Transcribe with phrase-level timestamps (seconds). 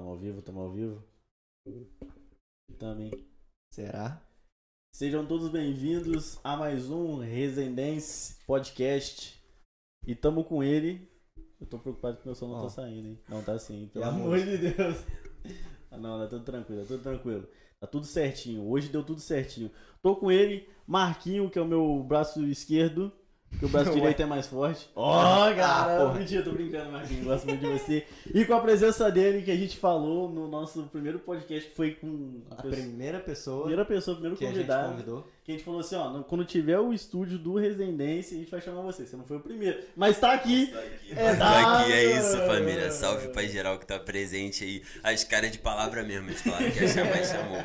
[0.00, 1.04] Tamo ao vivo, tamo ao vivo.
[2.78, 3.10] Também.
[3.70, 4.26] Será?
[4.94, 9.38] Sejam todos bem-vindos a mais um Residência Podcast.
[10.06, 11.06] E tamo com ele.
[11.60, 12.62] Eu tô preocupado que meu som não Ó.
[12.62, 13.20] tá saindo, hein?
[13.28, 14.96] Não tá sim, pelo E a amor de Deus.
[15.90, 17.48] Ah, não, tá tudo tranquilo, tá tudo tranquilo.
[17.78, 18.66] Tá tudo certinho.
[18.70, 19.70] Hoje deu tudo certinho.
[20.00, 23.12] Tô com ele, Marquinho, que é o meu braço esquerdo.
[23.58, 24.88] Que o braço direito é mais forte.
[24.96, 27.24] Ó, Ah, cara, mentira, tô brincando, Marquinho.
[27.24, 28.06] Gosto muito de você.
[28.32, 31.90] E com a presença dele, que a gente falou no nosso primeiro podcast, que foi
[31.90, 34.90] com A a pessoa- primeira pessoa primeira pessoa, primeiro que a gente convidado.
[34.92, 35.26] convidou.
[35.44, 38.60] Que a gente falou assim, ó, quando tiver o estúdio do Residência, a gente vai
[38.62, 39.04] chamar você.
[39.04, 39.78] Você não foi o primeiro.
[39.94, 40.72] Mas tá aqui.
[41.10, 42.90] É Tô aqui, é da- isso, família.
[42.90, 44.82] Salve pra geral que tá presente aí.
[45.02, 47.62] As caras de palavra mesmo, eles falaram que ia chamar e chamou.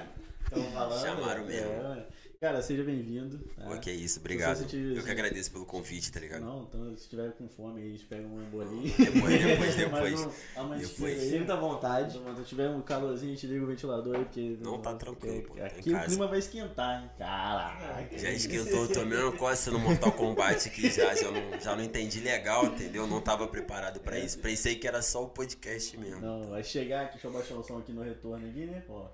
[0.49, 1.01] Tão falando.
[1.01, 1.69] Chamaram mesmo.
[1.69, 2.05] É,
[2.45, 3.39] Cara, seja bem-vindo.
[3.57, 3.63] tá?
[3.65, 4.57] Pô, que isso, obrigado.
[4.57, 6.41] Se tiver- Eu que agradeço pelo convite, tá ligado?
[6.45, 8.83] Não, então se tiver com fome aí, a gente pega um embolinho.
[8.83, 9.91] Depois, depois, depois.
[10.13, 11.21] Mais um, Depois.
[11.23, 12.17] Sinta à vontade.
[12.19, 14.57] Então, Se tiver um calorzinho, a gente liga o ventilador aí, porque.
[14.61, 16.05] Não, tá tranquilo, pô, tá Aqui o casa.
[16.05, 17.09] clima vai esquentar, hein?
[17.17, 18.15] Caraca.
[18.19, 22.19] Já esquentou, tomei uma coça no Mortal Kombat aqui já, já não, já não entendi
[22.19, 23.07] legal, entendeu?
[23.07, 24.37] Não tava preparado pra isso.
[24.37, 26.21] Pensei que era só o podcast mesmo.
[26.21, 28.83] Não, vai chegar aqui, deixa eu baixar o som aqui no retorno aqui, né?
[28.87, 29.07] Ó.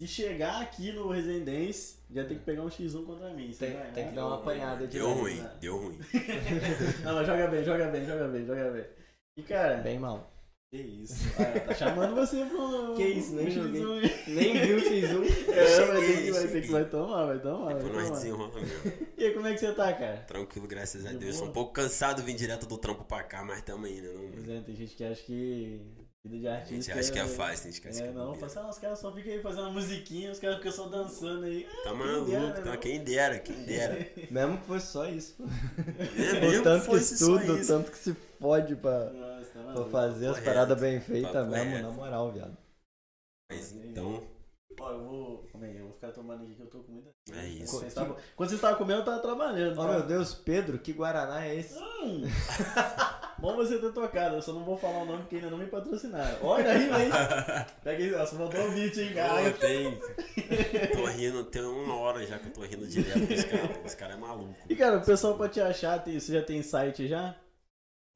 [0.00, 3.50] Se chegar aqui no Residência, já tem que pegar um X1 contra mim.
[3.58, 4.10] Tem, vai, tem né?
[4.10, 5.98] que dar uma apanhada de Deu ruim, deu ruim.
[7.02, 8.84] Não, mas joga bem, joga bem, joga bem, joga bem.
[9.36, 10.32] E cara, Bem mal.
[10.70, 11.14] que isso?
[11.40, 12.94] Ah, tá chamando você pro.
[12.94, 13.82] Que isso, nem joguei.
[13.82, 14.26] X1.
[14.28, 15.48] Nem viu o X1.
[15.50, 16.70] É, vai ter que, Cheguei, vai ter que cheguei.
[16.70, 17.64] vai tomar, vai tomar.
[17.64, 18.16] Vai Depois nós tomar.
[18.18, 18.92] desenrola mesmo.
[19.16, 20.16] E aí, como é que você tá, cara?
[20.28, 21.32] Tranquilo, graças a De Deus.
[21.32, 21.38] boa?
[21.38, 24.08] Sou um pouco cansado, vim direto do trampo pra cá, mas tamo aí, né?
[24.12, 24.30] Não...
[24.30, 25.80] Pois é, tem gente que acha que
[26.24, 26.74] vida de A artista.
[26.74, 28.78] gente acha que é fácil, a gente acha que É, é não, passa, ah, os
[28.78, 31.64] caras só ficam aí fazendo musiquinha, os caras ficam só dançando aí.
[31.82, 32.60] Tá quem maluco, dera, tá?
[32.64, 32.76] não.
[32.76, 34.10] Quem dera, quem dera.
[34.30, 35.36] Mesmo que fosse só isso.
[36.16, 37.72] É O mesmo tanto que fosse só estuda, o isso.
[37.72, 40.44] tanto que se fode pra, Nossa, tá pra fazer as Correto.
[40.44, 42.56] paradas bem feitas mesmo, na moral, viado.
[43.50, 44.22] Mas então,
[44.80, 45.46] Ó, eu vou.
[45.60, 47.10] Eu vou ficar tomando aqui que eu tô com muita.
[47.32, 47.58] É isso.
[47.72, 49.72] Quando vocês estavam- Quando vocês estavam comendo, eu tava trabalhando.
[49.78, 49.92] Oh tá?
[49.92, 51.78] meu Deus, Pedro, que Guaraná é esse?
[51.78, 52.22] Hum.
[53.38, 55.66] Bom você ter tocado, eu só não vou falar o nome porque ainda não me
[55.66, 56.38] patrocinaram.
[56.42, 57.10] Olha aí, hein?
[57.84, 59.50] Pega aí, ó, você mandou o beat, hein, pô, cara.
[59.52, 59.98] tem.
[60.92, 63.76] Tô rindo, tem uma hora já que eu tô rindo direto dos caras.
[63.86, 64.54] Os caras é maluco.
[64.68, 67.36] E cara, o pessoal pra te achar, tem- você já tem site já?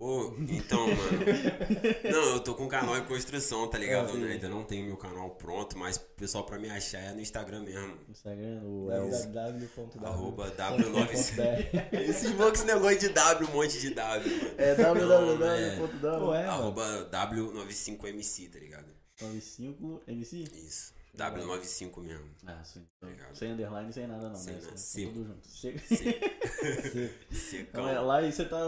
[0.02, 2.10] Pô, então, mano.
[2.10, 4.10] Não, eu tô com um canal em construção, tá ligado?
[4.10, 4.18] Sim.
[4.18, 4.32] né?
[4.32, 7.60] Ainda não tenho meu canal pronto, mas o pessoal pra me achar é no Instagram
[7.60, 7.96] mesmo.
[8.08, 10.04] Instagram, o, é o www.w.
[10.04, 11.36] Arroba W9.
[11.36, 11.94] .br.
[12.02, 14.54] Esses loucos negócio de W, um monte de W, mano.
[14.58, 16.34] É www.w.
[16.34, 16.46] é.
[16.46, 18.88] Arroba W95MC, tá ligado?
[19.20, 20.36] 95 MC?
[20.66, 20.94] Isso.
[21.16, 22.30] W95 mesmo.
[22.46, 22.86] Ah, sim.
[23.02, 23.34] Obrigado.
[23.34, 24.36] sem underline, sem nada não.
[24.36, 25.12] Sem nada, seco.
[25.12, 25.46] Tudo junto.
[25.48, 25.78] Seco.
[27.30, 27.82] Secão.
[27.82, 28.58] Então, é, lá e você tá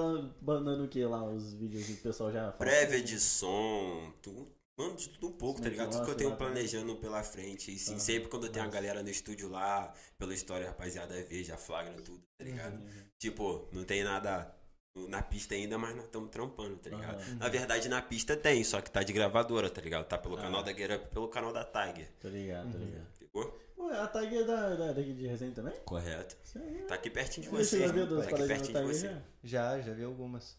[0.43, 1.25] mandando o que lá?
[1.25, 2.53] Os vídeos que o pessoal já fala?
[2.53, 4.53] Prévia de som, tudo.
[4.77, 5.93] Mano, de tudo um pouco, tá ligado?
[5.93, 7.73] Tudo que eu tenho planejando pela frente.
[7.73, 8.75] E sim, Ah, sempre quando eu tenho a nossa.
[8.81, 12.75] galera no estúdio lá, pela história, rapaziada, vê, já flagra tudo, tá ligado?
[12.75, 13.05] Uhum.
[13.17, 14.53] Tipo, não tem nada
[14.97, 17.17] na pista ainda, mas nós estamos trampando, tá ligado?
[17.21, 17.35] Aham.
[17.41, 20.07] Na verdade, na pista tem, só que tá de gravadora, tá ligado?
[20.07, 20.43] Tá pelo Ah.
[20.43, 22.09] canal da Get Up e pelo canal da Tiger.
[22.21, 22.85] Tô ligado, Uhum.
[22.85, 23.07] ligado.
[23.19, 23.61] Pegou?
[23.75, 25.75] Pô, a tag é da, da, daqui de resenha também?
[25.85, 26.37] Correto.
[26.45, 26.85] Isso aí.
[26.87, 27.87] Tá aqui pertinho de Você você.
[27.89, 29.17] já viu Tá das aqui pertinho de você.
[29.43, 30.57] Já, já vi algumas.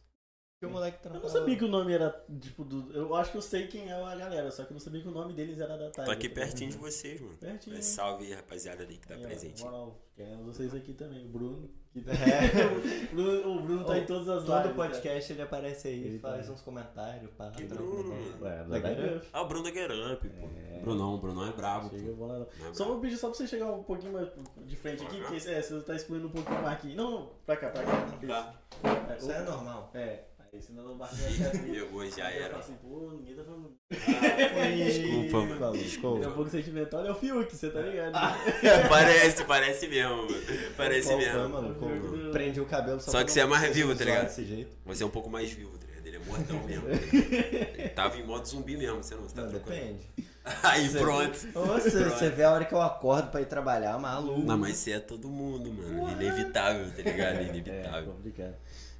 [0.55, 2.89] Porque o moleque Eu não sabia que o nome era, tipo, do...
[2.93, 5.07] Eu acho que eu sei quem é a galera, só que eu não sabia que
[5.09, 6.05] o nome deles era da tag.
[6.05, 7.35] Tô aqui tá pertinho de vocês, mano.
[7.37, 7.75] Pertinho.
[7.75, 9.61] Mas salve aí, rapaziada aí que tá presente.
[9.65, 11.25] moral, queremos vocês aqui também.
[11.25, 11.69] O Bruno.
[11.91, 11.99] Que...
[12.09, 12.65] É.
[12.67, 14.75] o, Bruno o Bruno tá Ô, em todas as Todo lives.
[14.77, 16.53] podcast ele aparece aí, Ele faz tá.
[16.53, 17.51] uns comentários, pá.
[17.51, 18.13] Que Bruno.
[18.41, 19.21] Ué, Da da.
[19.33, 20.47] Ah, o Bruno da Get Up, pô.
[20.57, 20.79] É.
[20.79, 21.97] Brunão, o Brunão é brabo, pô.
[21.97, 22.39] Chega, vou lá.
[22.59, 24.29] Não é Só vou pedir só pra você chegar um pouquinho mais
[24.65, 26.95] de frente aqui, porque é, você tá excluindo um pouquinho o Marquinhos.
[26.95, 28.05] Não, pra cá, pra cá.
[28.25, 28.55] Tá.
[29.13, 29.91] É, Isso o- é normal.
[29.93, 30.23] É,
[30.61, 31.71] senão o Marquinhos vai ficar triste.
[31.85, 32.57] Pegou, já era.
[32.57, 33.71] assim, pô, ninguém tá falando.
[34.85, 35.59] Desculpa, mano.
[35.59, 35.77] Falou.
[35.77, 36.19] Desculpa.
[36.19, 38.13] Daqui a pouco sentimental é o Fiuk, você tá ligado?
[38.89, 40.27] parece, parece mesmo, mano.
[40.77, 41.49] Parece Qual foi, mesmo.
[41.49, 41.75] mano?
[41.75, 42.31] Como.
[42.31, 44.23] Prendi o cabelo Só pra que não você é mais vivo, tá ligado?
[44.25, 44.75] Desse jeito.
[44.85, 46.05] Você é um pouco mais vivo, tá ligado?
[46.07, 46.87] Ele é mortão mesmo.
[46.89, 49.75] Ele tava em modo zumbi mesmo, você não, você tá Não, trocando.
[49.75, 49.99] depende.
[50.61, 51.37] Aí Você- pronto.
[51.53, 54.41] Você, você vê a hora que eu acordo pra ir trabalhar, maluco.
[54.41, 56.11] Não, mas você é todo mundo, mano.
[56.11, 57.37] Inevitável, tá ligado?
[57.37, 58.13] É, Inevitável.
[58.13, 58.53] complicado.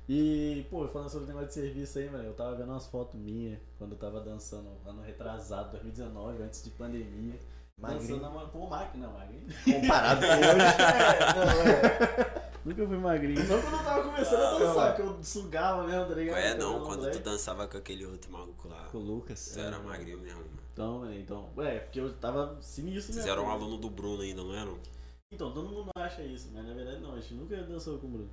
[0.07, 3.19] E, pô, falando sobre o negócio de serviço aí, mano, eu tava vendo umas fotos
[3.19, 7.39] minhas quando eu tava dançando ano retrasado, 2019, antes de pandemia.
[7.77, 8.19] Magrinho.
[8.19, 9.47] Dançando na pô, máquina, magrinho.
[9.81, 10.41] Comparado com hoje.
[10.45, 12.45] É, não, é.
[12.63, 13.45] Nunca fui magrinho.
[13.47, 14.95] Só quando eu tava começando a Não, dançar, é.
[14.95, 16.37] que eu sugava mesmo, tá ligado?
[16.37, 17.19] É não, quando tu moleque.
[17.19, 18.85] dançava com aquele outro maluco lá.
[18.91, 19.39] Com o Lucas.
[19.39, 20.59] Você era magrinho mesmo, mano.
[20.71, 21.49] Então, mano, então.
[21.57, 23.31] É, porque eu tava sinistro Vocês mesmo.
[23.31, 24.77] eram um aluno do Bruno ainda, não eram?
[25.31, 28.09] Então, todo mundo acha isso, mas na verdade não, a gente nunca dançou com o
[28.09, 28.29] Bruno.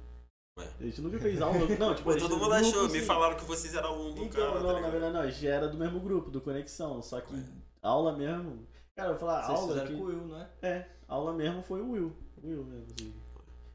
[0.59, 0.69] Ué.
[0.81, 1.59] A gente nunca fez aula.
[1.79, 3.07] Não, tipo, Pô, todo mundo grupo, achou, me sim.
[3.07, 4.53] falaram que vocês eram aluno do Então, cara.
[4.53, 4.91] tá não, na ligado?
[4.93, 7.43] verdade não, a gente era do mesmo grupo, do Conexão, só que Ué.
[7.81, 8.67] aula mesmo.
[8.95, 9.87] Cara, eu vou falar, Vocês aula.
[9.87, 10.49] Que, com o Will, não é?
[10.63, 12.13] é, aula mesmo foi o Will.
[12.43, 13.15] O Will mesmo, assim.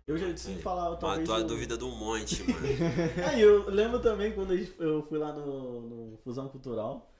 [0.05, 1.21] Eu já se Aí, falar, talvez.
[1.27, 2.65] Matou a eu- dúvida do monte, mano.
[3.27, 7.11] Aí eu lembro também quando eu fui lá no, no Fusão Cultural,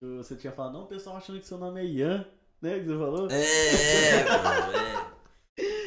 [0.00, 2.26] que você tinha falado, não, o pessoal achando que seu nome é Ian,
[2.62, 2.78] né?
[2.78, 3.28] Que você falou?
[3.30, 5.15] É, é, mano, é.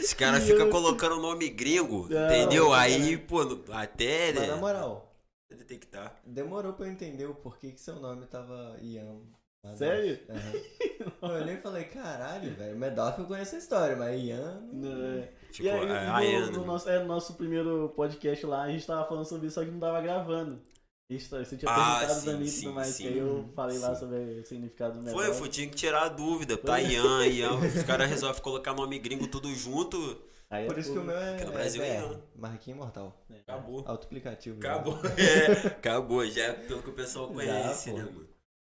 [0.09, 2.73] Os caras ficam colocando nome gringo, Não, entendeu?
[2.73, 3.41] Aí, pô,
[3.71, 4.59] até, Mas na né?
[4.59, 5.13] moral,
[5.51, 6.15] Detectar.
[6.25, 9.19] demorou pra eu entender o porquê que seu nome tava Ian.
[9.75, 10.19] Sério?
[10.29, 10.53] Aham.
[11.21, 12.75] Eu olhei e falei, caralho, velho.
[12.75, 14.63] Medoff eu conheço a história, mas Ian.
[14.73, 15.29] Não, é.
[15.51, 16.65] Tipo, e aí, é, no, a Ian, no né?
[16.65, 19.69] nosso, é, no nosso primeiro podcast lá, a gente tava falando sobre isso, só que
[19.71, 20.59] não tava gravando.
[21.09, 23.99] Tá- você tinha Ah, perguntado sim, pra mim e sim, aí eu falei lá Sim.
[24.01, 26.55] sobre o significado do Foi, foi, tinha que tirar a dúvida.
[26.55, 27.55] Tá Ian, Ian.
[27.57, 30.21] Os caras resolvem colocar nome gringo tudo junto.
[30.51, 32.21] Aí Por isso que o meu é, no é Brasil é BR, Ian.
[32.35, 33.19] Marquinhos Mortal.
[33.31, 33.39] É.
[33.39, 33.79] Acabou.
[33.87, 34.59] Autoaplicativo.
[34.59, 34.69] né?
[34.69, 34.99] Acabou.
[35.17, 36.27] É, acabou.
[36.27, 37.97] Já é pelo que o pessoal Já, conhece, pô.
[37.97, 38.28] né, mano?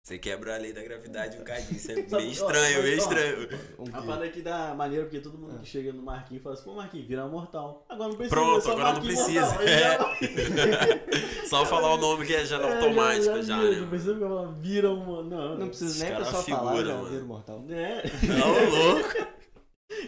[0.06, 1.78] Você quebra a lei da gravidade um bocadinho.
[1.78, 3.48] Isso é Sabe- meio ó, estranho, meio ó, estranho.
[3.94, 6.74] A parada aqui dá maneiro porque todo mundo que chega no Marquinhos fala assim, pô
[6.74, 7.86] Marquinhos, vira mortal.
[7.88, 9.42] Agora não precisa, Pronto, é agora não precisa.
[9.42, 13.80] Já- Só falar o nome que é já É, automático, já, né?
[13.80, 15.24] Não precisa falando, vira um.
[15.24, 17.10] Não, Não precisa nem a pessoa falar, figura, já mano.
[17.10, 17.60] vira o mortal.
[17.62, 18.04] Né?
[18.28, 19.14] Não, louco.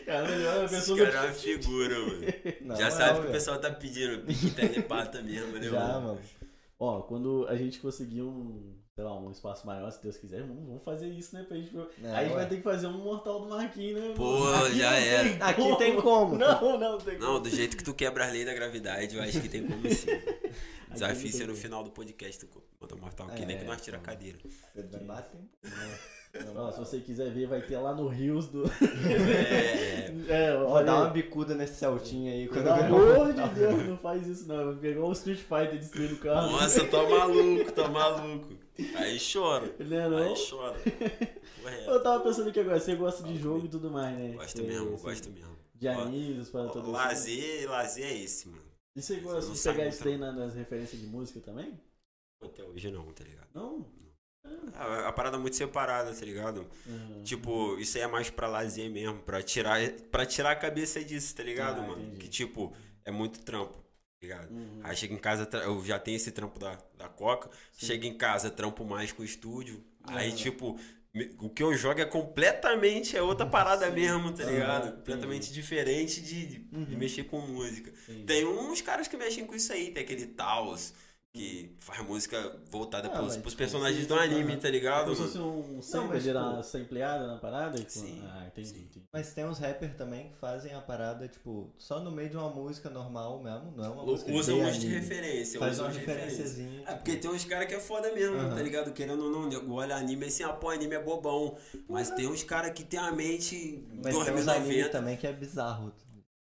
[0.05, 1.05] Cara, melhor a Esse pessoa.
[1.09, 2.75] cara é uma figura, mano.
[2.77, 4.25] Já sabe que o pessoal tá pedindo.
[4.25, 6.07] Pique telepata mesmo, né, Já, mano?
[6.07, 6.19] mano.
[6.77, 10.65] Ó, quando a gente conseguir um, sei lá, um espaço maior, se Deus quiser, vamos,
[10.67, 11.43] vamos fazer isso, né?
[11.43, 11.77] Pra gente...
[11.77, 14.13] É, Aí a gente vai ter que fazer um mortal do Marquinhos, né?
[14.15, 15.23] Pô, Aqui já era.
[15.29, 15.75] tem Aqui como.
[15.77, 16.37] tem como.
[16.39, 17.33] Não, não tem como.
[17.33, 19.81] Não, do jeito que tu quebra a lei da gravidade, eu acho que tem como
[19.93, 20.07] sim.
[20.93, 23.97] Desafio ser no final do podcast do Motor Mortal, que É, nem que nós tira
[23.97, 24.37] a cadeira.
[24.73, 25.41] Ele vai bater.
[26.55, 28.63] Ó, se você quiser ver, vai ter lá no Rios do.
[28.65, 31.13] É, É, Vou olha dar uma aí.
[31.13, 32.47] bicuda nesse Celtinha aí.
[32.47, 33.49] Quando Pelo amor de.
[33.49, 34.75] Deus, não faz isso não.
[34.77, 36.51] Pegar o Street Fighter destruindo o carro.
[36.51, 38.53] nossa, tô maluco, tô maluco.
[38.95, 39.73] Aí chora.
[39.79, 40.17] Ele é não.
[40.17, 40.77] Aí chora.
[41.63, 44.33] Ué, Eu tava pensando aqui agora, você gosta de jogo e tudo mais, né?
[44.33, 45.55] Gosto É, mesmo, assim, gosto mesmo.
[45.75, 48.61] De animes, para todo Lazer, lazer é esse, mano.
[48.95, 51.79] E você gosta não de pegar isso na- nas referências de música também?
[52.41, 53.47] Até hoje não, tá ligado?
[53.53, 53.85] Não?
[54.73, 56.67] A, a parada é muito separada, tá ligado?
[56.85, 57.23] Uhum.
[57.23, 59.79] Tipo, isso aí é mais pra lazer mesmo, pra tirar,
[60.11, 62.01] pra tirar a cabeça disso, tá ligado, Ah, mano?
[62.01, 62.17] entendi.
[62.19, 62.73] Que tipo,
[63.05, 63.83] é muito trampo, tá
[64.21, 64.51] ligado?
[64.51, 64.79] Uhum.
[64.83, 67.85] Aí chega em casa, eu já tenho esse trampo da, da Coca, Sim.
[67.87, 69.83] chega em casa, trampo mais com o estúdio.
[70.03, 70.35] Aí, Aham.
[70.35, 70.79] tipo,
[71.39, 74.97] o que eu jogo é completamente é outra parada mesmo, tá ligado?
[74.97, 76.97] Completamente diferente de, de, Uhum.
[76.97, 77.93] mexer com música.
[78.27, 80.93] Tem uns caras que mexem com isso aí, tem aquele Taos,
[81.35, 85.03] que faz música voltada Ah, pros, pros tipo, personagens do sim, anime, tá ligado?
[85.03, 87.77] Como se fosse um sample de tipo- na sampleada na parada?
[87.77, 88.69] com- Sim, Ah, entendi.
[88.69, 88.75] sim.
[88.79, 89.03] entendi.
[89.11, 92.49] Mas tem uns rappers também que fazem a parada, tipo, só no meio de uma
[92.49, 95.01] música normal mesmo, não é uma música Usa de um monte de anime.
[95.01, 96.25] referência, Faz usa uma um de referência.
[96.25, 96.79] referenciazinha.
[96.79, 98.55] É tipo, porque tem uns caras que é foda mesmo, Aham.
[98.55, 98.93] tá ligado?
[98.93, 101.57] Querendo ou não, nego olha anime assim, ah, pô, anime é bobão.
[101.89, 104.89] Mas tem uns caras que tem a mente Mas tem uns animes 2090.
[104.89, 105.91] também que é bizarro.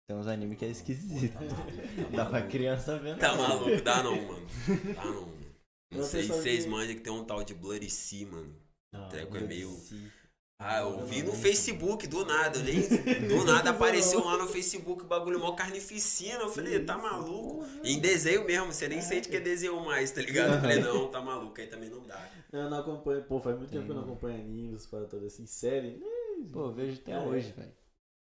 [0.09, 1.37] Tem uns animes que é esquisito.
[2.15, 3.19] Dá pra criança ver.
[3.19, 3.49] Tá não.
[3.49, 3.83] maluco?
[3.83, 4.47] Dá não, mano.
[4.95, 5.37] Dá não, mano.
[5.93, 8.55] Não Você sei vocês que- manjam que tem um tal de Bloody Sea, mano.
[8.93, 9.77] Não, Treco é meio.
[10.59, 12.59] Ah, eu vi no Facebook, do nada.
[12.61, 12.81] Nem,
[13.29, 16.39] do nada apareceu lá no Facebook o bagulho mó carnificina.
[16.41, 17.65] Eu falei, tá maluco?
[17.85, 20.55] E em desenho mesmo, você nem sente que é desenho mais, tá ligado?
[20.55, 22.27] Eu falei, não, tá maluco, aí também não dá.
[22.53, 23.23] Eu não acompanho.
[23.25, 25.47] Pô, faz muito tempo que eu não acompanho animes, para todas assim.
[25.47, 26.01] Série?
[26.53, 27.19] Pô, eu vejo até É.
[27.21, 27.73] hoje, velho.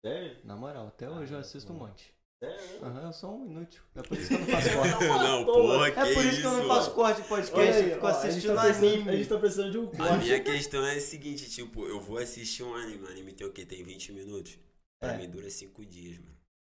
[0.05, 0.37] Sério?
[0.43, 2.13] Na moral, até hoje eu assisto um monte.
[2.43, 2.83] Sério?
[2.85, 3.81] Aham, eu sou um inútil.
[3.95, 5.05] É por isso que eu não faço corte.
[5.23, 8.05] Não, porra, que É por isso que eu não faço corte de podcast, eu fico
[8.05, 9.09] ó, a assistindo tá precisando- anime.
[9.09, 10.25] A gente tá precisando de um A corte.
[10.25, 13.03] minha questão é a seguinte, tipo, eu vou assistir um anime.
[13.05, 13.65] O anime tem o quê?
[13.65, 14.59] Tem 20 minutos?
[14.99, 15.17] Pra É.
[15.17, 16.33] mim dura 5 dias, mano.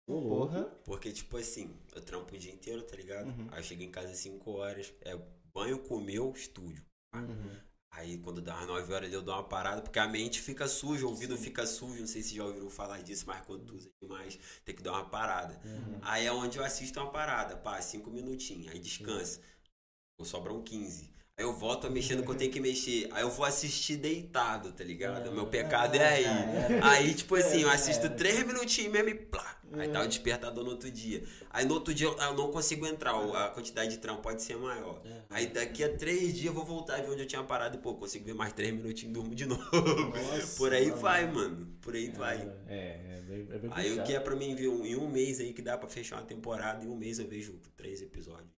[0.06, 0.64] Porra.
[0.84, 3.26] Porque, tipo assim, eu trampo o dia inteiro, tá ligado?
[3.28, 3.48] Uhum.
[3.50, 5.18] Aí eu chego em casa às 5 horas, é
[5.54, 6.84] banho, comeu, estúdio.
[7.14, 7.56] Uhum.
[7.96, 11.06] Aí quando dá umas 9 horas eu dou uma parada, porque a mente fica suja,
[11.06, 13.88] o ouvido fica sujo, não sei se já ouviram falar disso, mas quando tu usa
[14.02, 15.60] demais, tem que dar uma parada.
[15.64, 15.98] Uhum.
[16.02, 19.40] Aí é onde eu assisto uma parada, pá, 5 minutinhos, aí descansa.
[20.18, 21.12] Ou sobram 15.
[21.36, 23.08] Aí eu volto a mexer no que eu tenho que mexer.
[23.10, 25.32] Aí eu vou assistir deitado, tá ligado?
[25.32, 26.24] Meu pecado é aí.
[26.80, 29.60] Aí, tipo assim, eu assisto 3 minutinhos mesmo e plá.
[29.72, 31.24] Aí tá o despertador no outro dia.
[31.50, 35.02] Aí no outro dia eu não consigo entrar, a quantidade de trampo pode ser maior.
[35.28, 37.80] Aí daqui a 3 dias eu vou voltar a ver onde eu tinha parado e,
[37.80, 39.64] pô, consigo ver mais 3 minutinhos e durmo de novo.
[39.72, 41.00] Nossa, Por aí mano.
[41.00, 41.66] vai, mano.
[41.82, 42.48] Por aí vai.
[42.68, 45.08] É, é bem, é bem Aí o que é pra mim ver um- em um
[45.08, 48.54] mês aí que dá pra fechar uma temporada, em um mês eu vejo três episódios.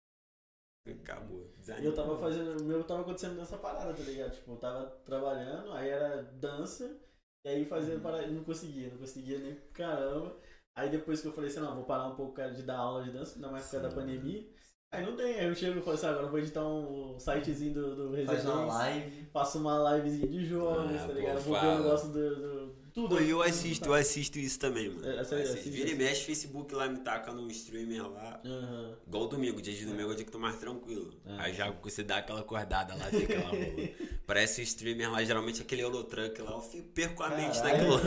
[0.87, 1.51] Acabou.
[1.81, 4.33] E eu tava fazendo, o meu tava acontecendo nessa parada, tá ligado?
[4.33, 6.99] Tipo, eu tava trabalhando, aí era dança,
[7.45, 10.37] e aí fazia parada, não conseguia, não conseguia nem caramba.
[10.77, 13.03] Aí depois que eu falei assim, não, vou parar um pouco cara, de dar aula
[13.05, 14.47] de dança, ainda mais por causa da pandemia.
[14.93, 17.75] Aí não tem, aí eu chego e falo assim, agora eu vou editar um sitezinho
[17.75, 19.27] do, do Faz uma live.
[19.33, 21.41] faço uma livezinha de jogos, Ah, tá pô, ligado?
[21.41, 23.17] Vou ver o negócio do, do tudo.
[23.17, 25.07] Pô, e eu assisto, eu assisto isso também, mano.
[25.07, 25.71] É, essa- assisto.
[25.71, 28.41] Vira e mexe, Facebook lá me taca no streamer lá.
[28.45, 28.95] Aham.
[29.07, 31.13] Igual domingo, dia de domingo é o dia que tô mais tranquilo.
[31.27, 31.35] É.
[31.39, 33.51] Aí já você dá aquela acordada lá, fica lá.
[34.27, 38.01] Parece o streamer lá, geralmente aquele Eurotruck lá, eu fico, perco a mente naquilo.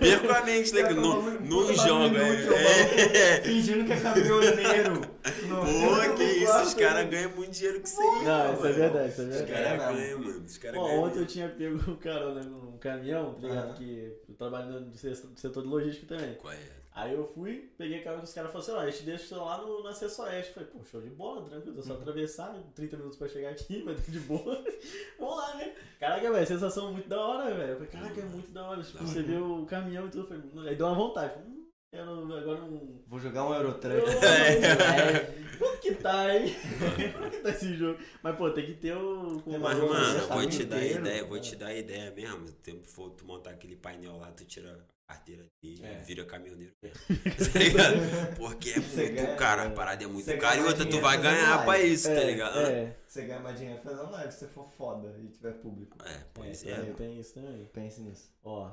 [0.00, 1.00] Perco a mente naquilo.
[1.02, 2.18] Não, não joga.
[2.22, 3.40] É.
[3.44, 5.00] Fingindo que é caminhoneiro.
[5.48, 8.24] Pô, que isso, os caras ganham muito dinheiro com isso aí.
[8.24, 8.74] Não, isso é mano.
[8.74, 9.52] verdade, isso é Os verdade.
[9.52, 9.96] caras mesmo.
[9.96, 10.44] ganham, mano.
[10.46, 11.02] Os caras ganham.
[11.02, 13.63] ontem eu tinha pego um carona num caminhão, tá ligado?
[13.64, 13.74] Aham.
[13.74, 16.30] Que eu trabalho no setor de logística também.
[16.30, 16.84] É?
[16.94, 19.36] Aí eu fui, peguei carona com os caras e falei assim, ó, a gente deixa
[19.36, 20.54] lá no, no acesso oeste.
[20.54, 23.96] Falei, pô, show de bola, tranquilo, é só atravessar, 30 minutos pra chegar aqui, mas
[23.96, 24.64] tá de boa.
[25.18, 25.74] Vamos lá, né?
[25.98, 27.70] Caraca, velho, sensação muito da hora, velho.
[27.70, 28.80] Eu falei, caraca, é muito da hora.
[28.80, 31.34] Tipo, Da você vê o caminhão e tudo, eu falei, aí deu uma vontade.
[31.44, 33.02] Hum, quero agora um.
[33.08, 34.04] Vou jogar um Eurotruck.
[34.22, 35.43] É.
[35.84, 36.54] Que tá, hein?
[37.12, 37.98] Quanto que tá esse jogo?
[38.22, 39.42] Mas, pô, tem que ter o.
[39.46, 41.40] Mas, o- mano, você eu tá vou te dar inteiro, ideia, eu vou é.
[41.40, 42.50] te dar ideia mesmo.
[42.62, 46.00] Tempo for tu montar aquele painel lá, tu tira a carteira dele É.
[46.00, 46.98] e vira caminhoneiro mesmo.
[47.52, 48.36] tá ligado?
[48.36, 50.58] Porque é Você muito ganha- caro, a parada é muito cara.
[50.60, 52.58] E outra, tu vai ganhar pra isso, tá ligado?
[52.60, 55.98] É, Você ganha mais dinheiro fazendo live se você for foda e tiver público.
[56.02, 56.80] É, pois é, é.
[56.80, 57.66] tem, tem isso também.
[57.74, 58.32] Pense nisso.
[58.42, 58.70] Ó,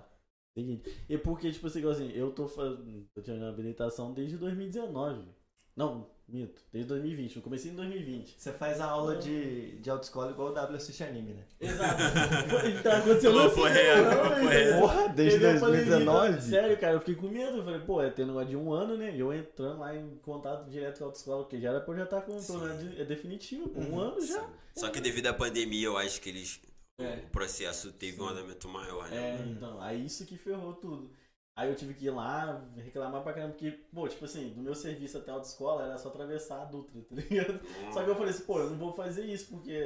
[0.54, 0.90] seguinte.
[1.10, 3.06] E porque, tipo assim, assim, eu tô fazendo.
[3.14, 5.28] Eu tinha habilitação desde 2019.
[5.76, 7.36] Não, minto, desde 2020.
[7.38, 8.36] Eu comecei em 2020.
[8.38, 11.44] Você faz a aula de, de autoescola igual o W assiste anime, né?
[11.60, 12.02] Exato.
[12.84, 14.70] Tá acontecendo Não, assim, foi real, não, foi velho.
[14.70, 14.82] real.
[14.82, 16.42] Porra, desde Teve a pandemia, 2019?
[16.42, 17.58] Sério, cara, eu fiquei com medo.
[17.58, 19.16] Eu falei, pô, é ter negócio de um ano, né?
[19.16, 21.98] E eu entrando lá em contato direto com a autoescola, porque já era pra eu
[21.98, 22.54] já estar com Sim.
[22.54, 23.70] pelo menos é definitivo.
[23.70, 24.00] pô, Um Uhum.
[24.00, 24.46] ano já.
[24.76, 26.60] Só que devido à pandemia, eu acho que eles.
[27.00, 27.16] É.
[27.26, 29.18] O processo teve um andamento maior, né?
[29.42, 31.10] É, então, aí isso que ferrou tudo.
[31.56, 34.74] Aí eu tive que ir lá reclamar pra caramba, porque, pô, tipo assim, do meu
[34.74, 37.60] serviço até a autoescola era só atravessar a Dutra, tá ligado?
[37.92, 39.80] Só que eu falei assim, pô, eu não vou fazer isso, porque,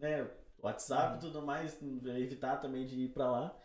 [0.00, 0.30] né,
[0.62, 3.58] WhatsApp e tudo mais, evitar também de ir pra lá.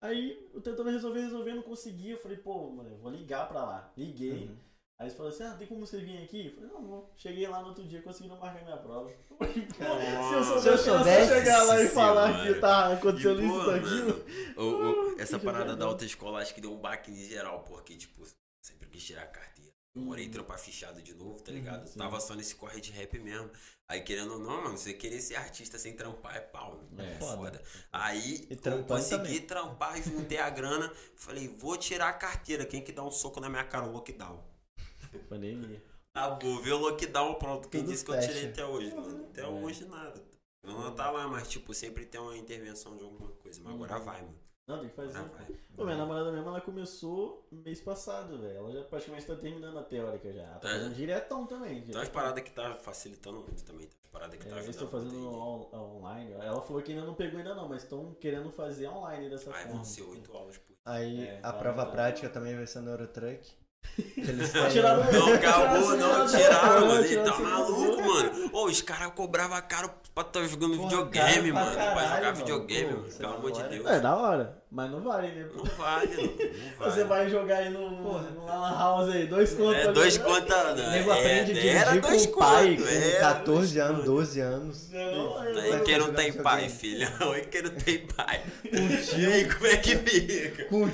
[0.00, 2.10] Aí eu tentando resolver, resolver, não consegui.
[2.10, 3.92] Eu falei, pô, mano, eu vou ligar pra lá.
[3.96, 4.48] Liguei.
[4.48, 4.56] Uhum.
[4.98, 6.46] Aí eles falaram assim, ah, tem como você vir aqui?
[6.46, 7.10] Eu falei, não, não.
[7.16, 9.10] Cheguei lá no outro dia, consegui não marcar minha prova.
[9.10, 9.36] Eu
[9.78, 10.44] Caralho.
[10.44, 12.54] se eu Se eu soubesse, soubesse, chegar lá e falar senhora.
[12.54, 14.06] que tá E, acontecendo isso, pô, aquilo.
[14.06, 14.24] mano,
[14.56, 15.76] o- o- essa parada jogador.
[15.80, 18.24] da autoescola acho que deu um baque em geral, porque, tipo,
[18.64, 19.70] sempre quis tirar a carteira.
[19.94, 21.80] Demorei trampar fichado de novo, tá ligado?
[21.82, 21.98] Uhum, sim.
[21.98, 23.50] Tava só nesse corre de rap mesmo.
[23.88, 27.12] Aí, querendo ou não, mano, você querer ser artista sem trampar é pau, né?
[27.14, 27.62] É, foda.
[27.92, 29.40] Aí, E eu consegui também.
[29.42, 30.90] trampar, juntei a grana.
[31.14, 32.64] Falei, vou tirar a carteira.
[32.66, 33.86] Quem que dá um soco na minha cara?
[33.86, 34.42] O lockdown.
[35.28, 35.82] Pandemia.
[36.14, 37.68] Ah, vou ver o lockdown, pronto.
[37.68, 39.26] Quem Tudo disse que eu tirei até hoje, mano?
[39.30, 39.46] Até É.
[39.46, 40.22] hoje nada.
[40.64, 43.60] Não tá lá, mas, tipo, sempre tem uma intervenção de alguma coisa.
[43.62, 44.34] Mas agora vai, mano.
[44.66, 45.16] Não, tem que fazer.
[45.16, 45.56] Agora vai.
[45.76, 48.56] Pô, minha namorada mesmo, ela começou mês passado, velho.
[48.56, 50.42] Ela já praticamente tá terminando a teórica já.
[50.42, 50.72] Ela tá É.
[50.72, 51.82] fazendo diretão também.
[51.82, 53.86] Tem umas paradas que tá facilitando muito também.
[53.86, 54.84] Umas paradas que tá É, eles ajudando.
[54.86, 56.32] estão fazendo on- online.
[56.32, 59.62] Ela falou que ainda não pegou ainda não, mas estão querendo fazer online dessa Aí
[59.62, 59.74] forma.
[59.76, 61.92] vão ser oito aulas por Aí É, a tá, prova tá.
[61.92, 63.52] prática também vai ser no Eurotruck.
[64.70, 67.04] Tiraram- Não, acabou, não, tiraram, mano.
[67.04, 68.50] Ele tá maluco, mano.
[68.52, 71.72] Ô, os caras cobravam caro pra estar jogando Porra, videogame, caro pra mano.
[71.72, 72.36] pra caralho, jogar mano.
[72.36, 73.12] videogame, Pô, mano.
[73.16, 73.62] Pelo tá amor de.
[73.68, 73.86] Deus.
[73.86, 74.58] É, da hora.
[74.70, 75.46] Mas não vale, né?
[75.56, 76.22] Não vale, não.
[76.24, 76.90] Não vale.
[76.92, 78.22] Você vai jogar aí no, Porra.
[78.30, 79.76] no Lan House aí, dois contos.
[79.76, 80.28] É dois jogar.
[80.40, 80.72] contas.
[80.72, 84.04] O nego aprende a era dois com pai contos, com era 14 dois anos, contos.
[84.06, 84.90] 12 anos.
[84.90, 86.70] Não, é, quem não tem pai.
[87.30, 88.42] Oi, quem não tem pai.
[88.68, 90.64] Com E aí, como é que fica?
[90.64, 90.90] Com o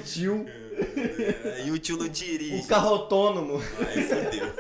[1.67, 2.67] E o tio não o dirige.
[2.67, 3.59] carro autônomo.
[3.89, 4.53] Aí fodeu.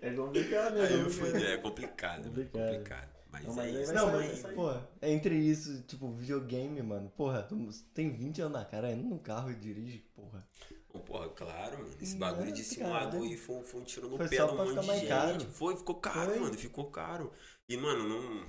[0.00, 0.86] É complicado, né?
[0.86, 1.10] Aí complicado.
[1.10, 1.48] fodeu.
[1.48, 2.50] É complicado, é Complicado.
[2.50, 3.18] complicado.
[3.30, 3.92] Mas Não, é mas aí isso.
[3.92, 4.54] vai Não, mas, sair.
[4.54, 4.70] pô,
[5.02, 7.10] entre isso, tipo, videogame, mano.
[7.10, 7.56] Porra, tu
[7.92, 10.46] tem 20 anos na cara, anda no carro e dirige, porra.
[10.92, 11.90] Bom, Porra, claro, mano.
[12.00, 13.24] Esse Nossa, bagulho de simulador cara.
[13.24, 15.06] aí foi, um- foi um tiro no Foi pé de um monte de gente.
[15.08, 15.40] caro.
[15.52, 16.38] Foi, ficou caro, Foi.
[16.40, 16.54] mano.
[16.54, 17.32] Ficou caro.
[17.68, 18.46] E, mano, não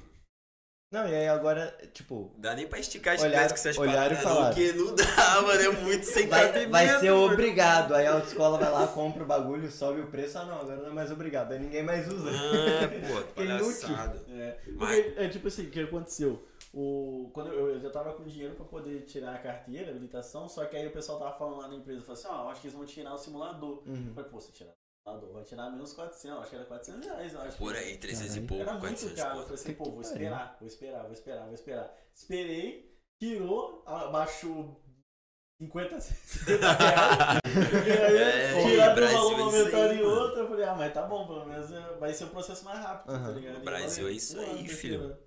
[0.91, 4.15] Não, e aí agora, tipo, dá nem pra esticar as Olharam- pernas com essas olharam
[4.15, 4.41] e paradas, falaram.
[4.41, 5.61] não, porque não dá, mano.
[5.61, 6.71] É muito sem vai, cabimento.
[6.71, 7.25] vai ser mano.
[7.31, 7.93] obrigado.
[7.93, 10.39] Aí a autoescola vai lá, compra o bagulho, sobe o preço.
[10.39, 11.51] Ah, não, agora não é mais obrigado.
[11.51, 12.31] Aí ninguém mais usa.
[12.31, 13.87] Ah, pô, Que inútil.
[13.87, 14.19] palhaçada.
[14.29, 16.43] É, Mas- porque, é tipo assim, o que aconteceu?
[16.73, 20.47] O, quando eu, eu já tava com dinheiro pra poder tirar a carteira, a habilitação,
[20.49, 22.61] só que aí o pessoal tava falando lá na empresa, falou assim, ó, eu acho
[22.61, 23.81] que eles vão tirar o simulador.
[23.85, 24.11] Eu Uhum.
[24.15, 24.71] falei, pô, você tirar
[25.17, 27.57] vai tirar menos 400, eu acho que era 400 reais, eu acho.
[27.57, 30.57] Por aí, 300 e pouco, Era muito 400 caro, eu falei assim, pô, vou esperar,
[30.59, 31.97] vou esperar, vou esperar, vou esperar.
[32.15, 34.81] Esperei, tirou, abaixou
[35.61, 37.39] 50, 60 reais.
[37.71, 40.21] Porque aí, É, tirar do valor é momentâneo aí, e mano.
[40.21, 42.79] outro, eu falei, ah, mas tá bom, pelo menos é, vai ser o processo mais
[42.79, 43.31] rápido, tá Aham.
[43.33, 43.57] ligado?
[43.57, 45.01] O Brasil E é isso um aí, filho.
[45.03, 45.19] esperar.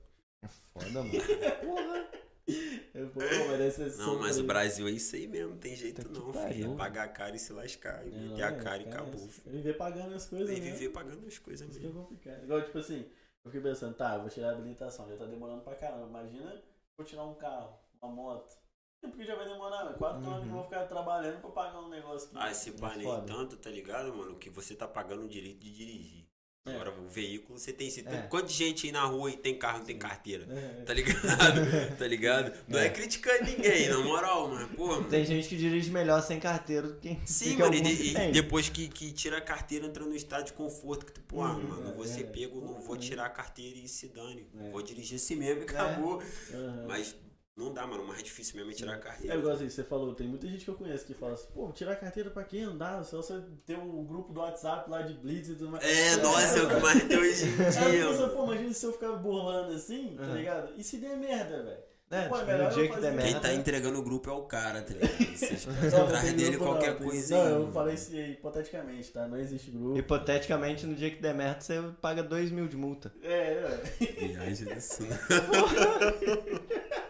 [0.45, 1.13] É foda, mano.
[1.67, 2.22] Porra.
[2.95, 6.13] Eu, mas Não, mas o super- Brasil é isso aí mesmo, não tem jeito que
[6.13, 6.73] não, filho.
[6.75, 8.07] É pagar caro e se lascar.
[8.07, 9.29] E É, meter a é, cara e cara, acabou.
[9.47, 9.51] é.
[9.51, 10.71] Viver pagando as coisas, Tem né?
[10.71, 12.03] viver pagando as coisas Isso é mesmo.
[12.03, 12.43] complicado.
[12.45, 13.01] Igual, tipo assim,
[13.45, 16.07] eu fiquei pensando, tá, vou tirar a habilitação, já tá demorando pra caramba.
[16.09, 16.63] Imagina
[16.97, 18.57] vou tirar um carro, uma moto.
[19.05, 19.97] É Porque já vai demorar, velho.
[19.99, 22.37] Quatro anos que eu vou ficar trabalhando pra pagar um negócio que.
[22.39, 24.37] Ah, se pá, nem tanto, tá ligado, mano?
[24.39, 26.27] Que você tá pagando o direito de dirigir.
[26.65, 26.71] É.
[26.71, 27.91] Agora, o veículo, você tem.
[27.91, 28.23] Tem É.
[28.23, 30.47] quanta gente aí na rua e tem carro e não tem carteira?
[30.49, 30.85] É.
[30.85, 31.17] Tá ligado?
[31.99, 32.53] tá ligado?
[32.69, 32.89] Não é, É.
[32.89, 35.05] criticando ninguém, na moral, mas, pô, mano.
[35.09, 37.19] Tem gente que dirige melhor sem carteira do que.
[37.27, 40.45] Sim, mano, e, de- que e depois que, que tira a carteira, entra no estado
[40.45, 42.25] de conforto, que tu, pô, ah, Uhum, mano, não vou é, ser é.
[42.25, 44.47] pego, não vou tirar a carteira e se dane.
[44.61, 44.71] É.
[44.71, 46.23] Vou dirigir assim mesmo e acabou.
[46.55, 46.85] Aham.
[46.87, 47.17] Mas
[47.57, 49.37] não dá, mano, o mais difícil mesmo é tirar a É carteira.
[49.37, 51.93] igual assim, você falou, tem muita gente que eu conheço que fala assim, pô, tirar
[51.93, 53.05] a carteira pra quem andar?
[53.05, 55.85] Só você ter um grupo do WhatsApp lá de Blitz e tudo mais.
[55.85, 57.65] É, nossa, é o que mais tem hoje em dia,
[58.07, 58.33] penso, mano.
[58.35, 60.35] pô, imagina se eu ficar burlando assim, tá Uhum.
[60.35, 60.73] ligado?
[60.77, 61.93] E se der merda, velho?
[62.11, 63.41] É, Pô, é tipo, no dia que der Quem merda.
[63.41, 65.11] tá entregando o grupo é o cara, tá ligado?
[65.35, 69.27] Vocês não atrás dele grupo, qualquer não, coisa Não, eu falei isso hipoteticamente, tá?
[69.27, 69.97] Não existe grupo.
[69.99, 73.11] Hipoteticamente, no dia que der merda, você paga 2 mil de multa.
[73.23, 74.27] É, é.
[74.27, 75.19] Viagem disso, né?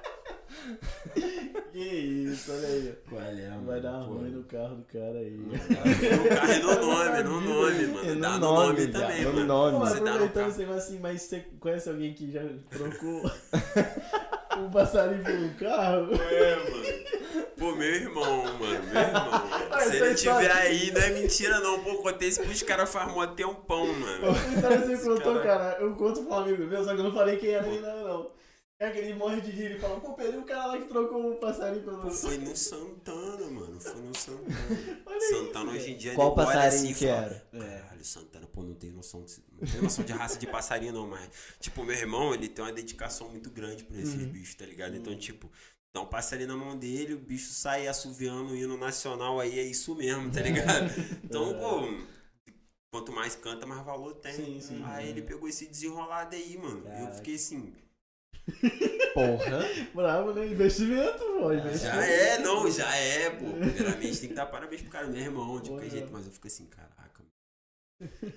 [1.72, 2.94] Que isso, olha aí.
[3.08, 3.66] Qual é, mano?
[3.66, 5.30] Vai dar ruim no carro do cara aí.
[5.30, 5.58] No
[6.36, 8.20] carro e no nome, no nome, mano.
[8.20, 9.46] Dá no nome viado, também, no mano.
[9.46, 9.78] nome.
[9.78, 13.22] Pô, Você dá no aproveitando esse negócio assim, mas você conhece alguém que já trocou
[14.58, 16.08] um passarinho por um carro?
[16.14, 17.02] É, mano.
[17.58, 19.80] Pô, meu irmão, mano, meu irmão.
[19.88, 21.78] Se ele tiver aí, não é mentira não.
[21.82, 24.26] Pô, contei isso pros caras faz mó tempão, mano.
[24.28, 25.76] Essa história você contou, cara- cara.
[25.80, 28.41] Eu conto pro amigo meu, só que eu não falei quem era ainda, não.
[28.82, 31.32] É que ele morre de rir, ele fala, pô, Pedro, o cara lá que trocou
[31.32, 33.80] um passarinho pelo Pô, foi no Santana, mano.
[33.80, 34.48] Foi no Santana.
[35.06, 37.46] Olha Santana isso, hoje em dia Qual nego olha passarinho assim e que fala, era?
[37.60, 41.06] Caralho, Santana, pô, não tem noção de, não tem noção de raça de passarinho não,
[41.06, 44.32] mas tipo, meu irmão, ele tem uma dedicação muito grande pra esses Uhum.
[44.32, 44.96] bichos, tá ligado?
[44.96, 45.48] Então, tipo,
[45.94, 49.62] dá um passarinho na mão dele, o bicho sai assoviando o hino nacional aí, é
[49.62, 50.90] isso mesmo, tá ligado?
[51.22, 52.52] Então, pô,
[52.92, 54.34] quanto mais canta, mais valor tem.
[54.34, 54.82] Sim, sim.
[54.84, 56.78] Aí ele pegou esse desenrolado aí, mano.
[56.78, 57.14] E eu Caraca.
[57.14, 57.72] fiquei assim,
[59.14, 59.60] Porra.
[59.94, 60.46] Bravo, né?
[60.46, 61.52] Investimento, pô.
[61.52, 61.96] Investimento.
[61.96, 63.52] já é, não, já é, pô.
[63.52, 66.46] Primeiramente tem que dar parabéns pro cara, meu irmão, de qualquer jeito, mas eu fico
[66.46, 67.22] assim, caraca,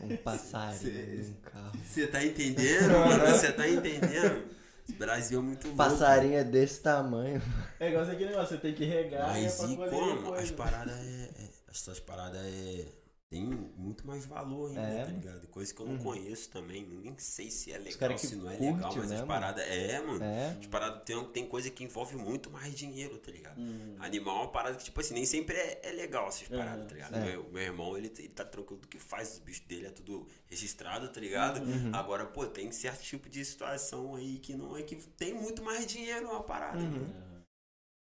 [0.02, 0.80] Um passarinho
[1.24, 1.72] Cê- num carro.
[1.84, 3.26] Você tá entendendo, mano?
[3.28, 4.46] Você tá entendendo?
[4.88, 5.78] O Brasil é muito louco.
[5.78, 7.42] Passarinho é desse tamanho.
[7.80, 10.34] É igual aquele negócio, você tem que regar Mas é pra e como?
[10.36, 10.56] As né?
[10.58, 12.86] paradas é, é- Essas paradas é.
[13.28, 15.06] Tem muito mais valor ainda, É.
[15.06, 15.48] tá ligado?
[15.48, 16.04] Coisa que eu não Uhum.
[16.04, 16.86] conheço também.
[16.86, 19.66] Nem sei se é legal, se não é curte, legal, mas né, as paradas.
[19.68, 20.24] É, mano.
[20.24, 20.58] É.
[20.60, 23.60] As paradas tem, tem coisa que envolve muito mais dinheiro, tá ligado?
[23.60, 23.96] Hum.
[24.00, 26.88] Animal é uma parada que, tipo assim, nem sempre é, é legal essas Uhum, paradas,
[26.88, 27.16] tá ligado?
[27.16, 27.26] é.
[27.26, 30.28] Meu, meu irmão, ele, ele tá tranquilo do que faz, os bichos dele é tudo
[30.48, 31.62] registrado, tá ligado?
[31.66, 31.96] Uhum.
[31.96, 35.88] Agora, pô, tem certo tipo de situação aí que não é que tem muito mais
[35.88, 37.08] dinheiro uma parada, Uhum.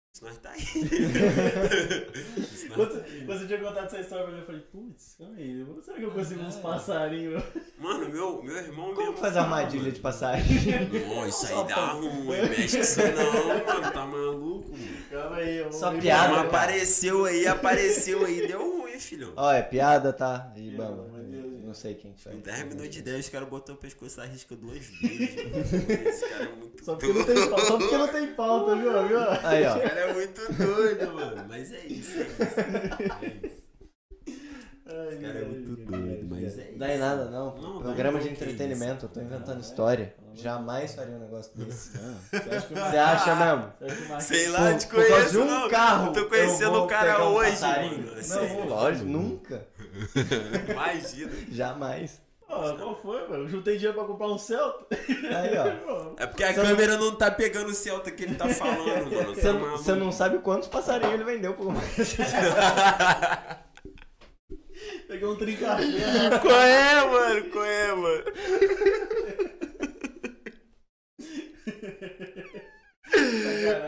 [0.09, 0.13] Mano.
[0.13, 0.65] Isso nós tá aí.
[2.73, 5.65] Quando, tá quando você tinha contado essa história pra mim, eu falei, putz, calma aí,
[5.81, 7.43] será que eu consigo uns passarinhos?
[7.79, 9.93] Mano, meu, meu irmão Como mesmo que faz armadilha mano.
[9.93, 10.89] de passarinho?
[11.15, 14.87] Não, isso aí dá ruim, mexe com isso não, mano, tá maluco, mano.
[15.09, 19.33] Calma aí, eu vou Só piada, apareceu aí, apareceu aí, deu ruim, filhão.
[19.35, 20.51] Ó, é piada, tá?
[20.55, 21.09] E Pelo
[21.69, 22.33] Não sei quem que foi.
[22.33, 25.35] Em 10 minutos de 10, os caras botou o pescoço à risca duas vezes.
[25.87, 27.19] Esse cara é muito Só porque, doido.
[27.19, 29.07] não tem, pau- só porque não tem pauta, viu?
[29.07, 29.19] viu?
[29.43, 29.77] Aí, ó.
[29.77, 31.45] Esse cara é muito doido, mano.
[31.47, 32.35] Mas é isso, é isso.
[33.21, 33.58] É isso.
[34.91, 36.77] Ai, Esse cara é muito doido, mas é isso.
[36.79, 37.55] Dá em nada, não.
[37.55, 40.13] Não, Programa de entretenimento, eu tô inventando Ah, história.
[40.31, 40.33] é?
[40.33, 41.91] De Jamais faria um negócio desse.
[41.91, 44.21] Você acha que o Você Mar- acha mesmo?
[44.21, 45.69] Sei lá, te por causa conheço, de um não.
[45.69, 48.05] carro, Eu tô conhecendo o cara pegar um hoje, mano.
[48.27, 49.67] Não, lógico, nunca.
[50.71, 51.31] Imagina.
[51.51, 52.21] Jamais.
[52.47, 53.43] Pô, qual foi, mano?
[53.43, 54.85] Eu juntei dinheiro pra comprar um Celta.
[54.91, 56.13] Aí, ó.
[56.17, 59.35] É porque a Você câmera não tá pegando o Celta que ele tá falando, mano.
[59.35, 61.71] Você Tá não, você não sabe quantos passarinhos ele vendeu por
[65.09, 66.39] Peguei um trincaferro.
[66.41, 67.49] Qual é, mano?
[67.51, 68.23] Qual é, mano?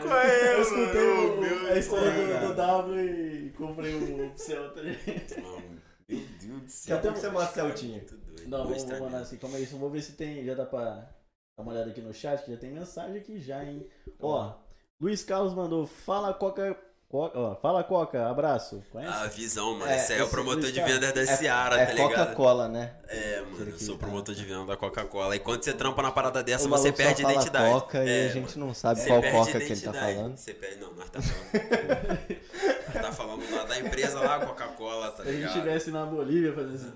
[0.02, 1.34] Qual é, Eu escutei mano?
[1.36, 2.48] o- Meu a história do, Deus.
[2.48, 4.82] do W e comprei o Celta.
[4.82, 6.96] Mano, Meu Deus do céu.
[6.96, 8.04] Daqui a pouco você mostra o Celtinha.
[8.46, 10.84] Não, Vou vamos mandar assim, calma aí, só vou ver se tem, já dá pra
[10.84, 13.86] dar uma olhada aqui no chat, que já tem mensagem aqui já, hein.
[14.18, 14.52] Ó,
[15.00, 16.76] Luiz Carlos mandou, fala Coca,
[17.12, 18.82] Coca ó, fala Coca, abraço.
[18.90, 19.12] Conhece?
[19.12, 19.90] A visão, mano.
[19.92, 22.08] É, esse aí é o promotor de vendas da É, Seara, é tá ligado?
[22.08, 22.94] Coca-Cola, né?
[23.06, 25.36] É, mano, eu sou tá- promotor de venda da Coca-Cola.
[25.36, 27.70] E quando você trampa na parada dessa, O você perde fala identidade.
[27.70, 28.66] Coca e É, a gente mano.
[28.68, 30.36] não sabe Você qual Coca que ele tá falando.
[30.38, 31.52] Você perde, não, nós tá falando.
[32.94, 35.54] nós tá falando da, da empresa lá, Coca-Cola, tá Se a gente ligado?
[35.54, 36.86] estivesse na Bolívia fazendo esse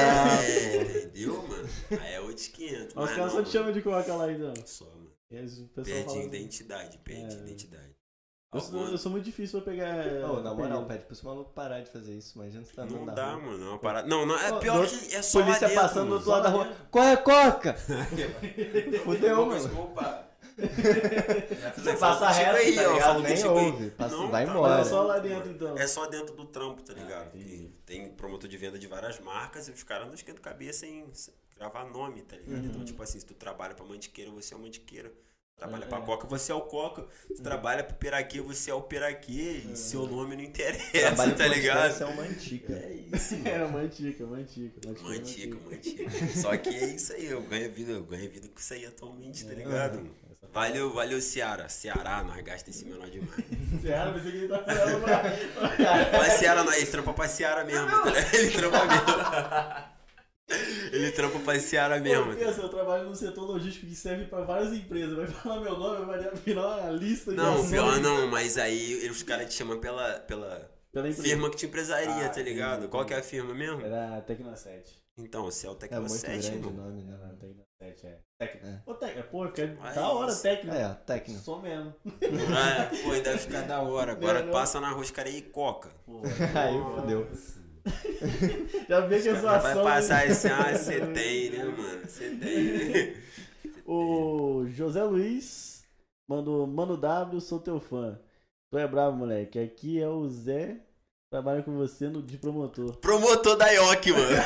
[0.00, 1.68] É, entendeu, mano?
[1.90, 2.86] Aí é outros 500.
[2.86, 4.54] Os mas caras só te chamam de Coca lá então.
[4.64, 5.10] Só, mano.
[5.28, 7.38] E Perde fala assim, identidade, perde É.
[7.38, 7.89] identidade.
[8.52, 10.28] Eu sou, eu sou muito difícil pra pegar.
[10.28, 12.36] Ô, na moral, pede pro esse maluco parar de fazer isso.
[12.36, 13.42] Imagina você tá Não dá, rua.
[13.42, 13.64] mano.
[13.64, 14.08] É uma parada.
[14.08, 16.42] Não, não, é pior do- que é só lá Polícia dentro, passando do outro lado
[16.42, 16.72] da rua.
[16.90, 17.74] Qual é coca?
[19.04, 19.80] Fudeu, Mas, mano.
[19.82, 20.26] opa.
[21.76, 23.00] Você passa contigo reto, aí, tá ó, ligado?
[23.06, 23.90] fala Nem ouve.
[23.90, 24.80] Passa, Não, vai tá, embora.
[24.80, 25.78] É só lá dentro, então.
[25.78, 27.30] É só dentro do trampo, tá ligado?
[27.32, 27.56] Ah, entendi.
[27.68, 31.06] Porque tem promotor de venda de várias marcas e os caras não esquentam cabeça em
[31.56, 32.58] gravar nome, tá ligado?
[32.64, 32.66] Uhum.
[32.70, 35.10] Então, tipo assim, se tu trabalha pra mantiqueira, você é o mantiqueira.
[35.60, 35.88] Trabalha É.
[35.88, 37.06] pra coca, você é o coca.
[37.36, 39.62] Se trabalha pro piraquê, você é o piraquê.
[39.70, 41.92] E seu nome não interessa, Trabalho tá ligado?
[41.92, 42.74] Você é uma antiga.
[42.74, 43.48] É isso, mano.
[43.48, 44.80] É, mantica, mantica.
[45.02, 46.10] Mantica, mantica.
[46.40, 49.44] Só que é isso aí, eu ganho vida, eu ganho vida com isso aí atualmente,
[49.44, 49.96] tá ligado?
[49.96, 50.10] mano?
[50.52, 51.68] Valeu, valeu, Ceará.
[51.68, 53.30] Ceará, nós gasta esse menor demais.
[53.82, 55.22] Ceará, pensei que ele tá falando pra...
[56.18, 58.34] Mas Ceará, nós, ele trampa pra Ceará mesmo, tá ligado?
[58.34, 59.99] Ele trampa mesmo.
[60.92, 62.26] Ele trampa pra Ceará mesmo.
[62.32, 65.16] Pô, pensa, eu trabalho num setor logístico que serve pra várias empresas.
[65.16, 69.22] Vai falar meu nome, vai virar uma lista de Não, pior não, mas aí os
[69.22, 72.78] caras te chamam pela, pela Pela firma que te empresaria, Ah, tá ligado?
[72.78, 72.88] entendi.
[72.88, 73.80] Qual que é a firma mesmo?
[73.80, 74.98] Era a Tecna 7.
[75.18, 77.34] Então, o Céu É Tecla muito 7, grande o nome, a né?
[77.38, 78.18] Tecna 7, é.
[78.38, 78.68] Tecna.
[78.70, 78.76] É.
[78.84, 80.74] Pô, Tecna, pô, fica Mas da hora, Tecna.
[80.74, 81.40] É, a técnica.
[81.42, 81.94] Sou mesmo.
[82.56, 84.12] Ah, pô, deve ficar da hora.
[84.12, 85.90] Agora passa na roscaria e coca.
[86.06, 86.22] Pô,
[86.56, 87.28] Aí fodeu.
[88.88, 89.84] Já vê que a sua Vai ação...
[89.84, 92.06] passar esse, ah, você tem, né, mano?
[92.06, 93.14] Você tem.
[93.92, 95.84] O José Luiz
[96.28, 98.20] mandou, Mano W, sou teu fã.
[98.70, 99.58] Tu é bravo, moleque.
[99.58, 100.80] Aqui é o Zé,
[101.30, 102.96] trabalha com você no, de promotor.
[102.96, 104.36] Promotor da IOC, mano.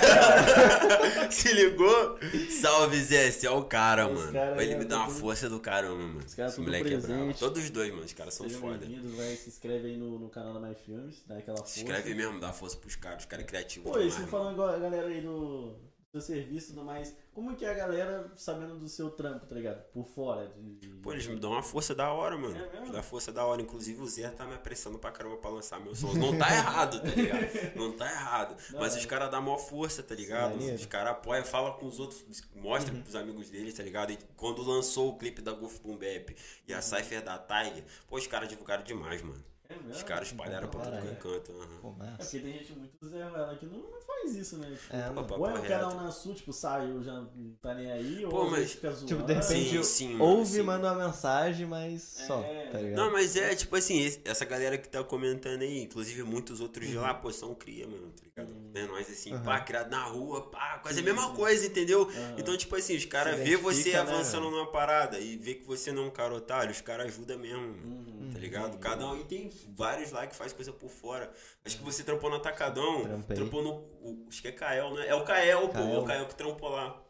[1.33, 2.19] Se ligou?
[2.61, 3.31] Salve, Zé.
[3.31, 4.33] Você é o cara, Os mano.
[4.35, 6.19] caras aí, Ele me ó, dá uma tudo- força do caramba, mano.
[6.25, 7.39] Os caras Esse tudo moleque é presente.
[7.39, 8.05] Todos os dois, mano.
[8.05, 8.87] Os caras são Sejam foda.
[9.17, 11.73] vai, se inscreve aí no, no canal da My Filmes, dá aquela força.
[11.73, 13.21] Se inscreve mesmo, dá força pros caras.
[13.21, 14.27] Os caras é criativos Pô, mano.
[14.29, 15.75] falando igual a galera aí no
[16.21, 19.55] seu serviço e tudo mais, como que é a galera sabendo do seu trampo, tá
[19.55, 19.83] ligado?
[19.93, 20.47] Por fora.
[20.81, 22.57] De, Pô, eles me dão uma força da hora, mano.
[22.57, 22.93] É mesmo?
[22.93, 23.61] Dá força da hora.
[23.61, 26.15] Inclusive o Zé tá me apressando pra caramba pra lançar meus sons.
[26.15, 27.45] Não tá errado, tá ligado?
[27.77, 28.57] Não tá errado.
[28.73, 28.99] Não, Mas é.
[29.01, 30.53] os caras dão maior força, tá ligado?
[30.53, 30.77] Maneiro.
[30.77, 32.25] Os caras apoiam, falam com os outros,
[32.55, 33.03] mostra Uhum.
[33.03, 34.13] pros amigos deles, tá ligado?
[34.13, 36.37] E quando lançou o clipe da Goof Boom Bap
[36.69, 36.79] e Uhum.
[36.79, 39.45] a Cypher da Tiger, pô, os caras divulgaram demais, mano.
[39.75, 39.91] É mesmo?
[39.93, 41.17] Os caras espalharam pra tudo que é Caralho.
[41.17, 41.53] canto.
[41.53, 42.17] É massa.
[42.19, 44.71] porque tem gente muito Zé Ruela que não, não faz isso, né?
[44.81, 45.27] Tipo, É, Pô, mano.
[45.29, 47.29] papo ou é o canal na sul, tipo, saiu, já não
[47.61, 49.07] tá nem aí, Pô, ou mas, fica zoando.
[49.07, 50.63] tipo, de repente, Sim, sim, mano, Ouve, sim.
[50.63, 52.69] manda uma mensagem, mas só, É.
[52.71, 52.97] tá ligado?
[53.05, 56.87] Não, mas é tipo assim, esse- essa galera que tá comentando aí, inclusive muitos outros
[56.89, 58.55] de lá, pô, são cria, mano, tá ligado?
[58.55, 58.71] Uhum.
[58.75, 59.43] Né, nós assim, Uhum.
[59.43, 61.35] pá, criado na rua, pá, quase a mesma sim.
[61.35, 62.03] coisa, entendeu?
[62.03, 62.35] Aham.
[62.39, 64.57] Então, tipo assim, os caras vê você né, avançando velho?
[64.57, 67.61] numa parada e vê que você não é um cara otário, os caras ajudam mesmo,
[67.63, 68.31] Uhum.
[68.33, 68.79] tá ligado?
[68.79, 71.33] Cada um, e tem vários lá que faz coisa por fora.
[71.65, 73.37] Acho que você trampou no Atacadão, Trampei.
[73.37, 75.07] trampou no, o- acho que é Kael, né?
[75.09, 76.01] É o Kael, pô, Kael.
[76.01, 77.01] o Kael que trampou lá.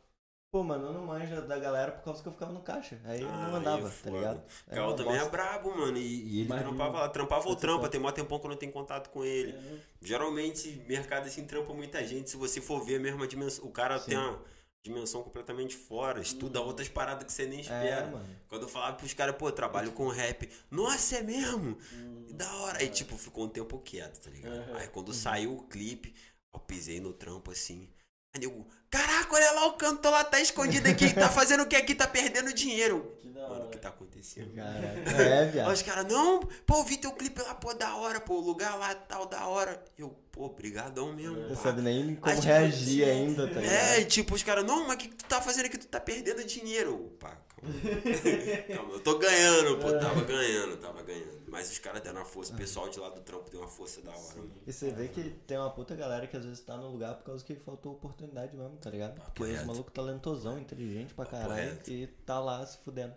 [0.51, 3.01] Pô, mano, eu não manjo da galera por causa que eu ficava no caixa.
[3.05, 4.43] Aí eu Ah, não mandava, aí é tá ligado?
[4.69, 6.69] É Kael também é brabo, mano, e, e ele Imagina.
[6.69, 9.51] trampava lá, trampava ou trampa, tem mó tempão que eu não tenho contato com ele.
[9.53, 12.31] É, Geralmente, mercado assim trampa muita gente.
[12.31, 14.11] Se você for ver a mesma dimensão, o cara Sim.
[14.11, 14.41] tem uma
[14.85, 16.67] dimensão completamente fora, estuda Uhum.
[16.67, 18.07] outras paradas que você nem É, espera.
[18.07, 18.37] mano.
[18.49, 20.49] Quando eu falava pros caras, pô, trabalho com rap.
[20.71, 21.79] Nossa, é mesmo?
[21.93, 22.27] Uhum.
[22.35, 22.79] Da hora.
[22.79, 24.69] Aí, tipo, ficou um tempo quieto, tá ligado?
[24.69, 24.77] Uhum.
[24.77, 26.15] Aí quando saiu o clipe,
[26.53, 27.89] eu pisei no trampo assim.
[28.35, 31.77] Aí nego, caraca, olha lá o cantor lá, tá escondido aqui, tá fazendo o que
[31.77, 31.95] aqui?
[31.95, 33.17] Tá perdendo dinheiro.
[33.21, 34.55] Que Mano, o que tá acontecendo?
[34.55, 35.23] Caraca.
[35.23, 35.73] É, Aí viado.
[35.73, 38.77] os caras, não, pô, eu vi teu clipe lá, pô, da hora, pô, o lugar
[38.77, 39.83] lá tal, da hora.
[39.99, 41.37] Eu, pô, brigadão mesmo.
[41.37, 43.73] Não sabe nem como Aí, tipo, reagir assim, ainda, tá ligado?
[43.73, 45.79] É, e, tipo, os caras, não, mas o que, que tu tá fazendo aqui?
[45.79, 47.13] Tu tá perdendo dinheiro.
[47.21, 47.73] Pá, calma.
[48.77, 51.43] calma, eu tô ganhando, pô, tava ganhando, tava ganhando.
[51.49, 54.03] Mas os caras deram uma força, o pessoal de lá do trampo deu uma força
[54.03, 54.63] da hora, mano.
[54.67, 57.25] E você vê que tem uma puta galera que às vezes tá no lugar por
[57.25, 59.21] causa que faltou oportunidade mesmo, tá ligado?
[59.21, 59.67] Porque os reto.
[59.67, 61.91] maluco talentosão, inteligente pra caralho reto.
[61.91, 63.15] e tá lá se fudendo.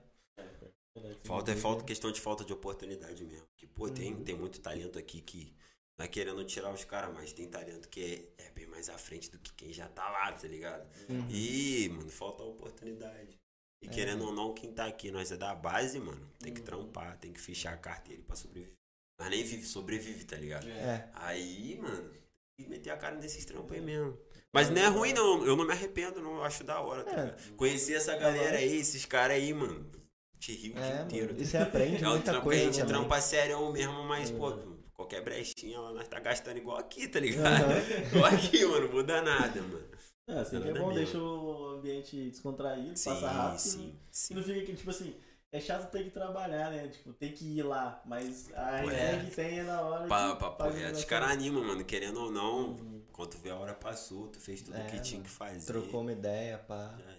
[1.24, 3.46] Falta é falta, questão de falta de oportunidade mesmo.
[3.56, 5.56] Que, pô, tem, tem muito talento aqui que.
[5.98, 9.00] Não é querendo tirar os caras, mas tem talento que é, é bem mais à
[9.00, 10.88] frente do que quem já tá lá, tá ligado?
[11.10, 11.28] Uhum.
[11.28, 13.37] E, mano, falta oportunidade.
[13.84, 16.28] E É, querendo ou não, quem tá aqui, nós é da base, mano.
[16.40, 18.74] Tem que trampar, tem que fechar a carteira pra sobreviver.
[19.20, 20.68] Mas nem vive, sobrevive, tá ligado?
[20.70, 21.10] É.
[21.14, 22.10] Aí, mano,
[22.58, 24.18] tem que meter a cara nesses trampos aí mesmo.
[24.54, 25.46] Mas não é ruim, não.
[25.46, 26.36] Eu não me arrependo, não.
[26.38, 27.16] Eu acho da hora, tá É.
[27.26, 27.54] ligado?
[27.56, 29.90] Conhecer essa galera aí, esses caras aí, mano.
[30.40, 31.28] Te rio o dia É, inteiro.
[31.34, 31.42] mano.
[31.42, 32.88] E você aprende é muita que a coisa gente também.
[32.96, 34.52] trampa sério mesmo, mas, pô,
[34.94, 37.64] qualquer brechinha lá nós tá gastando igual aqui, tá ligado?
[37.64, 37.80] Aham.
[38.14, 39.88] igual aqui, mano, muda nada, mano.
[40.28, 43.60] É, assim que é bom, deixa o ambiente descontraído, Sim, passa rápido.
[43.60, 43.94] sim,
[44.30, 44.36] E sim.
[44.36, 45.16] não fica que, tipo assim,
[45.52, 46.88] é chato ter que trabalhar, né?
[46.90, 49.26] Tipo, ter que ir lá, mas a Pô, ideia é.
[49.26, 50.08] que tem é na hora.
[50.10, 52.70] Pa, faz o reto, os caras animam, mano, querendo ou não.
[52.72, 53.02] Uhum.
[53.14, 55.66] Quando tu vê a hora passou, tu fez tudo o É, que tinha que fazer.
[55.66, 56.98] Trocou uma ideia, pá.
[57.00, 57.18] Já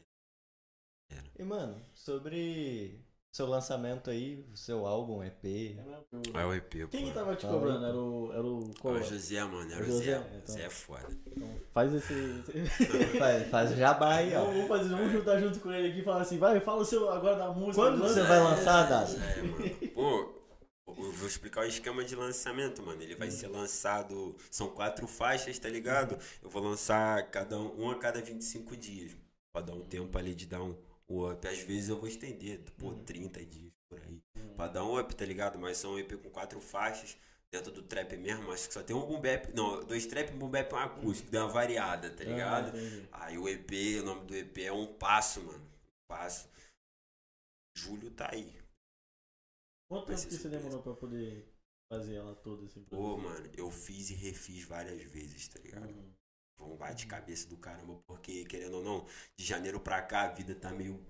[1.38, 3.00] E, mano, sobre
[3.32, 5.44] seu lançamento aí, o seu álbum, EP.
[5.44, 6.88] É Aí o EP.
[6.90, 7.84] Quem que tava te cobrando?
[7.84, 8.32] Era o.
[8.32, 8.70] Era o.
[8.70, 8.94] Ah, Qual?
[8.94, 10.30] O José, mano, era O o José, Zé.
[10.42, 10.54] então.
[10.54, 11.08] Zé é foda.
[11.26, 12.14] Então, faz esse.
[13.18, 14.44] Faz, faz jabá aí, ó.
[14.44, 17.10] Vamos fazer, vamos juntar junto com ele aqui e falar assim, vai, fala o seu
[17.10, 17.74] agora da música.
[17.74, 19.12] Quando você vai lançar, Dado?
[19.16, 19.88] É, mano.
[19.94, 20.38] Pô,
[20.86, 23.02] eu vou explicar o esquema de lançamento, mano.
[23.02, 24.34] Ele vai ser lançado.
[24.50, 26.18] São quatro faixas, tá ligado?
[26.42, 29.12] Eu vou lançar cada um, um a cada 25 dias.
[29.52, 30.74] Pra dar um tempo ali de dar um,
[31.08, 31.46] um up.
[31.46, 34.22] Às vezes eu vou estender, pô, 30 dias por aí.
[34.56, 35.58] Pra dar um up, tá ligado?
[35.58, 37.16] Mas são um EP com quatro faixas.
[37.50, 39.50] Dentro do trap mesmo, acho que só tem um boom bap.
[39.54, 41.30] Não, dois trap, um boom bap e um acústico.
[41.30, 42.76] Dá uma variada, tá ligado?
[42.76, 43.08] Ah, entendi.
[43.10, 43.70] Aí o EP,
[44.02, 45.64] o nome do EP é Um Passo, mano.
[45.64, 46.50] Um Passo.
[47.74, 48.54] Julho tá aí.
[49.88, 51.48] Quanto tempo que você demorou pra poder
[51.90, 52.84] fazer ela toda assim?
[52.84, 55.88] Pô, mano, eu fiz e refiz várias vezes, tá ligado?
[55.88, 56.12] Uhum.
[56.58, 59.06] Foi um bate-cabeça do caramba, porque, querendo ou não,
[59.38, 61.00] de janeiro pra cá a vida tá meio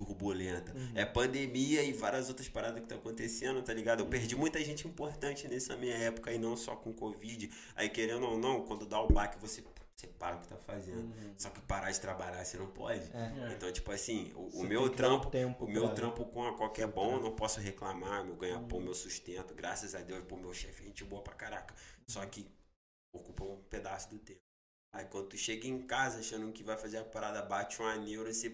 [0.00, 0.72] turbulenta.
[0.76, 0.92] Uhum.
[0.94, 4.00] É pandemia e várias outras paradas que tá acontecendo, tá ligado?
[4.00, 7.50] Eu perdi muita gente importante nessa minha época e não só com Covid.
[7.74, 9.64] Aí, querendo ou não, quando dá o baque, você,
[9.96, 10.98] você para o que tá fazendo.
[11.00, 11.34] Uhum.
[11.36, 13.00] Só que parar de trabalhar você não pode.
[13.12, 13.48] É.
[13.50, 13.52] É.
[13.54, 16.84] Então, tipo assim, o, o meu trampo, tempo o meu pra- trampo com a qualquer
[16.84, 17.04] filtrar.
[17.06, 18.84] bom, eu não posso reclamar, meu ganha-pão, Uhum.
[18.84, 21.74] meu sustento, graças a Deus, pô, meu chefe é gente boa pra caraca.
[22.06, 22.46] Só que
[23.12, 24.38] ocupa um pedaço do tempo.
[24.92, 28.32] Aí quando tu chega em casa achando que vai fazer a parada, bate uma neura,
[28.32, 28.50] você,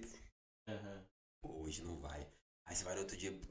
[0.69, 1.05] Uhum.
[1.43, 2.27] pô, hoje não vai.
[2.67, 3.47] Aí você vai no outro dia, pô,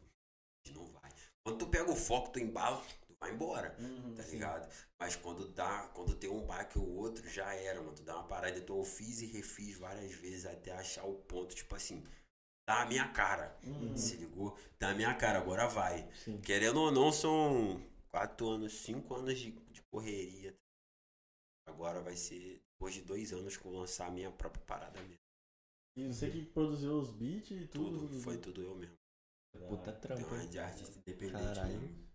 [0.65, 1.11] hoje não vai.
[1.45, 4.31] Quando tu pega o foco, tu embala, tu vai embora Uhum, tá sim.
[4.31, 4.69] ligado?
[4.99, 7.95] Mas quando dá, quando tem um baque ou outro, já era, mano.
[7.95, 11.55] Tu dá uma parada, então eu fiz e refiz várias vezes até achar o ponto,
[11.55, 12.03] tipo assim,
[12.67, 13.57] dá a minha cara.
[13.63, 13.97] Uhum.
[13.97, 14.57] Se ligou?
[14.79, 16.09] Dá a minha cara, agora vai.
[16.13, 16.41] Sim.
[16.41, 20.55] Querendo ou não, são quatro anos, cinco anos de, de correria.
[21.65, 25.19] Agora vai ser depois de dois anos que eu lançar a minha própria parada mesmo.
[25.95, 27.99] E você que produziu os beats e tudo.
[27.99, 28.97] Tudo, foi tudo eu mesmo.
[29.69, 30.35] Puta Tem trampo.
[30.35, 31.79] uma de artista independente Caralho.
[31.79, 32.09] mesmo.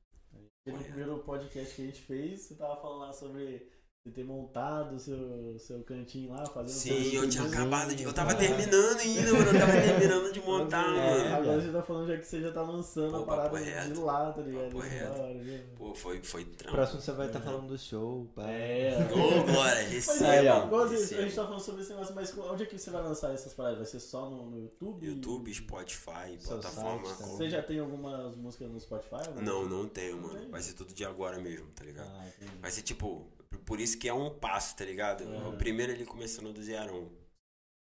[0.66, 3.70] E no primeiro podcast que a gente fez, você tava falando lá sobre
[4.04, 8.04] você ter montado o seu, seu cantinho lá, fazendo Sim, eu tinha acabado de.
[8.04, 8.38] Eu tava tá?
[8.38, 9.50] terminando ainda, mano.
[9.50, 11.34] Eu tava terminando de montar, É, mano.
[11.36, 13.58] agora você tá falando já que você já tá lançando Pô, a parada
[13.88, 14.64] de lá, tá ligado?
[14.66, 15.20] Papo reto.
[15.20, 15.58] hora, viu?
[15.76, 16.76] Pô, foi, foi trampo.
[16.76, 18.48] Próximo você vai estar falando do show, pá.
[18.48, 18.96] É.
[19.12, 20.84] Ô, Glória, receba.
[20.84, 23.02] às vezes, a gente tá falando sobre esse negócio, mas onde é que você vai
[23.02, 23.78] lançar essas paradas?
[23.78, 25.06] Vai ser só no, no YouTube?
[25.06, 27.04] YouTube, Spotify, Seu plataforma.
[27.08, 29.28] site com- Você já tem algumas músicas no Spotify?
[29.42, 30.48] Não, não tenho, mano.
[30.50, 32.08] Vai ser tudo de agora mesmo, tá ligado?
[32.08, 32.24] Ah.
[32.62, 33.26] Vai ser tipo,
[33.64, 35.24] por- isso que é um passo, tá ligado?
[35.24, 35.50] Uhum.
[35.50, 37.10] O primeiro ele começando do zerão.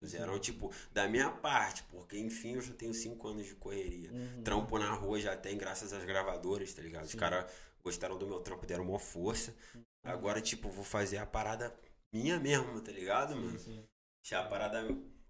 [0.02, 4.12] Do zerão, tipo, da minha parte, porque enfim eu já tenho cinco anos de correria.
[4.12, 4.42] Uhum.
[4.44, 7.06] Trampo na rua já tem, graças às gravadoras, tá ligado?
[7.06, 7.46] Os caras
[7.84, 9.56] gostaram do meu trampo, deram uma força.
[10.04, 11.74] Agora, tipo, vou fazer a parada
[12.12, 13.60] minha mesmo, tá ligado, mano?
[13.60, 13.84] sim.
[14.24, 14.84] Deixar a parada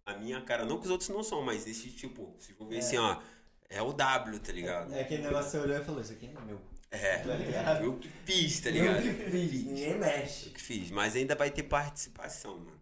[0.06, 0.66] a minha cara.
[0.66, 2.80] Não que os outros não são, mas esse tipo, vocês vão ver É.
[2.80, 3.22] assim, ó.
[3.70, 4.94] É o W, tá ligado?
[4.94, 6.62] É aquele negócio que você olhou e falou, isso aqui é meu.
[6.92, 7.18] É.
[7.20, 7.84] Tá ligado?
[7.86, 9.06] Eu que fiz, tá ligado?
[9.06, 10.48] Eu que fiz, ninguém mexe.
[10.48, 10.92] Eu que fiz.
[10.92, 12.82] Mas ainda vai ter participação, mano.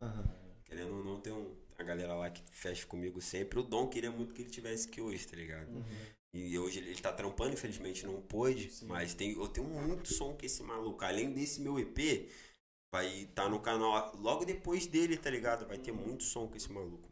[0.00, 0.24] Aham.
[0.64, 3.58] Querendo ou não, tem um, a galera lá que fecha comigo sempre.
[3.58, 5.68] O Dom queria muito que ele tivesse aqui hoje, tá ligado?
[5.68, 5.84] Uhum.
[6.34, 8.70] E hoje ele, ele tá trampando, infelizmente não pôde.
[8.70, 8.86] Sim.
[8.86, 11.04] Mas tem, eu tenho muito som com esse maluco.
[11.04, 12.30] Além desse meu EP,
[12.94, 15.66] vai estar no canal logo depois dele, tá ligado?
[15.66, 17.10] Vai ter muito som com esse maluco.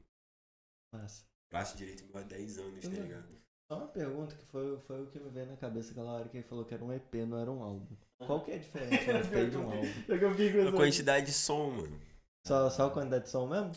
[0.95, 1.25] Massa.
[1.53, 3.03] Braço direito meu há 10 anos, tá Uhum.
[3.03, 3.41] ligado?
[3.71, 6.39] Só uma pergunta que foi, foi o que me veio na cabeça aquela hora que
[6.39, 7.87] ele falou que era um EP, não era um álbum.
[8.27, 9.87] Qual que é a diferença de um EP de um álbum?
[10.09, 10.77] É que eu fiquei A pensando.
[10.77, 12.01] quantidade de som, mano.
[12.45, 13.71] Só, só a quantidade de som mesmo?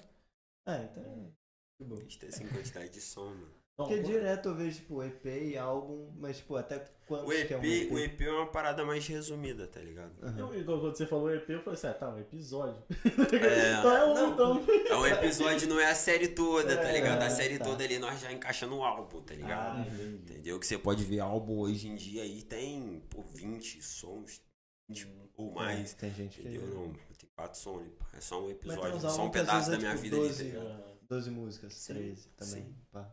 [0.65, 1.32] Ah, então é.
[1.77, 1.95] Que bom.
[1.95, 3.62] A gente tem assim quantidade de som, mano.
[3.75, 7.53] Não, Porque direto eu vejo, tipo, EP e álbum, mas, tipo, até quanto O que
[7.55, 10.13] é um EP, o EP é uma parada mais resumida, tá ligado?
[10.21, 10.38] Aham.
[10.38, 12.83] Eu, igual quando você falou EP, eu falei assim, ah, tá, um episódio.
[13.33, 13.79] É.
[13.79, 14.33] Então é um, Não.
[14.62, 14.65] então.
[14.88, 17.23] É um episódio, não é a série toda, tá É, ligado?
[17.23, 17.65] A série tá.
[17.65, 19.77] toda ali nós já encaixa no álbum, tá ligado?
[19.79, 20.15] Ah, entendi.
[20.33, 20.59] Entendeu?
[20.59, 24.39] Que você pode ver álbum hoje em dia aí tem, pô, 20 sons,
[24.88, 25.93] 20 ou mais.
[25.93, 26.47] É, tem gente que.
[26.47, 26.67] Entendeu?
[26.67, 28.05] Não, tem quatro sons ali, pô.
[28.15, 30.15] É só um episódio, tem só um que pedaço vezes da é, minha tipo, vida
[30.17, 30.67] ali, tá 12 ligado?
[30.67, 32.63] Ah, 12 músicas, Sim, 13 também.
[32.65, 32.75] sim.
[32.91, 33.12] Pá.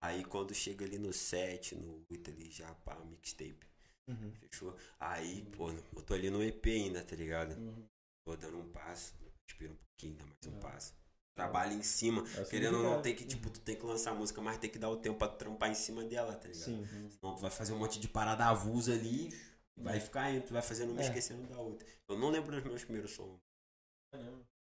[0.00, 3.66] Aí quando chega ali no 7, no 8 ali já, pá, mixtape,
[4.08, 4.32] Uhum.
[4.32, 4.76] fechou?
[4.98, 7.52] Aí, pô, eu tô ali no EP ainda, tá ligado?
[7.58, 7.84] uhum.
[8.24, 9.14] Tô dando um passo,
[9.48, 10.60] espera um pouquinho, dá mais um Ah.
[10.60, 10.94] passo.
[11.34, 14.14] Trabalho em cima, Assim querendo ou não, tem que, tipo, tu tem que lançar a
[14.14, 16.64] música, mas tem que dar o tempo pra trampar em cima dela, tá ligado?
[16.64, 16.84] Sim.
[17.10, 19.28] Senão tu vai fazer um monte de parada avulsa ali
[19.76, 21.04] e vai ficar indo, tu vai fazendo uma É.
[21.04, 21.86] esquecendo da outra.
[22.08, 23.38] Eu não lembro dos meus primeiros sons.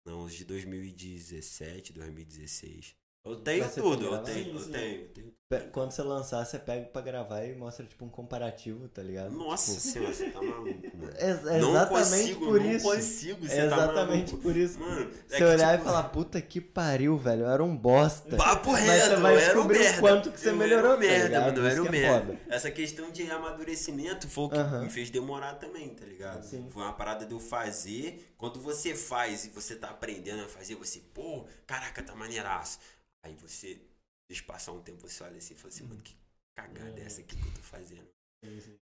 [0.06, 2.96] Não, os de 2017, 2016.
[3.24, 5.32] Eu tenho tudo, eu tenho, eu tenho, eu tenho.
[5.74, 9.32] Quando você lançar, você pega pra gravar e mostra, tipo, um comparativo, tá ligado?
[9.32, 11.14] Nossa Tipo, senhora, você tá maluco, mano.
[11.18, 12.86] é, é não exatamente consigo, por não isso.
[12.86, 14.38] consigo, você É tá exatamente maluco.
[14.38, 14.80] por isso.
[14.80, 17.76] Mano, é Você que, olhar tipo, e falar, puta que pariu, velho, eu era um
[17.76, 18.38] bosta.
[18.38, 20.00] Papo Mas reto, você vai eu era um merda.
[20.00, 21.46] quanto que você Eu melhorou, era um tá merda, ligado?
[21.56, 22.26] mano, eu Isso era um é merda.
[22.28, 22.40] foda.
[22.50, 24.82] Essa questão de amadurecimento foi o que Aham.
[24.84, 26.44] me fez demorar também, tá ligado?
[26.46, 26.70] Sim.
[26.70, 28.34] Foi uma parada de eu fazer.
[28.38, 32.80] Quando você faz e você tá aprendendo a fazer, você, pô, caraca, tá maneiraço.
[33.24, 33.80] Aí você,
[34.30, 36.16] deixa passar um tempo, você olha assim e fala assim, mano, que
[36.56, 38.08] cagada é essa aqui que eu tô fazendo?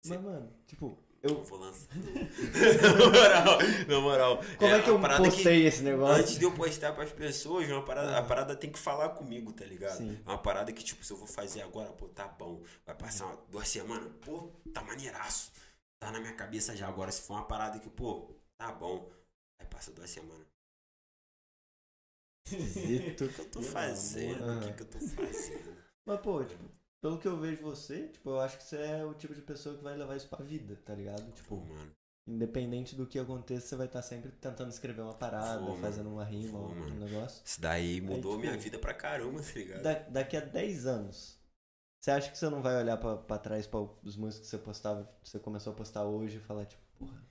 [0.06, 1.44] Mas, mano, tipo, Eu eu.
[1.44, 1.88] vou lançar.
[1.96, 4.40] na moral, na moral.
[4.58, 6.22] Como é, que eu postei esse negócio?
[6.22, 9.64] Antes de eu postar pras pessoas, uma parada, a parada tem que falar comigo, tá
[9.64, 9.96] ligado?
[9.96, 10.20] Sim.
[10.26, 12.62] É uma parada que, tipo, se eu vou fazer agora, pô, tá bom.
[12.84, 15.52] Vai passar uma, duas semanas, pô, tá maneiraço.
[15.98, 16.86] Tá na minha cabeça já.
[16.86, 19.10] Agora, se for uma parada que, pô, tá bom.
[19.58, 20.46] Aí passa duas semanas.
[22.46, 23.24] Esquisito.
[23.24, 24.58] O que eu tô fazendo?
[24.58, 25.76] O que, que eu tô fazendo?
[26.04, 26.64] Mas, pô, tipo,
[27.00, 29.76] pelo que eu vejo você, tipo, eu acho que você é o tipo de pessoa
[29.76, 31.24] que vai levar isso pra vida, tá ligado?
[31.24, 31.92] Pô, Tipo, mano.
[32.28, 36.58] independente do que aconteça, você vai estar sempre tentando escrever uma parada, fazendo uma rima,
[36.58, 36.94] Vou, um mano.
[37.06, 37.42] negócio.
[37.44, 39.82] Isso daí mudou tipo, minha vida pra caramba, tá ligado?
[39.82, 41.38] Da- daqui a 10 anos,
[42.00, 44.58] você acha que você não vai olhar pra, pra trás pra os músicos que você
[44.58, 47.24] postava, você começou a postar hoje e falar, tipo, porra.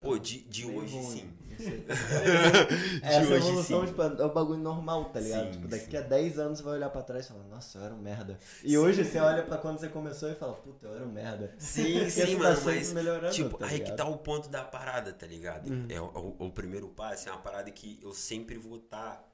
[0.00, 1.32] Pô, de, de hoje ruim, sim.
[1.58, 1.78] sei.
[1.88, 3.86] de Essa hoje evolução, sim.
[3.88, 5.46] tipo, é um bagulho normal, tá ligado?
[5.46, 5.96] Sim, tipo, daqui sim.
[5.96, 8.38] a 10 anos você vai olhar pra trás e falar, nossa, eu era um merda.
[8.62, 8.76] E Sim.
[8.76, 11.52] hoje você olha pra quando você começou e fala, puta, eu era um merda.
[11.58, 12.92] Sim, sim, tá mano, sempre mas.
[12.92, 15.72] melhorando, Tipo, tá aí que tá o ponto da parada, tá ligado?
[15.72, 15.86] Hum.
[15.88, 16.04] É, o,
[16.38, 19.28] o- o primeiro passo é uma parada que eu sempre vou estar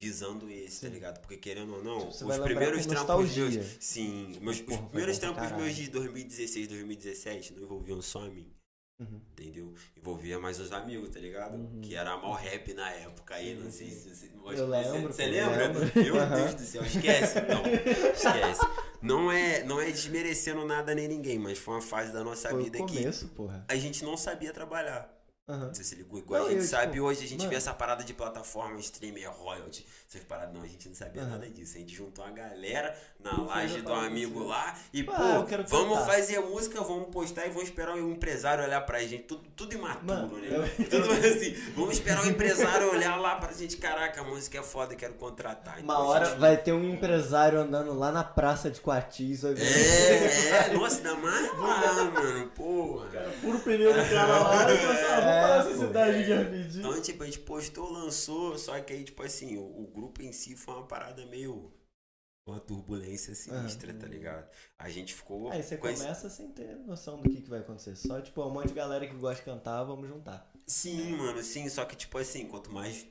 [0.00, 1.20] visando esse, tá ligado?
[1.20, 3.54] Porque querendo ou não, Tipo, os primeiros trampos meus.
[3.80, 8.52] Sim, meus, Porra, os primeiros trampos meus de 2016, 2017 não envolviam só a mim.
[8.98, 9.20] Uhum.
[9.32, 9.74] Entendeu?
[9.94, 11.54] Envolvia mais os amigos, tá ligado?
[11.54, 11.80] Uhum.
[11.82, 14.30] Que era mal rap na época aí, não sei se você.
[14.56, 15.68] Eu lembro, Você lembra?
[15.68, 15.92] lembro.
[16.02, 16.36] Meu Aham.
[16.36, 17.62] Deus do céu, esquece então.
[18.14, 18.60] Esquece.
[19.02, 22.62] Não é, não é desmerecendo nada nem ninguém, mas foi uma fase da nossa Foi
[22.64, 23.04] vida que
[23.34, 23.64] porra.
[23.68, 25.12] a gente não sabia trabalhar.
[25.48, 25.72] Aham.
[25.72, 26.18] Você se ligou?
[26.18, 27.50] Igual Não, a gente eu, sabe tipo, hoje, a gente mano.
[27.50, 30.52] vê essa parada de plataforma, streamer, royalty, essas paradas.
[30.52, 31.30] Não, a gente não sabia Aham.
[31.30, 31.76] nada disso.
[31.76, 35.64] A gente juntou uma galera na Não laje do amigo lá e, pô, eu quero
[35.66, 36.12] vamos cantar.
[36.12, 39.24] fazer música, vamos postar e vamos esperar o empresário olhar pra gente.
[39.24, 40.48] Tudo, tudo imaturo, Mano, né?
[40.78, 41.54] eu- Tudo assim.
[41.74, 43.76] Vamos esperar o empresário olhar lá pra gente.
[43.76, 45.80] Caraca, a música é foda, quero contratar.
[45.80, 49.44] Então, Uma hora gente- vai ter um empresário andando lá na praça de Coatis.
[49.44, 53.06] É, é, nossa, ainda mais lá, mano, porra.
[53.40, 56.78] Puro pneu do cara lá e assim, ah, vamos É, essa cidade rapidinho.
[56.88, 60.32] Então, tipo, a gente postou, lançou, só que aí, tipo assim, o, o grupo em
[60.32, 61.70] si foi uma parada meio.
[62.46, 64.48] Uma turbulência sinistra, tá ligado?
[64.78, 65.50] A gente ficou.
[65.50, 67.96] Aí você com esse- começa sem ter noção do que, que vai acontecer.
[67.96, 70.48] Só, tipo, um monte de galera que gosta de cantar, vamos juntar.
[70.64, 71.68] Sim, mano, sim.
[71.68, 73.04] Só que, tipo assim, quanto mais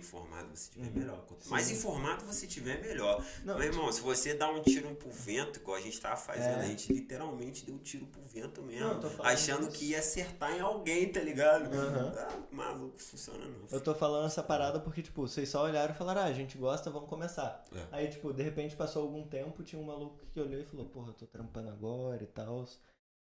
[0.00, 0.92] informado você tiver, Uhum.
[1.00, 1.24] melhor.
[1.26, 1.50] Quanto Sim.
[1.50, 3.24] mais informado você tiver, melhor.
[3.44, 6.60] Não, Meu irmão, se você dá um tiro pro vento, igual a gente tava fazendo,
[6.60, 6.64] É.
[6.64, 8.88] a gente literalmente deu um tiro pro vento mesmo.
[8.88, 9.78] Não, achando disso.
[9.78, 11.74] que ia acertar em alguém, tá ligado?
[11.74, 12.12] Aham.
[12.16, 13.66] Ah, maluco, funciona não.
[13.70, 16.56] Eu tô falando essa parada porque, tipo, vocês só olharam e falaram, ah, a gente
[16.56, 17.62] gosta, vamos começar.
[17.74, 17.86] É.
[17.90, 21.08] Aí, tipo, de repente passou algum tempo, tinha um maluco que olhou e falou, porra,
[21.08, 22.64] eu tô trampando agora e tal.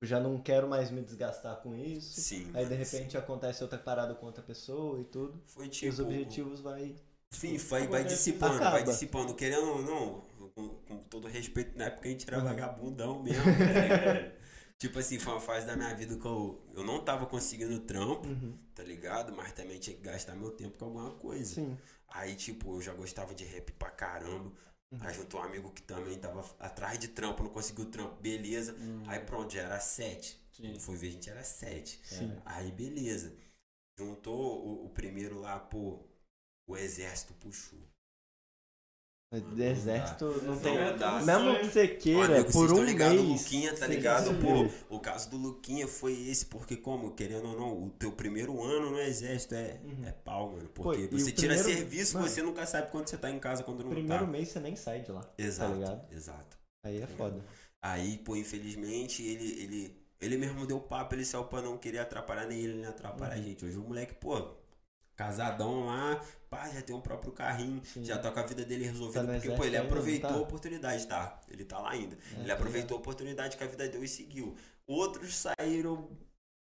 [0.05, 2.21] Já não quero mais me desgastar com isso.
[2.21, 2.51] Sim.
[2.55, 5.40] Aí, de repente, acontece outra parada com outra pessoa e tudo.
[5.47, 5.93] Foi E tipo.
[5.93, 6.95] os objetivos vai.
[7.31, 8.71] Sim, vai, vai dissipando, acaba.
[8.73, 9.35] vai dissipando.
[9.35, 10.21] Querendo ou não,
[10.55, 12.45] com, com todo respeito, na época a gente era Uhum.
[12.45, 13.43] vagabundão mesmo.
[13.59, 14.33] né?
[14.79, 18.29] tipo assim, foi uma fase da minha vida que eu, eu não tava conseguindo trampo,
[18.29, 18.57] Uhum.
[18.75, 19.33] tá ligado?
[19.35, 21.55] Mas também tinha que gastar meu tempo com alguma coisa.
[21.57, 21.77] Sim.
[22.09, 24.53] Aí, tipo, eu já gostava de rap pra caramba.
[24.95, 25.01] Uhum.
[25.07, 28.75] Aí juntou um amigo que também tava atrás de trampo, não conseguiu trampo, beleza.
[29.07, 30.41] Aí pronto, já era sete.
[30.53, 30.79] Sim.
[30.79, 32.01] Foi ver, a gente era sete.
[32.05, 32.33] Sim.
[32.45, 33.37] Aí beleza.
[33.99, 36.05] Juntou o, o primeiro lá, pô,
[36.67, 37.81] o exército puxou.
[39.42, 40.97] Mas Exército não Não tem.
[40.97, 41.20] dá.
[41.23, 43.20] Mesmo que você queira, nego, por um ligado, mês.
[43.25, 44.31] o Luquinha, tá ligado?
[44.40, 48.63] Pô, o caso do Luquinha foi esse, porque como, querendo ou não, o teu primeiro
[48.63, 50.04] ano no exército é, Uhum.
[50.06, 50.69] é pau, mano.
[50.69, 53.38] Pô, Porque e você tira primeiro- serviço, mano, você nunca sabe quando você tá em
[53.38, 54.31] casa, quando não Primeiro tá.
[54.31, 55.29] mês você nem sai de lá.
[55.37, 56.13] Exato, Tá ligado?
[56.13, 56.59] exato.
[56.85, 57.40] Aí é foda.
[57.83, 62.46] Aí, pô, infelizmente, ele, ele, ele mesmo deu papo, ele saiu pra não querer atrapalhar
[62.46, 63.42] nem ele, nem atrapalhar a Uhum.
[63.42, 63.65] gente.
[63.65, 64.54] Hoje o moleque, pô,
[65.17, 68.04] casadão lá, pá, já tem um próprio carrinho, Sim.
[68.04, 70.40] já tá com a vida dele resolvida, Tá porque, pô, exército ele aproveitou não a
[70.40, 70.44] tá?
[70.44, 71.40] oportunidade, tá?
[71.48, 72.17] Ele tá lá ainda.
[72.37, 74.56] É, ele tá aproveitou a oportunidade que a vida deu e seguiu.
[74.87, 76.10] Outros saíram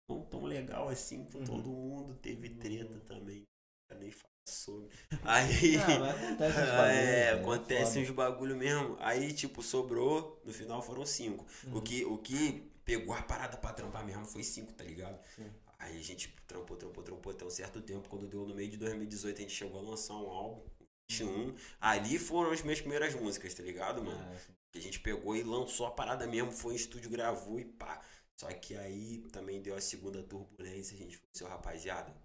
[0.09, 1.45] não tão legal assim com Uhum.
[1.45, 3.43] todo mundo, teve treta também.
[3.89, 4.89] Eu nem falo sobre.
[5.23, 5.77] Aí.
[5.77, 8.97] Mas acontece uns bagulho, É, acontece uns bagulho mesmo.
[8.99, 11.45] Aí, tipo, sobrou, no final foram cinco.
[11.65, 11.77] Uhum.
[11.77, 15.17] O, que, o que pegou a parada pra trampar mesmo foi cinco, tá ligado?
[15.35, 15.49] Sim.
[15.84, 18.07] Aí a gente trampou, trampou, trampou até um certo tempo.
[18.07, 20.63] Quando deu no meio de 2018, a gente chegou a lançar um álbum.
[21.09, 21.55] 21.
[21.79, 24.19] Ali foram as minhas primeiras músicas, tá ligado, mano?
[24.19, 24.53] Ah.
[24.71, 28.01] Que a gente pegou e lançou a parada mesmo, foi em estúdio, gravou e pá.
[28.39, 32.15] Só que aí também deu a segunda turbulência, a gente falou, seu rapaziada,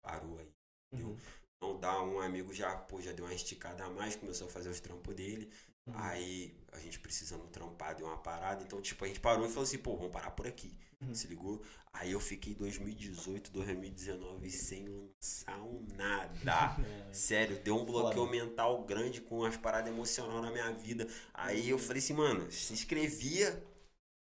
[0.00, 0.52] parou aí.
[0.92, 1.16] Uhum.
[1.60, 4.70] Não dá, um amigo já, pô, já deu uma esticada a mais, começou a fazer
[4.70, 5.50] os trampos dele.
[5.94, 6.02] Uhum.
[6.02, 8.62] Aí a gente precisando trampar, deu uma parada.
[8.62, 10.76] Então, tipo, a gente parou e falou assim, pô, vamos parar por aqui.
[11.00, 11.14] Uhum.
[11.14, 11.62] Se ligou?
[11.92, 16.30] Aí eu fiquei 2018, 2019 sem lançar um nada.
[17.10, 17.12] É.
[17.12, 18.30] Sério, deu um bloqueio Foda.
[18.30, 21.08] mental grande com as paradas emocionais na minha vida.
[21.34, 23.62] Aí eu falei assim, mano, se inscrevia,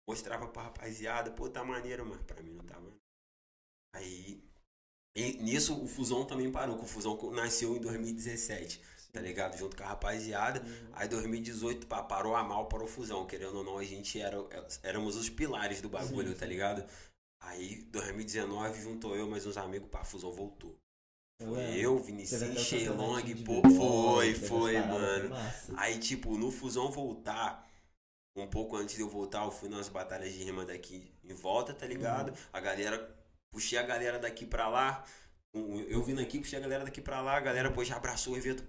[0.07, 2.95] mostrava pra rapaziada, pô, tá maneiro, mas pra mim não tava.
[3.93, 4.41] Aí,
[5.15, 9.57] e nisso o Fusão também parou, que o Fusão nasceu em 2017, tá ligado?
[9.57, 10.61] Junto com a rapaziada.
[10.61, 10.89] Uhum.
[10.93, 14.37] Aí 2018 pá, parou a mal para o Fusão, querendo ou não, a gente era,
[14.83, 16.83] éramos os pilares do bagulho, Sim, tá ligado?
[17.39, 20.77] Aí 2019 juntou eu mais uns amigos, pá, a Fusão voltou.
[21.39, 22.41] Foi eu, Vinicius,
[23.21, 25.35] de pô, foi, foi, mano.
[25.75, 27.69] Aí, tipo, no Fusão voltar,
[28.35, 31.75] um pouco antes de eu voltar, eu fui nas batalhas de rima daqui em volta,
[31.75, 32.33] tá ligado?
[32.51, 33.15] A galera,
[33.51, 35.03] puxei a galera daqui pra lá.
[35.53, 38.37] Eu vindo aqui, puxei a galera daqui pra lá, a galera, pô, já abraçou o
[38.37, 38.63] evento,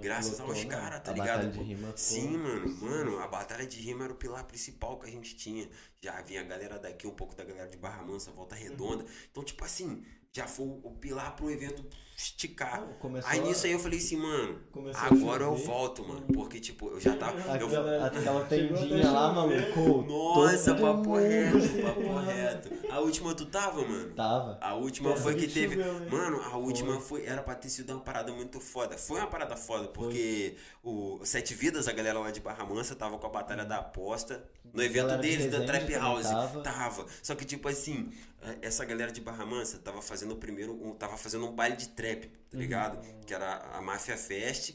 [0.00, 1.54] Graças aos caras, tá A ligado?
[1.54, 1.62] pô?
[1.62, 5.36] rima Sim, mano, mano, a batalha de rima era o pilar principal que a gente
[5.36, 5.68] tinha.
[6.00, 9.04] Já vinha a galera daqui, um pouco da galera de Barra Mansa, Volta Redonda.
[9.30, 10.02] Então, tipo assim,
[10.32, 11.84] já foi o pilar pro evento
[12.18, 12.80] esticar.
[12.80, 14.58] Não, Aí nisso aí eu falei assim, mano,
[14.94, 16.22] agora eu volto, mano.
[16.34, 17.38] Porque, tipo, eu já tava.
[17.40, 20.02] Eu, Aquela, aquela Chegou até tendinha lá, maluco.
[20.02, 22.70] nossa, papo reto, papo reto.
[22.90, 24.12] A última tu tava, mano?
[24.14, 24.58] Tava.
[24.60, 25.76] A última foi que teve.
[25.76, 26.08] né?
[26.10, 27.24] Mano, a última foi.
[27.24, 28.98] Era pra ter sido uma parada muito foda.
[28.98, 33.16] Foi uma parada foda, porque o Sete Vidas, a galera lá de Barra Mansa, tava
[33.18, 34.44] com a Batalha da Aposta.
[34.74, 36.24] No evento deles, da Trap House.
[36.28, 36.60] tava.
[36.62, 37.06] Tava.
[37.22, 38.10] Só que, tipo assim,
[38.42, 40.72] eh, essa galera de Barra Mansa tava fazendo o primeiro.
[40.74, 42.60] um- tava fazendo um baile de trap, tá Uhum.
[42.60, 43.24] ligado?
[43.24, 44.74] Que era a Máfia Fest.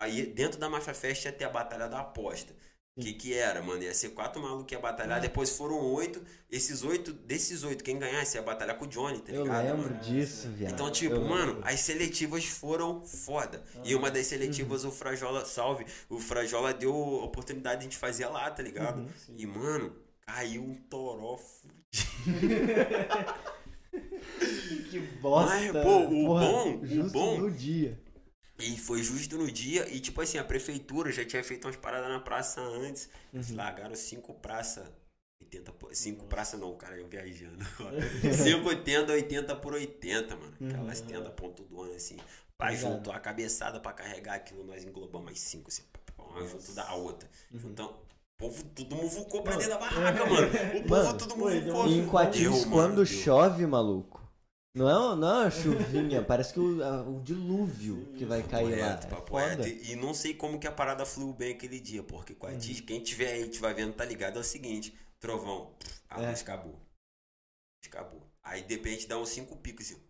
[0.00, 2.52] Aí dentro da Máfia Fest ia ter a Batalha da Aposta.
[2.96, 3.80] O que que era, mano?
[3.80, 6.20] Ia ser quatro malucos que ia batalhar, depois foram oito.
[6.50, 9.82] Esses oito, desses oito, quem ganhasse ia batalhar com o Johnny, tá Eu ligado, lembro
[9.90, 10.00] mano?
[10.00, 10.72] disso, viado.
[10.72, 11.68] Então, tipo, Eu mano, lembro.
[11.68, 13.62] as seletivas foram foda.
[13.84, 14.90] E uma das seletivas, Uhum.
[14.90, 18.98] o Frajola, salve, o Frajola deu a oportunidade de a gente fazer lá, tá ligado?
[18.98, 19.08] Uhum.
[19.36, 19.94] E, mano,
[20.26, 21.78] caiu um toró fudido.
[24.90, 25.54] Que bosta.
[25.54, 27.98] Mas, pô, o porra, bom- o justo bom- no dia.
[28.58, 29.88] E foi justo no dia.
[29.92, 33.08] E, tipo assim, a prefeitura já tinha feito umas paradas na praça antes.
[33.32, 33.56] Eles Uhum.
[33.56, 34.84] largaram cinco praças.
[35.40, 35.94] 80 por...
[35.94, 37.64] Cinco praças não, cara, eu viajando.
[38.20, 40.52] 580, 80 por 80, mano.
[40.60, 41.06] Aquelas Uhum.
[41.06, 42.16] tendas pontudona assim.
[42.58, 42.92] Pai Obrigado.
[42.96, 46.72] juntou a cabeçada pra carregar aquilo, nós englobamos mais cinco, assim, pá, pá, uma junto
[46.72, 47.30] da outra.
[47.52, 47.70] Uhum.
[47.70, 48.07] Então, o
[48.38, 50.46] povo tudo muvucou pra dentro da barraca, mano.
[50.46, 51.86] O povo Mano, tudo muvucou.
[51.88, 54.22] E em Quatis, quando chove, maluco,
[54.74, 58.50] não é, não é uma chuvinha, parece que o, a- o dilúvio que vai Papo
[58.52, 58.88] cair lá.
[58.90, 59.46] reto, É papo foda.
[59.64, 59.66] reto.
[59.68, 62.50] E e não sei como que a parada fluiu bem aquele dia, porque com a
[62.50, 62.58] Uhum.
[62.58, 65.74] Tis, quem tiver aí, tiver vendo, tá ligado, é o seguinte, trovão,
[66.08, 66.28] a É.
[66.30, 66.78] luz acabou.
[67.86, 68.22] Acabou.
[68.44, 70.00] Aí de repente dá uns cinco picos assim.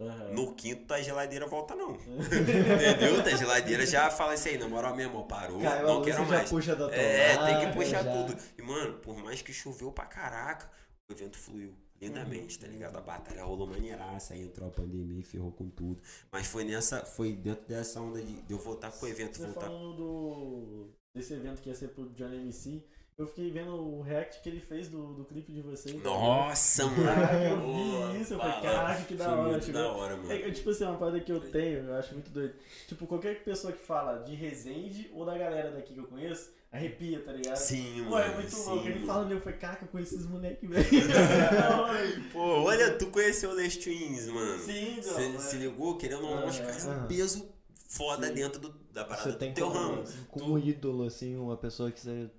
[0.00, 0.30] Aham.
[0.32, 1.92] No quinto, tá geladeira volta não.
[1.94, 3.22] Entendeu?
[3.22, 6.48] Tá geladeira já fala assim aí, na moral mesmo, parou, Caiu a não quero mais.
[6.48, 8.36] puxa da É, tem que tomada, puxar já- tudo.
[8.58, 10.70] E, mano, por mais que choveu pra caraca,
[11.08, 12.96] o evento fluiu lindamente, tá ligado?
[12.96, 16.00] A batalha rolou maneiraça, aí entrou a pandemia e ferrou com tudo.
[16.32, 19.44] Mas foi nessa, foi dentro dessa onda de, de eu voltar com o evento, Você
[19.44, 19.66] voltar.
[19.66, 22.82] falando do, desse evento que ia ser pro Johnny MC,
[23.20, 26.02] eu fiquei vendo o react que ele fez do, do clipe de vocês.
[26.02, 27.02] Nossa, mano.
[27.50, 29.42] Eu vi isso, eu falei, caraca, que da hora.
[29.50, 30.32] muito tipo, da hora, mano.
[30.32, 32.54] É, é, tipo assim, uma parada que eu tenho, eu acho muito doido.
[32.88, 37.20] Tipo, qualquer pessoa que fala de Resende ou da galera daqui que eu conheço, arrepia,
[37.20, 37.56] tá ligado?
[37.56, 38.24] Sim, Pô, mano.
[38.24, 38.86] é muito sim, louco.
[38.86, 39.06] Ele mano.
[39.06, 40.86] falando, eu falei, caraca, eu conheci esses moleques, velho.
[42.32, 44.58] Pô, olha, tu conheceu o Les Twins, mano.
[44.62, 45.38] Sim, então, Você é.
[45.38, 45.98] se ligou?
[45.98, 46.66] Querendo ou não, os Aham.
[46.66, 47.48] caras um peso
[47.86, 48.34] foda Sim.
[48.34, 50.04] dentro do, da parada Você tem do teu como, ramo.
[50.30, 52.30] como ídolo, assim, uma pessoa que você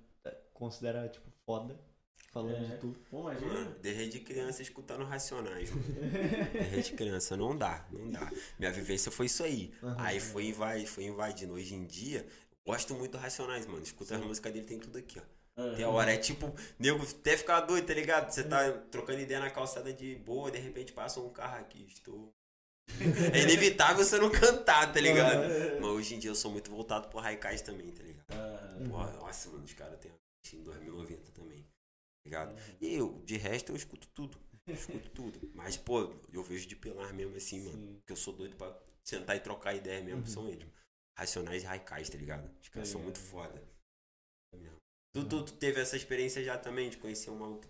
[0.62, 1.76] considera, tipo, foda,
[2.30, 2.68] falando É.
[2.68, 2.98] de tudo.
[3.10, 3.52] Pô, imagina.
[3.52, 5.84] Mano, desde criança escutando Racionais, mano.
[6.70, 8.30] Desde criança, não dá, não dá.
[8.58, 9.72] Minha vivência foi isso aí.
[9.82, 9.96] Aham.
[9.98, 11.54] Aí foi, invadi, foi invadindo.
[11.54, 12.24] Hoje em dia,
[12.64, 13.82] gosto muito do Racionais, mano.
[13.82, 15.22] Escuta as músicas dele, tem tudo aqui, ó.
[15.60, 15.74] Aham.
[15.74, 18.30] Tem a hora, é tipo, nego até ficar doido, tá ligado?
[18.32, 22.32] Você tá trocando ideia na calçada de boa, de repente passa um carro aqui, estou.
[23.34, 25.42] É inevitável você não cantar, tá ligado?
[25.80, 28.24] Mas hoje em dia eu sou muito voltado pro Raikais também, tá ligado?
[28.32, 28.88] Aham.
[28.88, 30.10] Porra, nossa, mano, os caras têm
[30.52, 31.68] em 2090 também, tá
[32.24, 32.54] ligado?
[32.80, 34.38] E eu, de resto, eu escuto tudo.
[34.66, 35.50] Eu escuto tudo.
[35.54, 37.78] Mas, pô, eu vejo de pilar mesmo assim, mano.
[37.78, 37.94] Sim.
[37.96, 40.64] Porque eu sou doido pra sentar e trocar ideia mesmo, são eles.
[40.64, 40.72] mano.
[41.18, 42.50] Racionais e Raikais, tá ligado?
[42.60, 43.62] Os caras são muito foda.
[45.14, 47.66] Tu, tu, tu teve essa experiência já também de conhecer um maluco?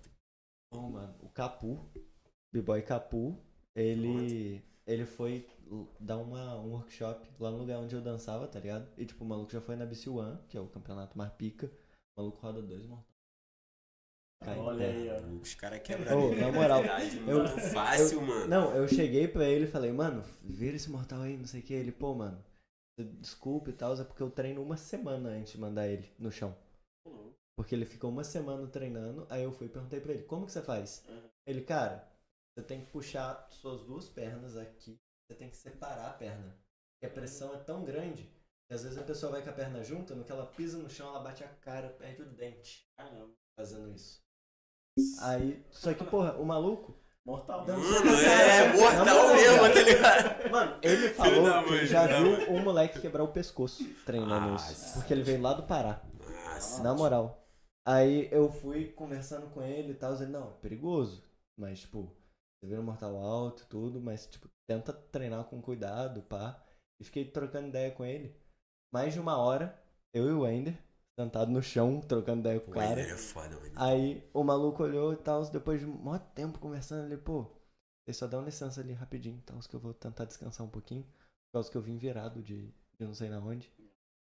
[0.72, 1.90] Bom, mano, o Capu,
[2.52, 3.36] B-Boy Capu,
[3.74, 5.46] ele ele foi
[6.00, 8.88] dar uma, um workshop lá no lugar onde eu dançava, tá ligado?
[8.96, 11.70] E tipo, o maluco já foi na BC One, que é o campeonato mais pica.
[12.16, 13.12] O maluco roda dois mortais.
[14.44, 15.40] Cai Olha aí, ó.
[15.40, 18.48] Os caras quebram Ô, na moral, eu- muito fácil, eu- mano.
[18.48, 21.62] Não, eu cheguei pra ele e falei, mano, vira esse mortal aí, não sei o
[21.62, 21.72] que.
[21.72, 22.44] Ele, pô, mano,
[23.20, 26.56] desculpa e tal, é porque eu treino uma semana antes de mandar ele no chão.
[27.56, 30.52] Porque ele ficou uma semana treinando, aí eu fui e perguntei pra ele, como que
[30.52, 31.04] você faz?
[31.08, 31.28] Uhum.
[31.46, 32.10] Ele, cara,
[32.54, 34.98] você tem que puxar suas duas pernas aqui,
[35.30, 36.56] você tem que separar a perna.
[36.94, 38.28] Porque a pressão é tão grande
[38.72, 41.08] às vezes a pessoa vai com a perna junta, no que ela pisa no chão,
[41.08, 43.30] ela bate a cara, perde o dente Caramba.
[43.56, 44.20] fazendo isso.
[45.20, 46.94] Aí, só que, porra, o maluco,
[47.24, 47.64] Mortal.
[47.66, 50.50] Não, Mano, é mortal mesmo, tá ligado?
[50.50, 54.72] Mano, ele falou da que já da viu um moleque quebrar o pescoço treinando Nossa.
[54.72, 54.98] isso.
[54.98, 56.02] Porque ele veio lá do Pará,
[56.46, 56.82] Nossa.
[56.82, 57.46] na moral.
[57.86, 61.22] Aí eu fui conversando com ele e tal, ele, não, é perigoso.
[61.56, 62.12] Mas, tipo,
[62.58, 66.60] você vira um mortal alto e tudo, mas, tipo, tenta treinar com cuidado, pá.
[67.00, 68.34] E fiquei trocando ideia com ele.
[68.92, 69.76] Mais de uma hora,
[70.12, 70.78] eu e o Ender,
[71.18, 73.14] sentado no chão, trocando ideia com o O Ender cara.
[73.14, 73.72] é foda, mano.
[73.76, 77.46] Aí o maluco olhou e tal, depois de um tempo conversando, ele, pô,
[78.04, 81.54] vocês só dão licença ali rapidinho, tal, que eu vou tentar descansar um pouquinho, por
[81.54, 82.66] causa que eu vim virado de,
[82.98, 83.70] de não sei na onde.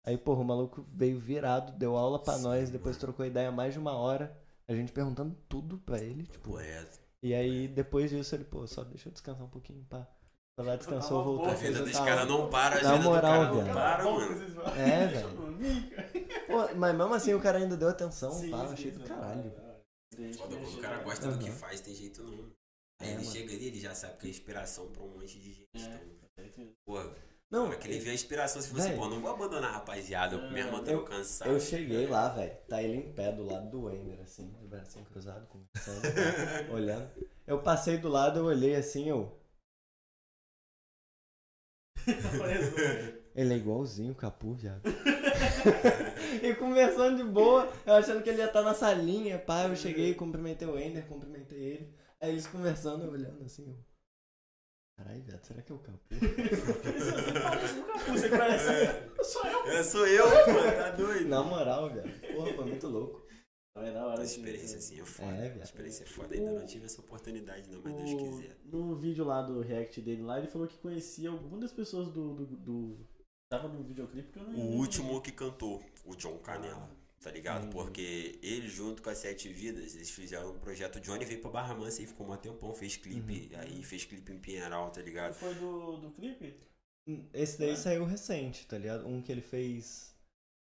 [0.04, 3.00] Aí, porra, o maluco veio virado, deu aula pra Sim, nós, depois mano.
[3.06, 4.36] trocou ideia mais de uma hora,
[4.66, 6.50] a gente perguntando tudo pra ele, tipo.
[6.50, 6.98] Poeta.
[7.22, 10.06] E aí, depois disso, ele, pô, só deixa eu descansar um pouquinho, pá.
[10.58, 11.48] Descansou, Tá uma voltou.
[11.50, 12.24] A vida caras aula.
[12.42, 14.70] não para, a vida moral, do cara não para, mano.
[14.78, 15.28] É, velho.
[16.46, 16.74] cara.
[16.74, 19.52] Mas mesmo assim o cara ainda deu atenção, Sim, pá, sim, achei do caralho.
[20.16, 21.04] Gente, Foda, quando o cara né?
[21.04, 22.32] gosta do que faz, tem jeito não.
[22.98, 23.30] Aí É, ele mano.
[23.30, 25.68] chega ali, ele já sabe que é inspiração pra um monte de gente.
[25.76, 26.00] É.
[26.42, 27.12] Então, porra,
[27.50, 30.36] Não, hora que ele vê a inspiração, se você, pô, não vou abandonar a rapaziada,
[30.36, 31.50] eu mesmo tô Eu- cansado.
[31.50, 32.56] Eu cheguei lá, velho.
[32.66, 37.10] Tá ele em pé do lado do Wender, assim, de bracinho cruzado, conversando, tá, olhando.
[37.46, 39.38] Eu passei do lado, eu olhei assim, eu.
[43.36, 44.82] Ele é igualzinho o Capu, viado.
[46.42, 49.64] e conversando de boa, eu achando que ele ia estar na salinha, pá.
[49.64, 51.94] Eu cheguei, cumprimentei o Wender, cumprimentei ele.
[52.18, 53.76] Aí eles conversando, eu olhando assim, eu.
[54.96, 55.98] Caralho, viado, será que é o Capu?
[56.16, 59.22] Você parece um Capu, você parece.
[59.22, 59.66] Sou eu.
[59.66, 61.28] É, sou eu, pô, tá doido.
[61.28, 62.10] Na moral, viado.
[62.32, 63.25] Porra, foi muito louco.
[63.76, 65.32] É da hora experiência assim é foda.
[65.32, 65.64] É, a viado.
[65.64, 66.34] experiência é foda.
[66.34, 68.56] Ainda não tive essa oportunidade, não, mas Deus O- quiser.
[68.64, 72.34] No vídeo lá do react dele lá, ele falou que conhecia alguma das pessoas do.
[72.34, 73.06] do, do-
[73.48, 76.90] Tava no videoclipe que eu não O último que cantou, o John Canela,
[77.22, 77.66] tá ligado?
[77.66, 77.70] Hum.
[77.70, 80.96] Porque ele, junto com as Sete Vidas, eles fizeram um projeto.
[80.96, 84.32] O Johnny veio pra Barra Mansa e ficou um tempão, fez clipe, aí fez clipe
[84.32, 85.34] em Pinheiral, tá ligado?
[85.34, 86.56] Foi do, do clipe?
[87.32, 87.76] Esse daí É.
[87.76, 89.06] saiu recente, tá ligado?
[89.06, 90.15] Um que ele fez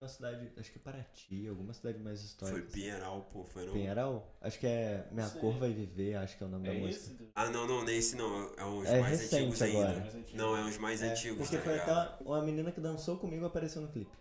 [0.01, 2.71] na cidade, acho que Paraty, alguma cidade mais Foi histórica.
[2.71, 3.73] Pinheiral, pô, foi não.
[3.73, 4.37] Pinheiral?
[4.43, 5.41] Acho que é Minha Sei.
[5.41, 7.05] Cor Vai Viver, acho que é o nome É da música.
[7.15, 7.31] esse?
[7.35, 8.55] Ah, não, não, nesse não.
[8.57, 9.89] É uns É mais antigos agora.
[9.89, 10.01] ainda.
[10.01, 10.37] Mais antigo.
[10.39, 13.47] Não, é uns mais É, antigos, porque tá foi aquela, uma menina que dançou comigo
[13.47, 14.15] apareceu no clipe.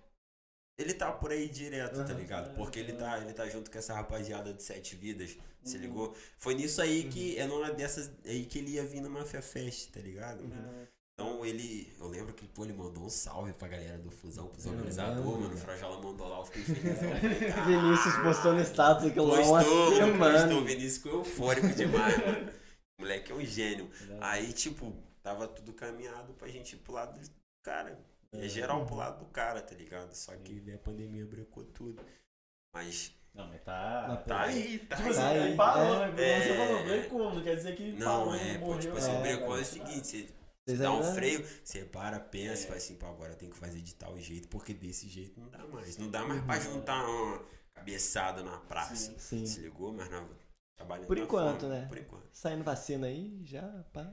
[0.78, 2.13] Ele tá por aí direto, tá Aham.
[2.19, 2.55] ligado?
[2.55, 5.82] Porque ele tá, ele tá junto com essa rapaziada de Sete Vidas, se Uhum.
[5.82, 6.15] ligou?
[6.38, 9.91] Foi nisso aí que, é numa dessas aí que ele ia vir no Mafia Fest,
[9.91, 10.43] tá ligado?
[10.43, 10.88] É.
[11.18, 14.66] Então ele, eu lembro que, pô, ele mandou um salve pra galera do Fusão, pros
[14.66, 15.53] Eu organizadores, mano.
[15.53, 15.57] O.
[15.57, 17.01] Frajola mandou lá, eu fiquei feliz.
[17.57, 17.66] Eu.
[17.66, 20.39] Vinícius postou no status aquilo lá uma Postou, mano, semana.
[20.41, 22.51] postou, o Vinícius ficou eufórico demais, mano.
[22.97, 23.89] O moleque é um gênio.
[24.22, 27.30] Aí, tipo, tava tudo caminhado pra gente ir pro lado do
[27.61, 27.99] cara.
[28.34, 30.13] É geral pro lado do cara, tá ligado?
[30.13, 32.01] Só que veio a pandemia brecou tudo.
[32.74, 34.05] Mas Não, mas tá.
[34.07, 35.11] Mas, tá aí, tá Tipo aí.
[35.13, 36.11] assim, Tá aí, aí parou, é.
[36.13, 36.41] né?
[36.41, 36.66] Você É.
[36.68, 38.80] falou, brecou, não quer dizer que Não, parou, é, pô, morreu.
[38.80, 40.28] tipo assim, É, brecou é o seguinte, você
[40.74, 42.66] dá um ainda- freio, você para, pensa, É.
[42.68, 45.66] fala assim, pô, agora tem que fazer de tal jeito, porque desse jeito não dá
[45.68, 45.97] mais.
[45.97, 47.45] Não dá mais pra juntar uma
[47.76, 48.95] cabeçada na praça.
[48.95, 49.16] Sim.
[49.20, 49.45] Sim.
[49.45, 50.28] Se ligou, mas não.
[50.78, 51.86] Trabalhando Por enquanto, forma, né?
[51.88, 52.28] Por enquanto.
[52.34, 53.61] Saindo vacina aí, já,
[53.93, 54.11] pá.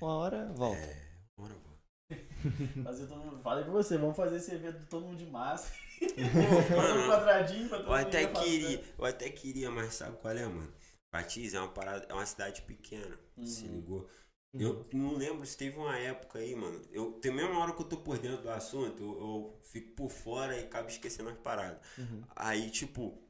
[0.00, 0.78] Uma hora volta.
[0.80, 1.02] É,
[1.36, 1.76] bora, bora.
[2.84, 3.42] Fazer todo mundo.
[3.42, 5.74] Falei pra você, vamos fazer esse evento de todo mundo de máscara.
[6.76, 10.32] Mano, um quadradinho pra todo Eu mundo até queria, eu até queria, mas sabe qual
[10.32, 10.72] é, mano?
[11.10, 13.72] Patiz é uma parada, é uma cidade pequena, se Uhum.
[13.74, 14.10] ligou?
[14.56, 14.62] Uhum.
[14.62, 16.80] Eu não lembro se teve uma época aí, mano.
[16.90, 19.92] Eu tem a mesma hora que eu tô por dentro do assunto, eu, eu fico
[19.94, 21.78] por fora e acabo esquecendo as paradas.
[21.98, 22.22] Uhum.
[22.34, 23.22] Aí, tipo,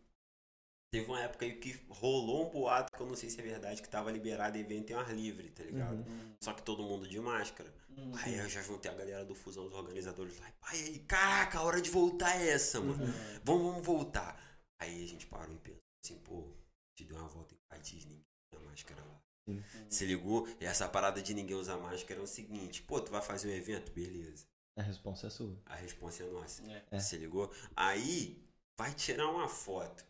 [0.92, 3.82] teve uma época aí que rolou um boato que eu não sei se é verdade,
[3.82, 5.96] que tava liberado evento em ar livre, tá ligado?
[5.96, 6.36] Uhum.
[6.42, 7.72] Só que todo mundo de máscara.
[7.96, 8.12] Uhum.
[8.22, 10.50] Aí eu já juntei a galera do Fusão, os organizadores lá.
[10.60, 13.04] Pai, aí, caraca, a hora de voltar é essa, mano.
[13.04, 13.40] Uhum.
[13.44, 14.40] Vamos, vamos voltar.
[14.78, 16.46] Aí a gente parou e pensou assim, pô,
[16.94, 19.25] te deu uma volta em ninguém usa máscara lá.
[19.46, 19.62] Sim.
[19.88, 20.46] Se ligou?
[20.60, 23.54] E essa parada de ninguém usar máscara é o seguinte, pô, tu vai fazer um
[23.54, 23.92] evento?
[23.92, 24.46] Beleza.
[24.76, 25.56] A resposta é sua.
[25.66, 26.62] A resposta é nossa.
[26.70, 26.84] É.
[26.90, 27.00] É.
[27.00, 27.50] Se ligou?
[27.74, 28.42] Aí
[28.76, 30.04] vai tirar uma foto.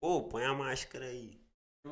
[0.00, 1.40] Pô, põe a máscara aí.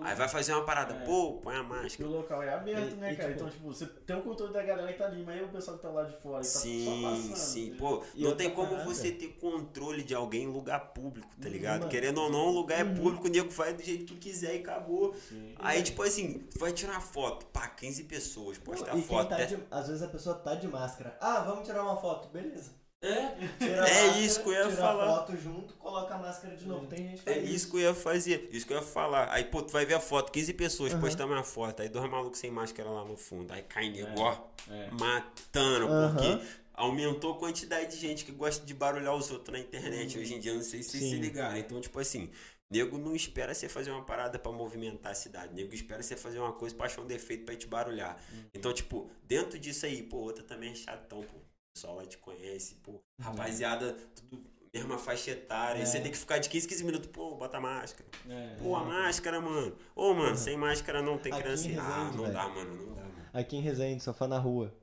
[0.03, 0.99] Aí vai fazer uma parada, É.
[1.07, 2.11] pô, põe a E o máscara.
[2.11, 3.31] local é aberto, E- né, e, cara?
[3.33, 5.49] tipo- Então, tipo, você tem o controle da galera que tá ali, mas aí o
[5.49, 7.37] pessoal que tá lá de fora, tá só Sim, passando.
[7.37, 7.71] sim.
[7.71, 7.77] né?
[7.79, 8.85] Pô, E não tem como parada.
[8.85, 11.79] você ter controle de alguém em lugar público, tá Uhum, ligado?
[11.81, 11.91] mano.
[11.91, 12.97] Querendo ou não, o lugar é Uhum.
[12.97, 15.15] público, o nego vai do jeito que quiser e acabou.
[15.27, 15.55] Sim.
[15.59, 19.31] Aí, tipo assim, vai tirar foto, pá, 15 pessoas, postar foto.
[19.31, 21.17] tá é- de, às vezes a pessoa tá de máscara.
[21.19, 22.29] Ah, vamos tirar uma foto.
[22.29, 22.73] Beleza.
[23.01, 25.19] É, É máscara, isso que eu ia falar.
[25.19, 26.87] foto junto, coloca a máscara de novo.
[26.89, 29.33] Tem gente que É isso que eu ia fazer, isso que eu ia falar.
[29.33, 31.01] Aí, pô, tu vai ver a foto, 15 pessoas Aham.
[31.01, 33.53] postando uma foto, aí dois malucos sem máscara lá no fundo.
[33.53, 34.21] Aí cai nego, É.
[34.21, 34.37] ó,
[34.69, 34.91] É.
[34.91, 36.13] matando, Aham.
[36.13, 40.19] porque aumentou a quantidade de gente que gosta de barulhar os outros na internet.
[40.19, 41.57] Hoje em dia, não sei se vocês se ligaram.
[41.57, 42.29] Então, tipo assim,
[42.69, 45.55] nego não espera você fazer uma parada pra movimentar a cidade.
[45.55, 48.21] Nego espera você fazer uma coisa pra achar um defeito pra te barulhar.
[48.53, 51.39] Então, tipo, dentro disso aí, pô, outra também é chatão, pô.
[51.79, 53.01] Pessoal lá te conhece, pô.
[53.21, 54.43] Rapaziada, tudo
[54.75, 55.81] mesma faixa etária.
[55.81, 55.87] É.
[55.87, 58.05] Você tem que ficar de 15, 15 minutos, pô, bota a máscara.
[58.29, 58.57] É.
[58.61, 59.77] Pô, a máscara, mano.
[59.95, 61.69] Ô, mano, sem máscara não tem Aqui em criança.
[61.69, 62.35] Ah, Resende, não velho.
[62.35, 63.27] dá, mano, não dá, mano.
[63.33, 64.75] Aqui em Resende, sofá na rua.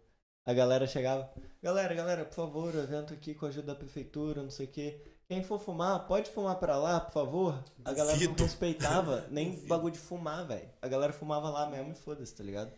[0.46, 1.30] A galera chegava,
[1.62, 5.02] galera, galera, por favor, evento aqui com a ajuda da prefeitura, não sei o quê.
[5.28, 7.62] Quem for fumar, pode fumar pra lá, por favor?
[7.84, 9.68] A galera não respeitava nem Duvido.
[9.68, 10.70] bagulho de fumar, velho.
[10.82, 12.72] A galera fumava lá mesmo e foda-se, tá ligado?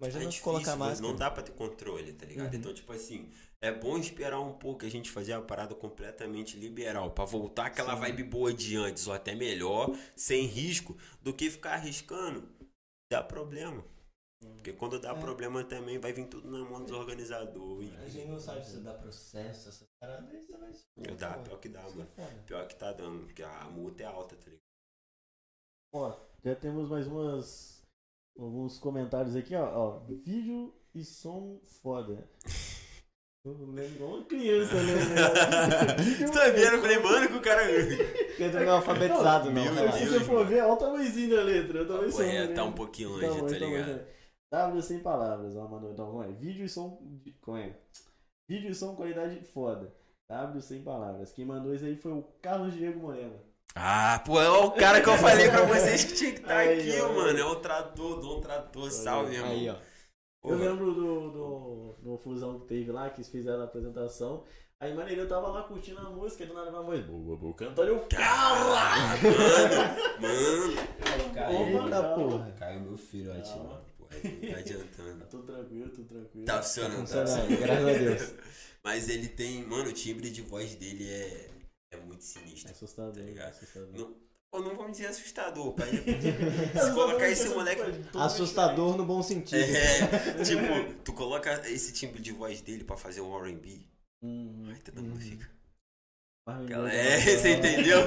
[0.00, 1.08] Imagina É difícil, colocar máscara.
[1.08, 2.52] não dá pra ter controle, tá ligado?
[2.52, 2.58] Uhum.
[2.58, 3.30] Então, tipo assim,
[3.68, 7.94] é bom esperar um pouco a gente fazer a parada completamente liberal, pra voltar aquela
[7.94, 8.00] Sim.
[8.00, 12.48] vibe boa de antes, ou até melhor, sem risco, do que ficar arriscando.
[13.10, 13.84] Dá problema.
[14.56, 15.18] Porque quando dá É.
[15.20, 17.90] problema também vai vir tudo na mão dos organizadores.
[17.98, 21.68] A gente não sabe se dá processo, essas paradas, aí você vai Dá, pior que
[21.70, 22.10] dá, Isso mano.
[22.18, 22.26] é.
[22.46, 24.60] Pior que tá dando, porque a multa é alta, tá ligado?
[25.94, 27.82] Ó, já temos mais umas.
[28.36, 29.64] Alguns comentários aqui, ó.
[29.64, 32.28] ó vídeo e som foda.
[33.44, 34.94] Eu lembro uma criança, né?
[36.18, 36.76] Você tá vendo?
[36.76, 37.62] Eu falei, mano, que o cara.
[38.36, 39.64] Tu não é alfabetizado, não.
[39.64, 39.98] Meu relaxa.
[39.98, 41.82] Se você for ver, olha o tamanhozinho da letra.
[41.82, 42.54] O tamanho Pô, é, som, né?
[42.54, 43.86] tá um pouquinho longe, Tamanho, tá tamanho, ligado?
[43.86, 44.06] tamanho.
[44.72, 45.90] W sem palavras, ó, mano.
[45.92, 46.28] Então, como é?
[46.32, 46.98] Vídeo e som.
[47.42, 47.76] Como é?
[48.48, 49.92] Vídeo e som qualidade foda.
[50.30, 51.30] W sem palavras.
[51.32, 53.38] Quem mandou isso aí foi o Carlos Diego Moreno.
[53.74, 56.78] Ah, pô, é o cara que eu falei pra vocês que tinha que estar Aí,
[56.80, 57.12] aqui, ó.
[57.12, 57.38] mano.
[57.38, 59.50] É o trator, Dom Trator, salve, irmão.
[59.50, 59.74] Aí, ó.
[60.44, 64.44] Eu lembro do, do, do fusão que teve lá, que eles fizeram a apresentação.
[64.80, 67.04] Aí, mano, eu tava lá curtindo a música do nada uma voz.
[67.06, 68.00] Boa, boa, cantando eu.
[68.00, 69.22] Caralho,
[70.20, 70.74] mano, mano.
[70.74, 72.14] Opa, Eita calma.
[72.14, 72.52] porra.
[72.58, 73.64] Caiu meu filhote, Calma.
[73.70, 73.84] mano.
[74.12, 75.18] Aí tá adiantando.
[75.20, 76.44] Tá tudo tranquilo, tudo tranquilo.
[76.46, 77.60] Tá funcionando, tá funcionando, funcionando.
[77.60, 78.34] graças a Deus.
[78.84, 81.50] Mas ele tem, mano, o timbre de voz dele é,
[81.92, 82.70] é muito É sinistro.
[82.70, 83.46] assustador, Tá ligado?
[83.46, 83.88] é assustador.
[83.98, 84.14] Não,
[84.54, 85.90] pô, não vamos dizer assustador, pai.
[86.80, 87.82] Se colocar esse moleque.
[88.14, 89.60] Assustador no bom sentido.
[89.60, 93.84] É, tipo, tu coloca esse timbre de voz dele pra fazer um RB,
[94.22, 95.20] Hum, aí todo mundo Uhum.
[95.20, 95.50] fica.
[96.48, 97.98] me É, você entendeu?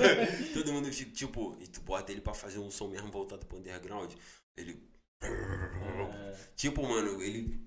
[0.53, 3.57] Todo mundo fica, tipo, e tu bota ele pra fazer um som mesmo voltado pro
[3.57, 4.13] underground.
[4.55, 4.81] Ele.
[5.21, 7.59] É, Tipo, mano, ele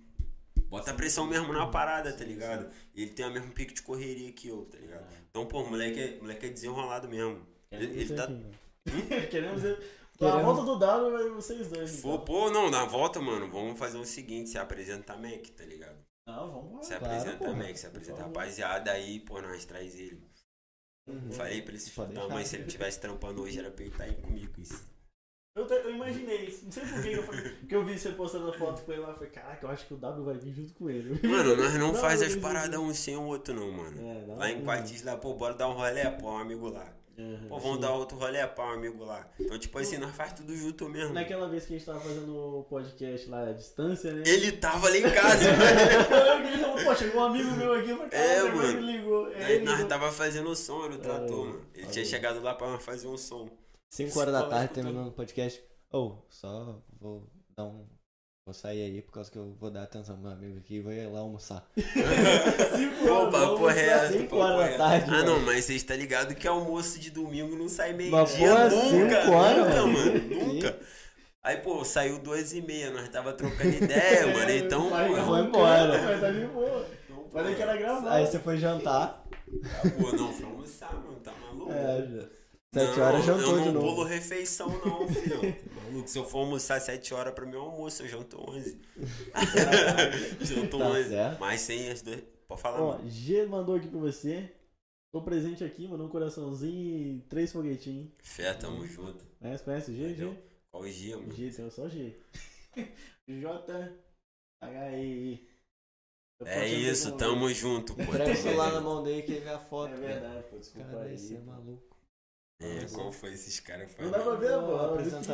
[0.68, 2.70] bota pressão mesmo na parada, tá ligado?
[2.94, 5.06] E ele tem o mesmo pique de correria que eu, tá ligado?
[5.28, 7.46] Então, pô, o moleque é, o moleque é desenrolado mesmo.
[7.70, 8.26] Ele, queremos ele ver tá.
[9.30, 9.78] Queremos ver.
[10.14, 12.00] A Queremos- volta do W vai vocês dois.
[12.02, 12.24] Pô, então.
[12.24, 15.96] pô, não, na volta, mano, vamos fazer o seguinte: se apresenta a Mac, tá ligado?
[16.26, 16.82] Não, vamos lá.
[16.82, 17.52] Se Claro, apresenta.
[17.52, 20.22] Mac, se apresenta a rapaziada, aí, pô, nós traz ele.
[21.08, 21.32] Uhum.
[21.32, 22.28] Falei pra ele se chutar, deixar.
[22.28, 24.52] mas se ele tivesse trampando hoje, era pra ele estar aí comigo.
[24.60, 24.88] Isso.
[25.56, 26.64] Eu, te- eu imaginei isso.
[26.66, 27.50] Não sei por que eu falei.
[27.56, 29.08] Porque eu vi você postando a foto com ele lá.
[29.08, 31.26] Eu falei, caraca, eu acho que o W vai vir junto com ele.
[31.26, 34.00] Mano, nós não, Não, faz as paradas um sem o outro, não, mano.
[34.00, 36.86] É, Lá em Quartis, lá, pô, bora dar um rolê, pô, um amigo lá.
[37.20, 37.48] Uhum.
[37.48, 39.28] Pô, vamos dar outro rolê, pô, um amigo lá.
[39.38, 41.12] Então, tipo assim, nós faz tudo junto mesmo.
[41.12, 44.22] Naquela vez que a gente tava fazendo o podcast lá à distância, né?
[44.26, 45.44] Ele tava lá em casa,
[46.48, 48.62] ele falou, pô, chegou um amigo meu aqui, eu falei, É, mano.
[48.64, 49.28] ele ligou.
[49.32, 49.88] É, Aí ele nós ligou.
[49.88, 51.50] tava fazendo o som, era o trator, É.
[51.50, 51.66] mano.
[51.74, 53.48] Ele tinha chegado lá pra nós fazer um som.
[53.90, 54.84] 5 horas da tarde escutando.
[54.84, 55.62] terminando o podcast.
[55.92, 57.86] Ou, só vou dar um.
[58.50, 60.80] Vou sair aí por causa que eu vou dar atenção pro meu amigo aqui e
[60.80, 61.64] vou ir lá almoçar.
[61.76, 65.24] Cinco Pô, horas, papo reto, cinco papo horas da tarde, Ah, mano.
[65.26, 69.32] não, mas vocês tá ligado que almoço de domingo não sai Mas, meio-dia nunca, cinco
[69.36, 69.92] horas, nunca, mano.
[69.92, 70.78] mano, nunca.
[71.44, 74.90] Aí, pô, saiu duas e meia, nós tava trocando ideia, mano, então...
[74.90, 75.98] Vai, pô, foi não, embora.
[75.98, 76.86] Vai tá de boa.
[77.04, 78.12] então, Falei que era gravar.
[78.14, 79.24] Aí você foi jantar.
[79.96, 81.70] Pô, não, foi almoçar, mano, tá maluco?
[81.70, 82.39] É, já.
[82.72, 84.02] Sete Não, horas jantou eu não de pulo novo.
[84.04, 85.40] refeição não, filho.
[85.74, 88.80] Maluco, se eu for almoçar 7 horas pra mim, eu almoço, eu janto 11.
[90.40, 91.08] janto Tá 11.
[91.08, 91.40] certo.
[91.40, 92.22] Mas sem as duas...
[92.46, 93.10] Pode falar, Ó, mano.
[93.10, 94.52] G mandou aqui pra você.
[95.12, 98.08] Tô presente aqui, mandou um coraçãozinho e três foguetinhos.
[98.22, 99.24] Fé, tamo junto.
[99.40, 100.14] Conhece, conhece o G?
[100.14, 100.38] G?
[100.70, 101.32] Qual o dia, mano?
[101.32, 102.16] G, tem só G.
[103.28, 103.92] J,
[104.62, 105.48] H, E,
[106.44, 108.02] É isso, tamo junto, pô.
[108.02, 108.06] O
[108.36, 109.92] celular na mão dele que ele vê a foto.
[109.94, 111.14] É verdade, pô, desculpa Cara, aí.
[111.14, 111.82] esse é maluco.
[112.62, 114.76] É, qual foi esses caras que Não dá pra ver, Pô,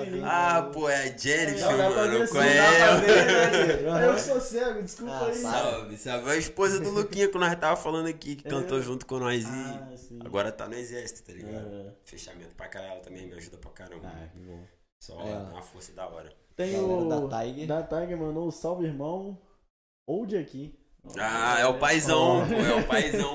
[0.01, 0.23] é.
[0.25, 2.19] Ah, pô, é a Jennifer, Não mano.
[2.21, 3.01] ver, Qual sim, Dá pra é?
[3.01, 3.91] ver, né?
[3.99, 5.35] Aí eu sou cego, desculpa Ah, aí.
[5.35, 6.31] Salve, salve.
[6.31, 8.51] A esposa do Luquinha que nós tava falando aqui, que É.
[8.51, 10.19] cantou junto com nós e Ah, sim.
[10.25, 11.67] agora tá no exército, tá ligado?
[11.89, 11.93] É.
[12.05, 14.07] Fechamento pra caralho, ela também me ajuda pra caramba.
[14.07, 14.63] Ah, que bom.
[15.03, 15.33] Só É.
[15.33, 16.33] dá uma força da hora.
[16.55, 17.29] Tem Galera o.
[17.29, 17.67] da Tiger.
[17.67, 19.37] Da Tiger mandou o salve, irmão.
[20.07, 20.79] Old aqui.
[21.19, 23.33] Ah, é o paizão, pô, é o paizão,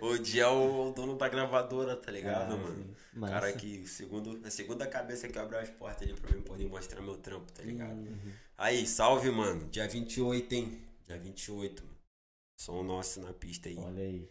[0.00, 0.06] pô.
[0.06, 2.94] O dia é o dono da gravadora, tá ligado, Ah, mano?
[3.14, 3.32] Massa.
[3.32, 7.00] Cara que, segundo, a segunda cabeça que abriu as portas ali pra mim poder mostrar
[7.00, 7.96] meu trampo, tá ligado?
[7.96, 8.32] Uhum.
[8.58, 9.66] Aí, salve, mano.
[9.70, 10.82] Dia 28, hein?
[11.06, 11.96] Dia 28, mano.
[12.58, 13.76] Som nosso na pista aí.
[13.78, 14.28] Olha aí.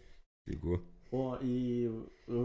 [0.47, 0.83] Ligou?
[1.11, 1.87] Bom, e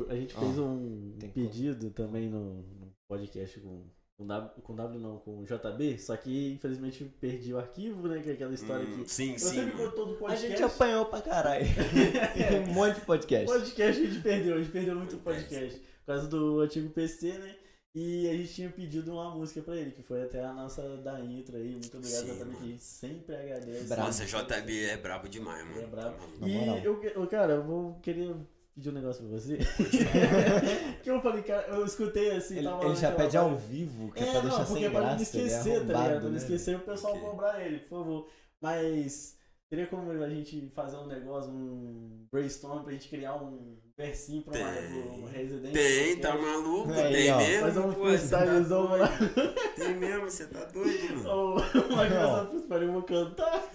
[0.09, 3.85] a gente Ó, fez um pedido também no, no podcast com,
[4.21, 8.21] com, w, com W não, com JB, só que infelizmente perdi o arquivo, né?
[8.23, 9.11] Que é aquela história Hum, que.
[9.11, 10.47] sim, Eu sim, contou do A podcast.
[10.49, 11.65] gente apanhou pra caralho.
[12.69, 13.47] Um monte de podcast.
[13.47, 15.79] podcast a gente perdeu, a gente perdeu muito podcast.
[15.79, 17.57] Por causa do antigo PC, né?
[17.95, 21.19] E a gente tinha pedido uma música pra ele, que foi até a nossa da
[21.21, 21.71] intro aí.
[21.73, 22.67] Muito obrigado, Sim, JB, que a mano.
[22.69, 23.85] gente sempre agradece.
[23.85, 24.03] Brabo.
[24.03, 25.81] Nossa, JB é brabo demais, mano.
[25.81, 26.17] É brabo.
[26.39, 28.37] Tá E eu, cara, eu vou querer
[28.75, 29.59] pedir um negócio pra você.
[31.03, 34.21] que eu falei, cara, eu escutei assim, Ele, tava ele já pede ao vivo, que
[34.23, 35.23] é, É, pra não, deixar porque sem é pra não graça.
[35.23, 36.11] esquecer, tá ligado?
[36.11, 36.37] Pra não né?
[36.37, 37.29] esquecer o pessoal Ok.
[37.29, 38.31] cobrar ele, por favor.
[38.61, 39.37] Mas
[39.69, 44.63] teria como a gente fazer um negócio, um brainstorm pra gente criar um versinho Tem.
[44.65, 46.93] pro Resident Tem, tá maluco?
[46.93, 47.37] Aí, tem ó.
[47.39, 47.61] mesmo?
[47.67, 49.55] Fazer um pô, você tá doido.
[49.77, 51.31] Tem mesmo, você tá doido, mano.
[51.31, 53.71] Ou uma coisa freestyle, eu vou cantar.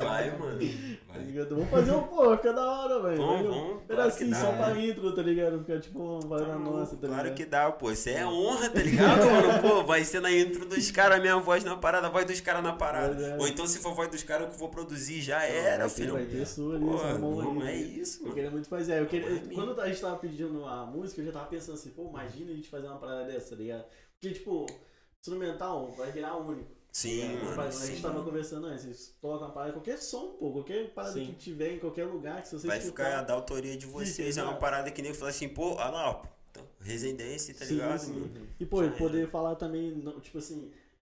[0.00, 0.58] Vai, mano.
[0.58, 1.24] Tá Vai.
[1.24, 1.54] ligado?
[1.54, 3.16] Vamos fazer um pô, fica da hora, velho.
[3.16, 3.60] Vamos, Vai, vamos.
[3.60, 4.36] Claro que Pedacinho dá.
[4.40, 5.58] só pra intro, tá ligado?
[5.60, 7.36] Fica tipo uma Tá na nossa, tá claro ligado?
[7.36, 7.90] que dá, pô.
[7.92, 9.60] Isso é honra, tá ligado, mano?
[9.62, 12.62] Pô, vai ser na intro dos caras, minha voz na parada, a voz dos caras
[12.62, 13.14] na parada.
[13.14, 13.36] Mas é.
[13.38, 16.12] Ou então, se for voz dos caras, eu que vou produzir, já era, vai filho.
[16.14, 18.34] Vai ter sua ali, Pô, é isso, Eu mano.
[18.34, 19.00] queria muito fazer.
[19.00, 19.40] Eu queria, é.
[19.66, 22.54] Quando a gente tava pedindo a música, eu já tava pensando assim, pô, imagina a
[22.54, 23.84] gente fazer uma parada dessa, tá ligado?
[24.20, 24.66] Porque, tipo,
[25.20, 26.70] instrumental vai virar único.
[26.92, 27.44] Sim, tá ligado?
[27.56, 27.62] mano.
[27.62, 28.02] a gente sim.
[28.02, 31.26] tava conversando antes, vocês colocam uma parada, qualquer som, pô, qualquer parada Sim.
[31.26, 34.36] que tiver em qualquer lugar, que você Vai escutar- ficar da autoria de vocês.
[34.36, 36.26] É uma parada que nem falar assim, pô, olha lá, ó.
[36.50, 38.12] Então, Residência, tá Sim, ligado, sim.
[38.12, 38.48] mano?
[38.58, 40.72] E, pô, Já poder falar também, tipo assim,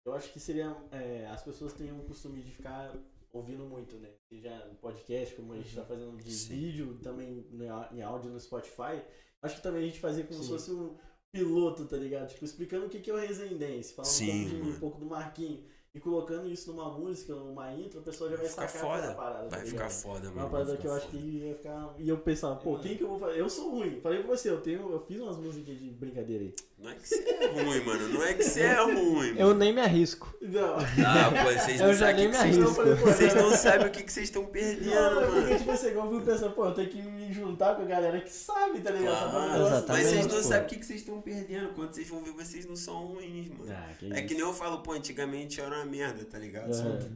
[0.05, 0.75] eu acho que seria.
[0.91, 2.93] é, as pessoas têm o costume de ficar
[3.33, 4.09] ouvindo muito, né?
[4.29, 6.53] Seja no podcast, como a gente tá fazendo de Sim.
[6.55, 7.45] vídeo, também
[7.91, 9.01] em áudio no Spotify.
[9.41, 10.51] Acho que também a gente fazia como se Sim.
[10.53, 10.95] fosse um
[11.31, 12.27] piloto, tá ligado?
[12.29, 14.75] Tipo, explicando o que, que é o Resendense, falando Sim, um, pouco mano.
[14.75, 15.63] um pouco do Marquinho.
[15.93, 19.13] E colocando isso numa música, numa intro, a pessoa já vai, Vai ficar sacar foda.
[19.13, 19.49] parada.
[19.49, 19.91] tá Vai ficar ligado?
[20.01, 20.39] foda, É mano.
[20.41, 21.17] uma parada ficar que eu acho foda.
[21.17, 21.95] que ia ficar.
[21.99, 23.39] E eu pensava, pô, quem que eu vou fazer?
[23.41, 23.99] Eu sou ruim.
[23.99, 24.89] Falei pra você, eu tenho.
[24.89, 26.55] Eu fiz umas músicas de brincadeira aí.
[26.81, 28.07] Não é que você é ruim, mano.
[28.09, 29.35] Não é que você é ruim.
[29.37, 29.59] Eu mano.
[29.59, 30.35] nem me arrisco.
[30.41, 30.77] Não.
[30.77, 33.33] Ah, pô, vocês Eu não já sabem nem o que me vocês Eu pô, Vocês
[33.35, 35.57] não sabem o que que vocês estão perdendo, Não, é porque, mano.
[35.59, 38.31] tipo assim, eu fui pensando, pô, eu tenho que me juntar com a galera que
[38.31, 39.31] sabe, tá ligado?
[39.31, 40.43] Claro, eu mas vocês não pô.
[40.43, 41.69] sabem o que que vocês estão perdendo.
[41.73, 43.71] Quando vocês vão ver, vocês não são ruins, mano.
[43.71, 44.27] Ah, que É isso.
[44.27, 46.73] que nem eu falo, pô, antigamente eu era uma merda, tá ligado?
[46.73, 46.97] Só Aham.
[46.97, 47.11] que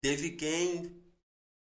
[0.00, 0.97] teve quem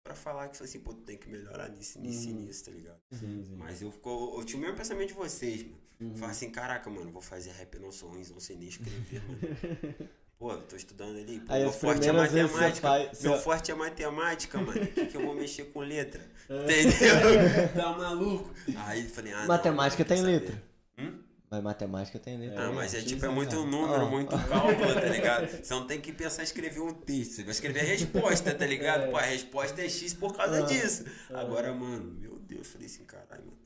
[0.07, 2.39] pra falar que falou assim, pô, tu tem que melhorar nisso, nisso e Uhum.
[2.41, 2.97] nisso, tá ligado?
[3.11, 3.55] Sim, sim.
[3.57, 5.77] Mas eu, ficou, eu tinha o mesmo pensamento de vocês, mano.
[5.99, 6.25] Uhum.
[6.25, 10.09] Assim, caraca, mano, vou fazer rap, eu não sou ruim, não sei nem escrever, mano.
[10.39, 12.87] Pô, eu tô estudando ali, pô, Aí meu forte é matemática.
[12.87, 14.83] faz- Meu forte é matemática, mano.
[14.83, 16.23] O que, que eu vou mexer com letra?
[16.47, 16.81] É.
[16.83, 17.73] Entendeu?
[17.75, 18.53] tá maluco?
[18.85, 20.63] Aí falei, ah, Matemática não, tem letra.
[20.99, 21.19] Hum?
[21.49, 22.61] Mas matemática tem letra.
[22.65, 22.73] Ah, né?
[22.75, 23.65] mas é sim, tipo, é muito cara.
[23.65, 25.47] número, muito cálculo, tá ligado?
[25.63, 28.65] Você não tem que pensar em escrever um texto, você vai escrever a resposta, tá
[28.65, 29.03] ligado?
[29.03, 29.11] É.
[29.11, 30.61] Pô, a resposta é X por causa Ah.
[30.67, 31.05] disso.
[31.29, 31.39] Ah.
[31.39, 33.57] Agora, mano, meu Deus, eu falei assim, caralho, mano.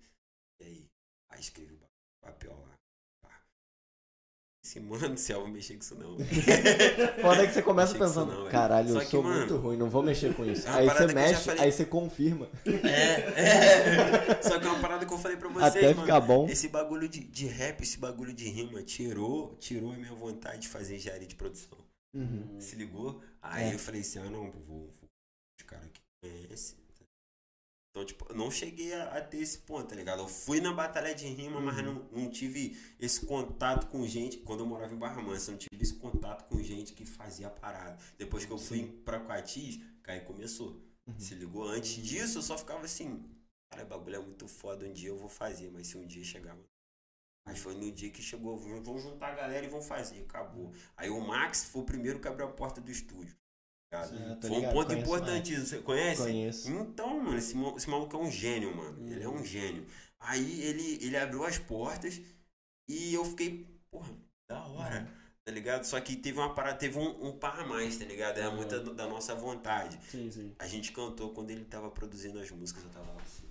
[0.60, 0.86] E aí?
[1.30, 1.80] Aí escrevi o
[2.26, 2.76] papel lá.
[4.72, 6.18] Assim, mano do céu, vou mexer com isso não.
[7.22, 10.34] Foda que você começa pensando, não, caralho, eu sou mano, muito ruim, não vou mexer
[10.34, 10.66] com isso.
[10.68, 11.64] é aí você eu mexe, falei.
[11.66, 12.48] aí você confirma.
[12.66, 13.42] É,
[14.38, 14.42] é.
[14.42, 16.02] Só que é uma parada que eu falei pra vocês, Até mano.
[16.02, 16.48] ficar bom.
[16.48, 20.68] Esse bagulho de, de rap, esse bagulho de rima, tirou, tirou a minha vontade de
[20.70, 21.78] fazer engenharia de produção.
[22.14, 22.56] Uhum.
[22.60, 23.22] Se ligou?
[23.42, 23.74] Aí É.
[23.74, 24.90] eu falei assim, ah não, vou, vou
[25.60, 26.78] os caras que conhecem.
[27.92, 30.20] Então, tipo, eu não cheguei a, a ter esse ponto, tá ligado?
[30.22, 31.84] Eu fui na batalha de rima, mas Uhum.
[31.84, 34.38] não, não tive esse contato com gente.
[34.38, 37.48] Quando eu morava em Barra Mansa, eu não tive esse contato com gente que fazia
[37.48, 37.98] a parada.
[38.18, 40.82] Depois que eu fui pra Coatis, aí começou.
[41.06, 41.20] Uhum.
[41.20, 41.68] Se ligou?
[41.68, 43.26] Antes disso, eu só ficava assim,
[43.70, 46.58] cara, bagulho é muito foda, um dia eu vou fazer, mas se um dia chegar.
[47.46, 50.72] Mas foi no dia que chegou, vamos juntar a galera e vão fazer, acabou.
[50.96, 53.36] Aí o Max foi o primeiro que abriu a porta do estúdio.
[53.92, 54.02] Tá?
[54.04, 55.66] Ah, foi um ligado, ponto o importantíssimo.
[55.68, 56.22] Você conhece?
[56.24, 56.72] Conheço.
[56.72, 58.98] Então, mano, esse, esse maluco é um gênio, mano.
[58.98, 59.12] Uhum.
[59.12, 59.86] Ele é um gênio.
[60.20, 62.22] Aí ele, ele abriu as portas
[62.88, 64.10] e eu fiquei, porra,
[64.50, 65.08] da hora.
[65.44, 65.84] Tá ligado?
[65.86, 68.38] Só que teve uma parada, teve um, um par a mais, tá ligado?
[68.38, 68.56] Era Uhum.
[68.58, 70.00] muita do- da nossa vontade.
[70.10, 70.56] Sim, sim.
[70.60, 73.48] A gente cantou quando ele tava produzindo as músicas, eu tava assim.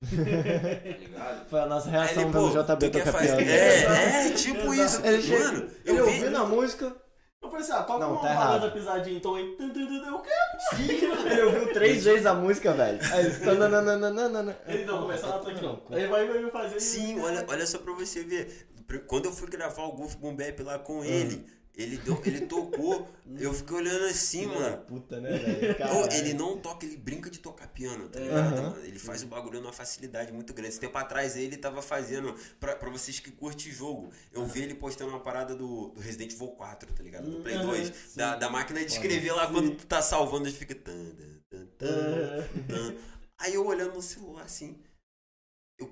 [0.00, 1.48] tá ligado?
[1.50, 3.42] Foi a nossa reação ele, pelo pô, JB tu quer fazer...
[3.46, 5.04] É, é, tipo isso.
[5.04, 6.12] Ele, Mano, ele eu vi...
[6.12, 6.96] ouvindo a música,
[7.42, 8.72] Eu falei assim, ah, toca Não, uma tá parada errado.
[8.72, 9.56] pisadinha, então aí.
[9.58, 11.26] Eu quero.
[11.26, 12.98] ele ouviu três vezes a música, velho.
[13.12, 13.38] Aí ele.
[13.38, 14.58] tananana.
[14.66, 15.54] Ele não começou a tocar.
[15.54, 15.82] tranquilo.
[15.90, 16.96] Aí vai vai fazer isso.
[16.96, 18.68] Sim, olha, olha só pra você ver.
[19.06, 21.46] Quando eu fui gravar o Goof Boom Bap lá com ele,
[21.82, 23.08] ele, deu, ele tocou,
[23.38, 24.78] eu fiquei olhando assim, mano.
[24.84, 25.30] Puta, né,
[26.12, 28.70] ele não toca, ele brinca de tocar piano, tá ligado, Aham.
[28.70, 28.84] mano?
[28.84, 30.70] Ele faz o bagulho numa facilidade muito grande.
[30.70, 34.74] Esse tempo atrás ele tava fazendo, pra, pra vocês que curtem jogo, eu vi ele
[34.74, 37.30] postando uma parada do, do Resident Evil 4, tá ligado?
[37.30, 37.86] Do Play Aham, 2.
[37.88, 37.92] sim.
[38.18, 40.74] Da, da máquina de escrever lá quando tu tá salvando, gente fica.
[40.74, 40.96] tan.
[43.38, 44.78] Aí eu olhando no celular assim.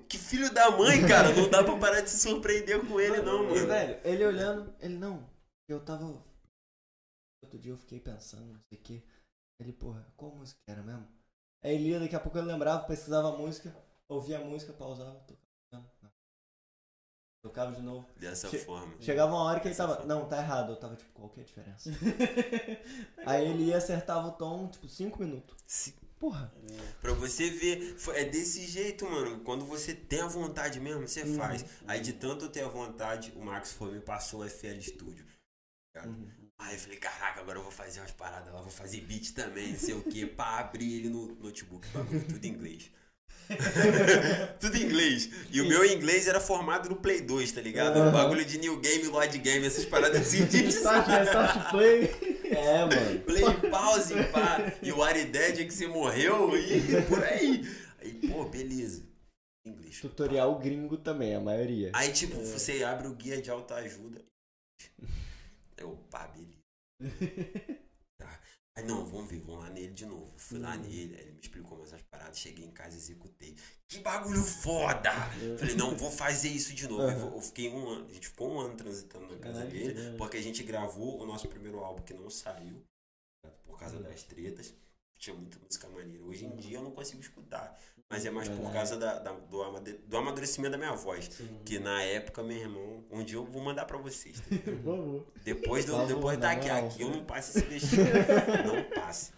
[0.07, 1.33] Que filho da mãe, cara!
[1.33, 3.67] Não dá pra parar de se surpreender com ele, não, E, mano.
[3.67, 5.27] velho, ele olhando, ele não.
[5.69, 6.05] Eu tava.
[7.43, 9.03] Outro dia eu fiquei pensando, não sei o que.
[9.59, 11.07] Ele, porra, qual música era mesmo?
[11.63, 13.75] Aí ele ia, daqui a pouco ele lembrava, pesquisava a música,
[14.07, 15.39] ouvia a música, pausava, tocava.
[15.71, 16.11] Não, não.
[17.43, 18.07] Tocava de novo.
[18.17, 18.99] Dessa Che- forma.
[19.01, 19.99] Chegava uma hora que ele Dessa tava.
[19.99, 20.13] forma.
[20.13, 20.71] Não, tá errado.
[20.73, 21.89] Eu tava tipo, qual que é a diferença?
[23.25, 25.55] Aí ele ia acertava o tom, tipo, 5 minutos.
[25.67, 26.53] Se- Porra.
[27.01, 29.39] Pra você ver, é desse jeito, mano.
[29.45, 31.37] Quando você tem a vontade mesmo, você Uhum.
[31.37, 31.63] faz.
[31.87, 35.25] Aí de tanto ter a vontade, o Max foi me passou o FL Studio.
[36.07, 36.27] Uhum.
[36.59, 39.71] Aí eu falei, caraca, agora eu vou fazer umas paradas lá, vou fazer beat também,
[39.71, 42.91] não sei o que, pra abrir ele no notebook, bagulho, tudo em inglês.
[44.59, 45.29] tudo em inglês.
[45.51, 47.97] E o meu inglês era formado no Play 2, tá ligado?
[47.97, 48.11] Aham.
[48.11, 52.11] Bagulho de New Game, Load Game, essas paradas assim de Start, start play.
[52.45, 53.19] É, mano.
[53.25, 54.71] Play, pause, pá.
[54.81, 57.63] E o Arided que você morreu e por aí.
[57.99, 59.03] Aí, pô, beleza.
[59.65, 59.99] Inglês.
[59.99, 61.91] Tutorial gringo também, a maioria.
[61.93, 64.21] Aí, tipo, você abre o guia de autoajuda.
[65.79, 66.59] Eu, pá, beleza.
[68.19, 68.41] Tá.
[68.77, 70.33] Aí, não, vamos ver, vamos lá nele de novo.
[70.37, 73.55] Fui lá nele, aí ele me explicou mais as paradas, cheguei em casa, executei.
[73.87, 75.09] Que bagulho foda!
[75.57, 77.03] Falei, não, vou fazer isso de novo.
[77.03, 80.17] Eu vou- Eu fiquei um ano, a gente ficou um ano transitando na casa dele,
[80.17, 82.83] porque a gente gravou o nosso primeiro álbum que não saiu,
[83.63, 84.73] por causa das tretas.
[85.17, 86.23] Tinha muita música maneira.
[86.25, 87.77] Hoje em dia eu não consigo escutar,
[88.11, 91.29] mas é mais por causa da, da- do, amade- do amadurecimento da minha voz.
[91.63, 94.39] Que na época, meu irmão, um dia eu vou mandar pra vocês.
[94.39, 95.41] tá.
[95.43, 98.01] Depois, do, depois daqui aqui, eu não passo esse vestido.
[98.65, 99.31] não passe.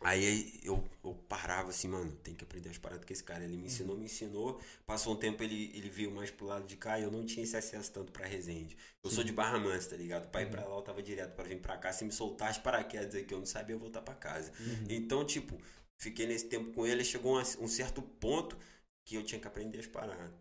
[0.00, 3.56] Aí eu, eu parava assim, mano, tem que aprender as paradas que esse cara ele
[3.56, 4.60] me ensinou, me ensinou.
[4.86, 7.42] Passou um tempo, ele, ele veio mais pro lado de cá e eu não tinha
[7.42, 8.76] esse acesso tanto pra Resende.
[9.04, 10.28] Eu sou de Barra Mansa, tá ligado?
[10.30, 11.92] Pra ir pra lá eu tava direto pra vir pra cá.
[11.92, 14.52] Se me soltar as paraquedas aqui, eu não sabia voltar pra casa.
[14.88, 15.58] Então, tipo,
[15.98, 18.56] fiquei nesse tempo com ele, chegou um, um certo ponto
[19.04, 20.32] que eu tinha que aprender as paradas.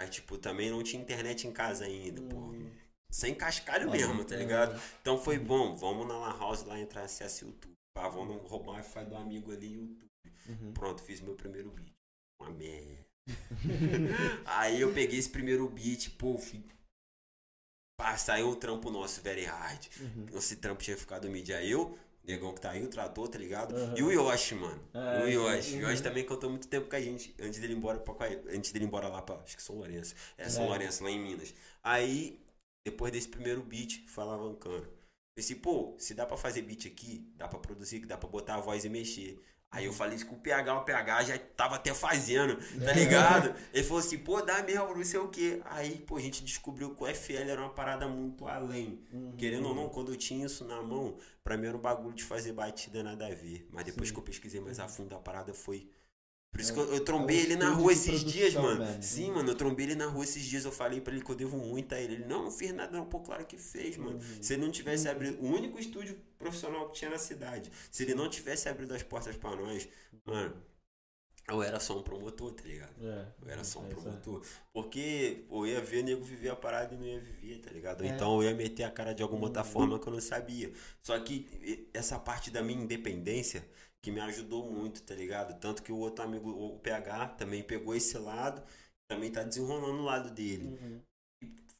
[0.00, 2.52] Aí, tipo, também não tinha internet em casa ainda, pô.
[3.10, 4.80] Sem cascalho mesmo, tá ligado?
[5.00, 7.74] Então foi bom, vamos na Lan House lá entrar acesso YouTube.
[7.94, 10.10] Pá, vamos roubar o Wi-Fi do amigo ali YouTube.
[10.48, 10.72] Uhum.
[10.72, 11.92] Pronto, fiz meu primeiro beat.
[12.40, 13.06] Uma merda.
[14.46, 16.64] Aí eu peguei esse primeiro beat, pô, fi...
[17.98, 19.86] Pá, saiu um trampo nosso, Very Hard.
[20.00, 20.38] Uhum.
[20.38, 23.74] Esse trampo tinha ficado mídia eu, negão que tá aí, o trator, tá ligado?
[23.74, 23.94] Aham.
[23.96, 24.80] E o Yoshi, mano.
[24.94, 25.70] Ah, o Yoshi.
[25.70, 25.78] sim.
[25.82, 28.14] O Yoshi também cantou muito tempo com a gente, antes dele ir embora pra
[28.52, 30.14] antes dele embora lá pra, acho que São Lourenço.
[30.38, 30.68] É, São É.
[30.68, 31.54] Lourenço, lá em Minas.
[31.82, 32.40] Aí,
[32.84, 34.88] depois desse primeiro beat, foi alavancando.
[35.34, 38.60] Pensei, pô, se dá pra fazer beat aqui, dá pra produzir, dá pra botar a
[38.60, 39.42] voz e mexer.
[39.72, 43.54] Aí eu falei isso com o PH, o PH já tava até fazendo, tá ligado?
[43.72, 45.62] Ele falou assim, pô, dá mesmo, não sei o quê.
[45.64, 49.00] Aí, pô, a gente descobriu que o FL era uma parada muito além.
[49.10, 49.32] Uhum.
[49.34, 52.22] Querendo ou não, quando eu tinha isso na mão, pra mim era um bagulho de
[52.22, 53.66] fazer batida nada a ver.
[53.72, 54.14] Mas depois Sim.
[54.14, 55.88] que eu pesquisei mais a fundo, a parada foi.
[56.52, 58.84] Por isso É que eu, eu trombei é ele na rua esses dias, mano.
[58.84, 59.02] mesmo.
[59.02, 60.66] Sim, mano, eu trombei ele na rua esses dias.
[60.66, 62.14] Eu falei pra ele que eu devo muito a ele.
[62.16, 63.06] Ele, não, não fiz nada, não.
[63.06, 64.18] Pô, claro que fez, mano.
[64.18, 64.42] Uhum.
[64.42, 65.40] Se ele não tivesse abrido.
[65.42, 67.72] O único estúdio profissional que tinha na cidade.
[67.90, 69.88] Se ele não tivesse abrido as portas pra nós,
[70.26, 70.54] mano.
[71.48, 72.94] Eu era só um promotor, tá ligado?
[73.04, 73.26] É.
[73.42, 74.44] Eu era só um É, promotor.
[74.72, 78.04] Porque pô, eu ia ver nego viver a parada e não ia viver, tá ligado?
[78.04, 78.08] É.
[78.08, 80.70] Então eu ia meter a cara de alguma outra forma que eu não sabia.
[81.02, 83.66] Só que essa parte da minha independência
[84.02, 85.58] que me ajudou muito, tá ligado?
[85.60, 88.62] Tanto que o outro amigo, o PH, também pegou esse lado,
[89.08, 90.66] também tá desenrolando o lado dele.
[90.66, 91.00] Uhum.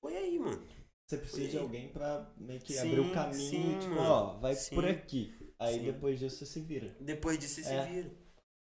[0.00, 0.64] Foi aí, mano.
[1.08, 4.00] Você precisa de alguém pra meio que Sim, abrir o caminho, sim, tipo, mano.
[4.10, 4.74] ó, vai Sim.
[4.74, 5.34] por aqui.
[5.58, 6.96] Aí depois disso você se vira.
[7.00, 7.84] Depois disso você É.
[7.84, 8.10] se vira.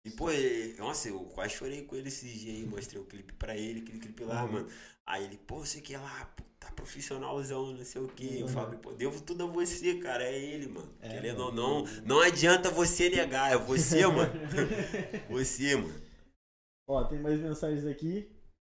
[0.05, 3.33] E, pô, ele- nossa, eu quase chorei com ele esses dias aí, mostrei o clipe
[3.35, 4.53] pra ele, aquele clipe lá, Uhum.
[4.53, 4.69] mano.
[5.07, 6.43] Aí ele, pô, você que é lá, pô,
[6.73, 8.37] profissionalzão, não sei o quê.
[8.39, 8.49] Eu Uhum.
[8.49, 10.89] falo, pô, devo tudo a você, cara, é ele, mano.
[11.01, 11.85] É, Querendo ou mano.
[11.85, 14.33] não, não adianta você negar, é você, mano.
[15.29, 15.95] você, mano.
[16.89, 18.29] Ó, tem mais mensagens aqui.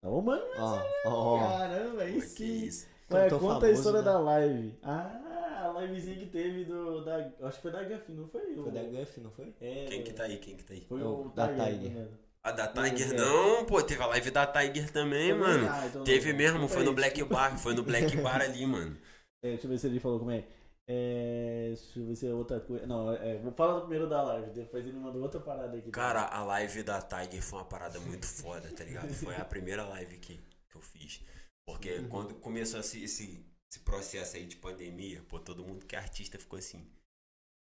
[0.05, 1.39] Ô, mano, Ó, ó, ó.
[1.59, 2.87] caramba, aí Pô, que isso.
[3.11, 4.05] Ué, conta a famoso, história né?
[4.05, 4.75] da live.
[4.83, 7.05] Ah, a livezinha que teve do.
[7.05, 8.55] Da, acho que foi da Guff, não foi?
[8.55, 9.53] Foi O- da Guff, não foi?
[9.61, 10.85] É, Quem que tá aí, quem que tá aí?
[10.89, 11.91] Foi É o o da Tiger, Tiger.
[11.93, 12.09] né?
[12.47, 13.17] A da Tiger é.
[13.17, 15.69] não, pô, teve a live da Tiger também, mano.
[15.69, 16.05] Ah, então não.
[16.05, 17.25] Teve mesmo, foi no Black.
[17.25, 18.97] Bar, foi no Black Bar ali, mano.
[19.45, 20.45] É, deixa eu ver se ele falou como é.
[20.89, 22.87] É, deixa eu ver se é outra coisa.
[22.87, 25.91] Não, é, vou falar primeiro da live, depois ele mandou outra parada aqui.
[25.91, 29.13] Cara, a live da Tiger foi uma parada muito foda, tá ligado?
[29.13, 30.39] Foi a primeira live que,
[30.71, 31.23] que eu fiz.
[31.67, 35.99] Porque quando começou esse, esse, esse processo aí de pandemia, pô, todo mundo que é
[35.99, 36.85] artista ficou assim.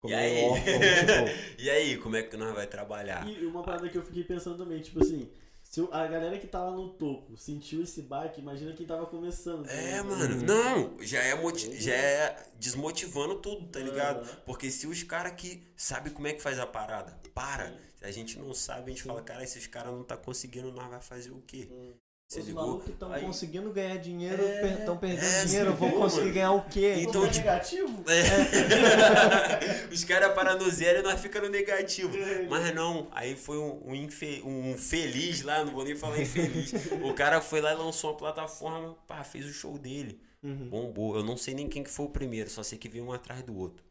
[0.01, 0.43] Como E aí?
[0.43, 3.27] órfão, tipo, E aí, como é que nós vai trabalhar?
[3.27, 5.29] E uma parada que eu fiquei pensando também, tipo assim,
[5.63, 9.67] se a galera que tá lá no topo sentiu esse baque, imagina quem tava começando.
[9.67, 10.07] tá É, ligado?
[10.07, 14.21] mano, não, já é, moti- já é desmotivando tudo, tá ligado?
[14.21, 14.41] Aham.
[14.47, 18.11] Porque se os caras que sabem como é que faz a parada, para, se a
[18.11, 21.31] gente não sabe, a gente fala, cara, esses caras não tá conseguindo, nós vai fazer
[21.31, 21.69] o quê?
[21.71, 21.93] Hum.
[22.29, 26.21] Você Os malucos estão Aí- conseguindo ganhar dinheiro, É, estão perdendo é, dinheiro, vão conseguir
[26.25, 26.35] mano.
[26.35, 26.97] ganhar o quê?
[26.99, 28.05] Então, Então, tipo- negativo?
[29.89, 29.89] É.
[29.91, 32.13] Os caras param no zero e nós ficamos no negativo.
[32.51, 36.71] Mas não, aí foi um, um, infe- um feliz lá, não vou nem falar infeliz.
[37.03, 40.21] O cara foi lá e lançou uma plataforma, pá, fez o show dele.
[40.43, 40.69] Uhum.
[40.69, 41.17] Bombou.
[41.17, 43.43] Eu não sei nem quem que foi o primeiro, só sei que veio um atrás
[43.43, 43.83] do outro.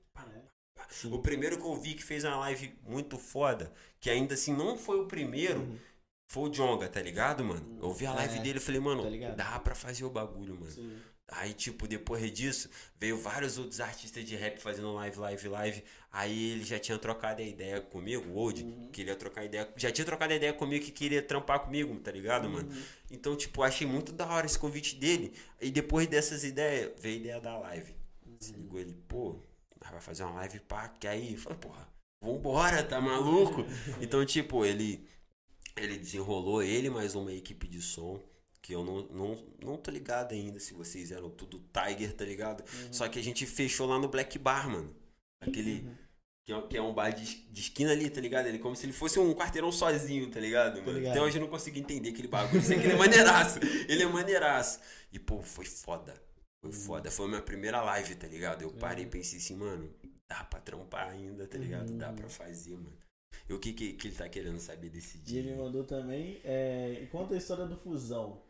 [1.12, 4.78] O primeiro que eu vi que fez uma live muito foda, que ainda assim não
[4.78, 5.76] foi o primeiro, Uhum.
[6.28, 7.80] Foi o Jonga, tá ligado, mano?
[7.82, 10.56] Eu vi a live É, dele e falei, mano, tá dá pra fazer o bagulho,
[10.56, 10.70] mano.
[10.72, 10.98] Sim.
[11.30, 15.84] Aí, tipo, depois disso, veio vários outros artistas de rap fazendo live, live, live.
[16.10, 18.90] Aí ele já tinha trocado a ideia comigo, o Old, Uhum.
[18.94, 19.70] queria trocar ideia.
[19.76, 22.70] Já tinha trocado a ideia comigo que queria trampar comigo, tá ligado, mano?
[22.72, 22.82] Uhum.
[23.12, 25.34] Então, tipo, achei muito da hora esse convite dele.
[25.62, 27.94] E depois dessas ideias, veio a ideia da live.
[28.40, 29.38] Se ligou ele, pô,
[29.92, 31.34] vai fazer uma live pá, que aí?
[31.34, 31.90] Eu falei, porra,
[32.22, 33.66] vambora, tá maluco?
[34.02, 35.06] Então, tipo, ele,
[35.78, 38.22] ele desenrolou ele mais uma equipe de som.
[38.62, 42.64] Que eu não, não, não tô ligado ainda se vocês eram tudo Tiger, tá ligado?
[42.92, 44.94] Só que a gente fechou lá no Black Bar, mano.
[45.40, 45.88] Aquele.
[46.44, 48.48] Que é, que é um bar de, de esquina ali, tá ligado?
[48.48, 50.94] Ele como se ele fosse um quarteirão sozinho, tá ligado, mano?
[50.94, 51.12] ligado.
[51.12, 52.62] Até hoje eu não consegui entender aquele bagulho.
[52.62, 53.60] Sei que ele é maneiraço.
[53.88, 54.80] Ele é maneiraço.
[55.12, 56.14] E, pô, foi foda.
[56.62, 57.12] Foi foda.
[57.12, 58.62] Foi a minha primeira live, tá ligado?
[58.62, 59.94] Eu parei e pensei assim, mano,
[60.28, 61.92] dá pra trampar ainda, tá ligado?
[61.94, 62.98] Dá pra fazer, mano.
[63.50, 65.56] E o que, que, que ele tá querendo saber desse E ele dia?
[65.56, 68.42] mandou também, é, e conta a história do Fusão.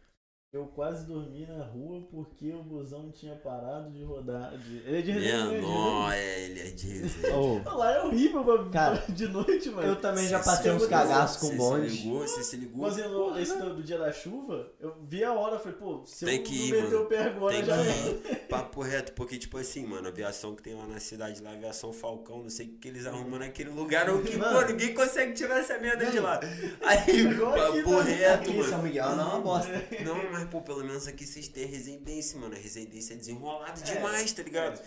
[0.54, 4.58] Eu quase dormi na rua porque o busão tinha parado de rodar.
[4.58, 5.52] de- Ele é de Resende, né?
[5.60, 7.66] Menor, é, ele é de Resende.
[7.66, 9.86] Lá é horrível pra, Cara, de noite, mano.
[9.90, 11.88] eu também já passei uns cagaços com Você se bonde.
[11.90, 12.20] ligou?
[12.22, 12.82] Você se ligou?
[12.88, 16.24] Mas eu, esse do, do dia da chuva, eu vi a hora, falei, pô, se
[16.26, 17.02] Tem eu que não ir, meter mano.
[17.02, 18.32] o pé agora, Tem já que é.
[18.32, 18.48] ir.
[18.48, 21.54] Papo reto, porque, tipo assim, mano, a aviação que tem lá na cidade, lá, a
[21.56, 24.58] aviação Falcão, não sei o que eles arrumam naquele lugar, ou que, Mano.
[24.62, 26.40] pô, ninguém consegue tirar essa merda de lá.
[26.82, 28.16] Aí, Igual aqui papo também.
[28.16, 28.84] reto, Aqui em São mano.
[28.84, 29.84] Miguel não é uma bosta.
[30.06, 32.56] Não, mas, pô, pelo menos aqui vocês têm residência, mano.
[32.56, 33.94] A residência é desenrolada É.
[33.96, 34.80] demais, tá ligado?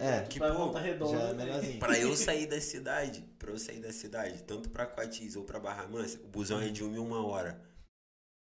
[0.00, 1.18] É, aqui que, pra pô, Volta Redonda.
[1.18, 1.44] Já é né?
[1.44, 1.78] melhorzinho.
[1.78, 5.58] Pra eu sair da cidade, pra eu sair da cidade, tanto pra Coatis ou pra
[5.60, 7.60] Barra Mansa, o busão é de uma em uma hora.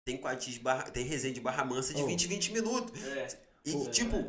[0.07, 2.07] Tem Coatis, Barra, tem Resende Barra Mansa de Oh.
[2.07, 3.05] 20 20 minutos.
[3.05, 3.29] É.
[3.65, 3.91] E, Oh.
[3.91, 4.25] tipo,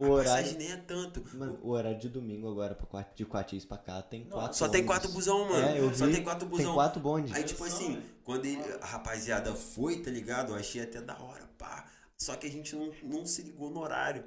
[0.00, 1.22] O a horário- passagem nem é tanto.
[1.36, 4.56] Mano, o horário de domingo agora, pra quatro, de Quatis pra cá, tem Não, quatro
[4.56, 4.96] Só tem ônibus.
[4.96, 5.66] quatro busão, mano.
[5.68, 6.74] É, eu Só vi, tem quatro Tem busão.
[6.74, 7.32] quatro bondes.
[7.34, 10.52] Aí, tipo assim, quando ele- a rapaziada foi, tá ligado?
[10.52, 11.86] Eu achei até da hora, pá.
[12.18, 14.24] Só que a gente não, não se ligou no horário.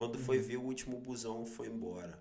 [0.00, 0.44] Quando foi Uhum.
[0.44, 2.18] ver o último busão, foi embora.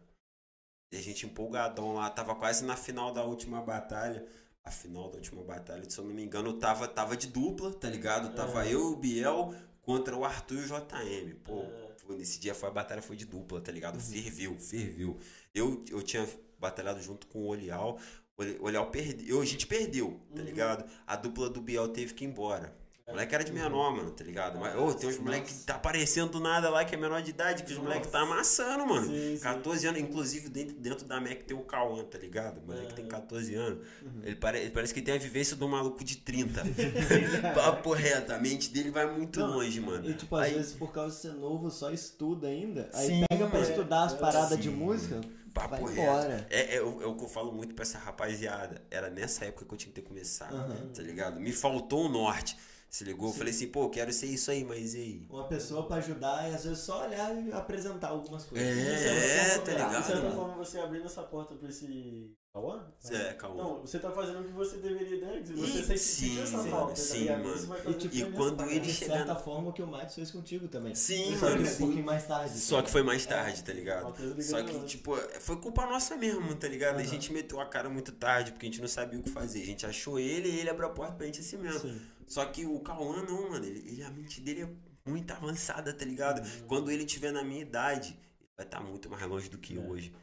[0.94, 4.26] E a gente empolgadão lá, tava quase na final da última batalha.
[4.64, 7.88] A final da última batalha, se eu não me engano, tava, tava de dupla, tá
[7.90, 8.34] ligado?
[8.36, 8.74] Tava É.
[8.74, 11.36] eu, o Biel, contra o Arthur e o JM.
[11.44, 11.85] Pô, É.
[12.06, 13.76] foi- nesse dia foi, a batalha foi de dupla, tá Uhum.
[13.76, 14.00] ligado?
[14.00, 15.18] Ferveu, ferveu.
[15.54, 16.28] Eu, eu tinha
[16.60, 18.00] batalhado junto com o Olial.
[18.38, 19.42] O Oli- o Olial perdeu.
[19.42, 20.46] A gente perdeu, tá Uhum.
[20.46, 20.90] ligado?
[21.08, 22.76] A dupla do Biel teve que ir embora.
[23.08, 24.60] O moleque era de menor, mano, tá ligado?
[24.60, 25.22] Mas, ô, tem uns Nossa.
[25.22, 28.10] moleques que tá aparecendo do nada lá que é menor de idade, que os moleques
[28.10, 29.06] tá amassando, mano.
[29.06, 29.44] Sim, sim.
[29.44, 32.58] 14 anos, inclusive dentro, dentro da MEC tem o Cauã, tá ligado?
[32.64, 33.12] O moleque tem Aham.
[33.12, 33.86] 14 anos.
[34.02, 34.22] Uhum.
[34.24, 36.64] Ele, pare, ele parece que tem a vivência do maluco de 30.
[37.54, 40.10] Papo reto, a mente dele vai muito Não, longe, mano.
[40.10, 42.90] E tipo, às Aí- vezes por causa de ser novo, só estuda ainda.
[42.92, 43.70] Aí Sim, pega pra mano.
[43.72, 45.22] estudar as É, paradas de música,
[45.54, 46.46] Papo reto.
[46.50, 48.82] É, é, o- é o que eu falo muito pra essa rapaziada.
[48.90, 50.90] Era nessa época que eu tinha que ter começado, Aham.
[50.92, 51.40] tá ligado?
[51.40, 52.58] Me faltou o norte.
[52.90, 53.28] Se ligou?
[53.30, 55.28] Eu falei assim, pô, quero ser isso aí, mas e aí?
[55.30, 58.66] Uma pessoa pra ajudar e às vezes só olhar e apresentar algumas coisas.
[58.66, 60.36] É, é, tá De ligado, certa mano?
[60.36, 62.32] forma, você abrindo essa porta pra esse.
[62.54, 62.90] Cauã?
[63.12, 63.62] É, calma.
[63.62, 65.44] Não, você tá fazendo o que você deveria, né?
[65.46, 67.44] Você Ih, sente- sim, essa falta, tá sim, ligado?
[67.44, 67.56] mano.
[67.90, 68.82] E, tipo, diferença quando ele caralho.
[68.82, 70.96] De chega- certa forma o que o Max fez contigo também.
[70.96, 71.78] Sim, Só que mano, um sim.
[71.84, 72.58] pouquinho mais tarde.
[72.58, 74.42] Só que foi mais tarde, tá Uma ligado?
[74.42, 76.96] Só a que, tipo, foi culpa nossa mesmo, tá ligado?
[76.96, 77.04] A Aham.
[77.10, 79.62] gente meteu a cara muito tarde, porque a gente não sabia o que fazer.
[79.62, 81.82] A gente achou ele e ele abriu a porta pra gente assim mesmo.
[81.82, 82.02] Sim.
[82.28, 83.66] Só que o Cauã não, mano.
[83.66, 86.40] Ele, ele- a mente dele é muito avançada, tá ligado?
[86.46, 86.68] Uhum.
[86.68, 89.80] Quando ele tiver na minha idade, ele vai estar muito mais longe do que É.
[89.82, 90.14] hoje.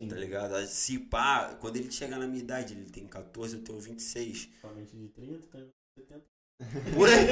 [0.00, 0.08] Sim.
[0.08, 0.66] Tá ligado?
[0.68, 4.48] Se pá, quando ele chegar na minha idade, ele tem 14, eu tenho 26.
[4.60, 5.72] Somente de 30,
[6.08, 6.20] tá?
[6.92, 7.26] Por aí.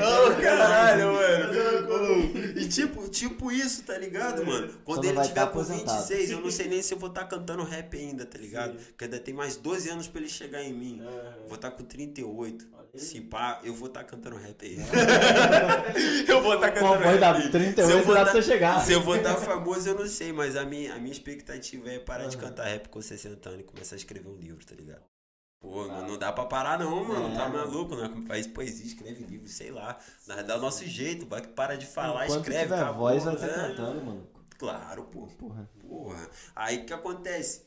[0.00, 2.54] oh, caralho, mano.
[2.56, 4.72] E tipo, tipo isso, tá ligado, mano?
[4.84, 5.98] Quando ele tiver tá com aposentado.
[6.06, 8.78] 26, eu não sei nem se eu vou estar cantando rap ainda, tá ligado?
[8.78, 8.84] Sim.
[8.86, 11.02] Porque ainda tem mais 12 anos pra ele chegar em mim.
[11.04, 11.46] É.
[11.48, 12.68] Vou estar com 38.
[12.72, 13.00] Olha aí.
[13.00, 14.76] Se pá, eu vou estar cantando rap aí.
[16.28, 17.40] eu vou estar Pô, cantando rap dar aí.
[17.42, 18.80] Se eu 38 vou dá dar- pra você chegar.
[18.84, 21.98] Se eu vou estar famoso, eu não sei, mas a minha, a minha expectativa é
[21.98, 25.02] parar de cantar rap com 60 anos e começar a escrever um livro, tá ligado?
[25.64, 27.32] Pô, não, não dá pra parar não, mano.
[27.32, 28.10] É, tá maluco, né?
[28.28, 29.98] Faz poesia, escreve livro, sei lá.
[30.26, 33.24] Dá, dá o nosso jeito, vai que para de falar, Enquanto escreve, tiver acabou, voz,
[33.24, 33.48] vai né?
[33.48, 34.28] cantando, mano.
[34.58, 35.26] Claro, pô.
[35.38, 35.70] Porra.
[35.80, 36.30] Porra.
[36.54, 37.64] Aí o que acontece?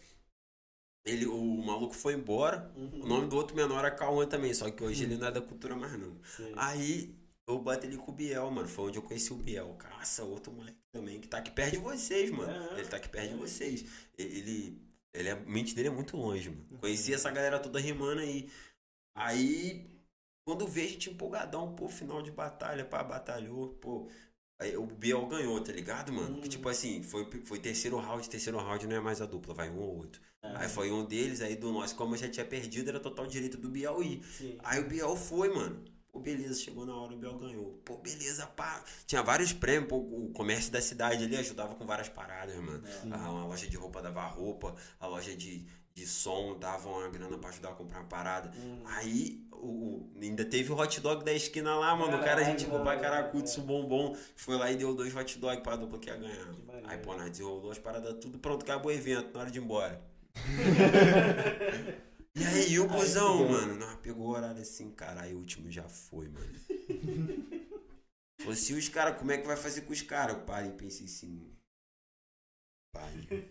[1.03, 2.71] Ele, o maluco foi embora.
[2.75, 3.01] Uhum.
[3.01, 5.41] O nome do outro menor é Cauã também, só que hoje ele não é da
[5.41, 6.17] cultura mais não.
[6.23, 6.53] Sim.
[6.55, 7.17] Aí
[7.47, 8.67] eu bati ele com o Biel, mano.
[8.67, 9.73] Foi onde eu conheci o Biel.
[9.79, 12.51] Caça, outro moleque também, que tá aqui perto de vocês, mano.
[12.51, 12.79] É.
[12.79, 13.85] Ele tá aqui perto de vocês.
[14.15, 14.86] Ele.
[15.17, 16.79] Ele é, a mente dele é muito longe, mano.
[16.79, 18.49] Conheci essa galera toda rimando aí.
[19.15, 19.89] Aí,
[20.45, 24.09] quando vejo a gente empolgadão, pô, final de batalha, pá, batalhou, pô.
[24.59, 26.37] Aí o Biel ganhou, tá ligado, mano?
[26.37, 26.41] Hum.
[26.41, 29.69] Que tipo assim, foi, foi terceiro round, terceiro round não é mais a dupla, vai
[29.69, 30.21] um ou outro.
[30.43, 30.57] É.
[30.57, 33.57] Aí foi um deles, aí do nosso, como eu já tinha perdido, era total direito
[33.57, 34.23] do Biel ir.
[34.23, 34.57] Sim.
[34.63, 35.83] Aí o Biel foi, mano.
[36.17, 37.79] Pô, beleza, chegou na hora, o Biel ganhou.
[37.85, 38.83] Pô, beleza, pá.
[39.05, 42.81] Tinha vários prêmios, pô, o comércio da cidade ali ajudava com várias paradas, mano.
[42.87, 43.13] É.
[43.15, 45.63] A, uma loja de roupa dava roupa, a loja de,
[45.93, 48.51] de som dava uma grana pra ajudar a comprar uma parada.
[48.57, 48.81] Hum.
[48.85, 52.17] Aí, o, o- ainda teve o hot dog da esquina lá, mano.
[52.17, 52.99] O cara, a gente pra mano.
[52.99, 54.17] Caracutis, bombom.
[54.35, 56.45] Foi lá e deu dois hot dog pra dupla que ia ganhar.
[56.47, 56.87] Que.
[56.87, 59.61] Aí, pô, nós desenrolou as paradas tudo, pronto, acabou o evento, na hora de ir
[59.63, 60.01] embora.
[62.39, 63.49] E aí, o busão, fudeu.
[63.49, 63.75] mano?
[63.75, 66.53] Nós pegou o horário assim, caralho, o último já foi, mano.
[68.39, 70.37] Falei, se os caras, como é que vai fazer com os caras?
[70.37, 71.51] Eu parei e pensei assim.
[72.93, 73.49] Parei.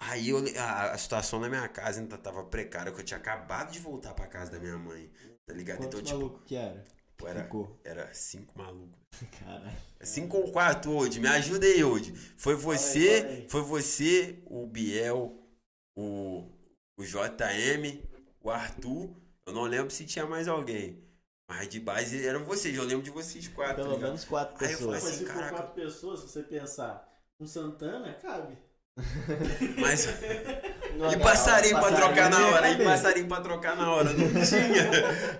[0.00, 3.72] Aí eu, a, a situação na minha casa ainda tava precária, que eu tinha acabado
[3.72, 5.10] de voltar pra casa da minha mãe.
[5.46, 5.78] Tá ligado?
[5.78, 6.84] Quantos então, tipo, maluco que era?
[7.16, 7.80] pô, era, Ficou.
[7.84, 9.00] era cinco malucos.
[9.40, 9.76] Caralho.
[10.00, 12.12] Cinco ou quatro hoje, me ajuda aí hoje.
[12.36, 13.48] Foi você, aí.
[13.48, 15.38] foi você, o Biel,
[15.96, 16.50] o,
[16.96, 18.02] o JM,
[18.42, 19.10] o Arthur.
[19.46, 21.04] Eu não lembro se tinha mais alguém.
[21.48, 24.08] Mas de base eram vocês, eu lembro de vocês quatro, tá Pelo ligado?
[24.08, 25.04] menos quatro Aí eu falei pessoas.
[25.04, 25.56] Mas assim, se for caraca.
[25.56, 28.58] quatro pessoas, se você pensar, um Santana, cabe.
[29.78, 30.06] Mas.
[30.96, 34.10] Não, E não, passarinho pra passarinho trocar na hora, e passarinho pra trocar na hora.
[34.14, 34.90] Não tinha,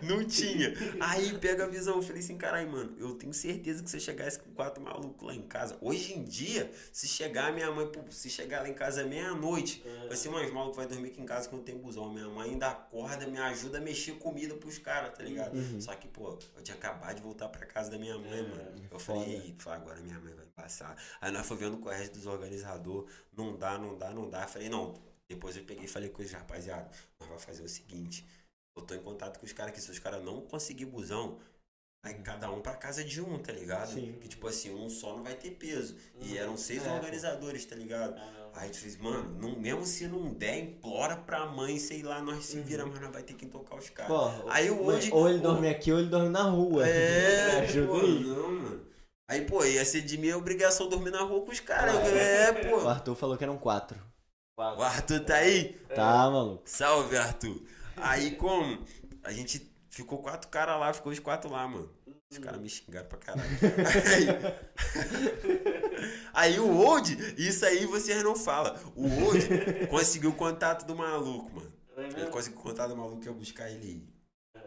[0.02, 0.74] não tinha.
[1.00, 4.00] Aí pega a visão, eu falei assim, caralho, mano, eu tenho certeza que se eu
[4.00, 8.28] chegasse com quatro malucos lá em casa, hoje em dia, se chegar minha mãe, se
[8.28, 11.48] chegar lá em casa meia-noite, vai ser, mãe, os malucos vai dormir aqui em casa
[11.48, 12.12] que não tem busão.
[12.12, 15.56] Minha mãe ainda acorda, me ajuda a mexer comida pros caras, tá ligado?
[15.56, 15.80] Uhum.
[15.80, 18.82] Só que, pô, eu tinha acabado de voltar pra casa da minha mãe, É, mano.
[18.90, 19.20] Eu foda.
[19.20, 20.96] falei, "Ih, falei, agora minha mãe vai passar.
[21.20, 24.42] Aí nós fomos vendo com o resto dos organizadores, não dá, não dá, não dá.
[24.42, 24.94] Eu falei, não.
[25.28, 26.88] Depois eu peguei e falei com os rapaziada,
[27.20, 28.26] nós vamos fazer o seguinte.
[28.76, 31.38] Eu tô em contato com os caras que se os caras não conseguir busão,
[32.04, 33.92] vai cada um pra casa de um, tá ligado?
[33.92, 34.16] Sim.
[34.20, 35.96] Que tipo assim, um só não vai ter peso.
[36.20, 36.94] E eram seis É, pô.
[36.94, 38.14] organizadores, tá ligado?
[38.16, 42.02] Ah, Aí a gente fez, mano, não, mesmo se não der, implora pra mãe, sei
[42.02, 42.62] lá, nós se Uhum.
[42.62, 44.10] vira, mas nós vai ter que tocar os caras.
[44.16, 46.88] Pô, Aí hoje- ou ele o- dorme aqui ou ele dorme na rua.
[46.88, 48.20] É, Ajuda pô, aí.
[48.24, 48.85] não, mano.
[49.28, 51.94] Aí, pô, ia ser de minha obrigação dormir na rua com os caras.
[51.96, 52.88] É, O pô.
[52.88, 54.00] Arthur falou que eram quatro.
[54.56, 55.74] O Arthur tá aí?
[55.94, 56.62] Tá, maluco.
[56.64, 57.60] Salve, Arthur.
[57.96, 58.84] Aí, como?
[59.24, 61.90] A gente ficou quatro caras lá, ficou os quatro lá, mano.
[62.30, 63.48] Os caras me xingaram pra caralho.
[64.14, 64.26] Aí,
[66.32, 68.74] aí o Old, isso aí vocês não falam.
[68.94, 71.72] O Old conseguiu o contato do maluco, mano.
[71.96, 74.08] É Ele conseguiu o contato do maluco e ia buscar ele
[74.54, 74.62] aí.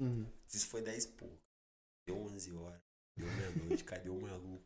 [0.00, 0.26] Uhum.
[0.52, 1.38] Isso foi 10 e pouco.
[2.06, 2.83] Deu 11 horas.
[3.16, 3.84] Deu meia-noite.
[3.84, 4.62] Cadê o maluco?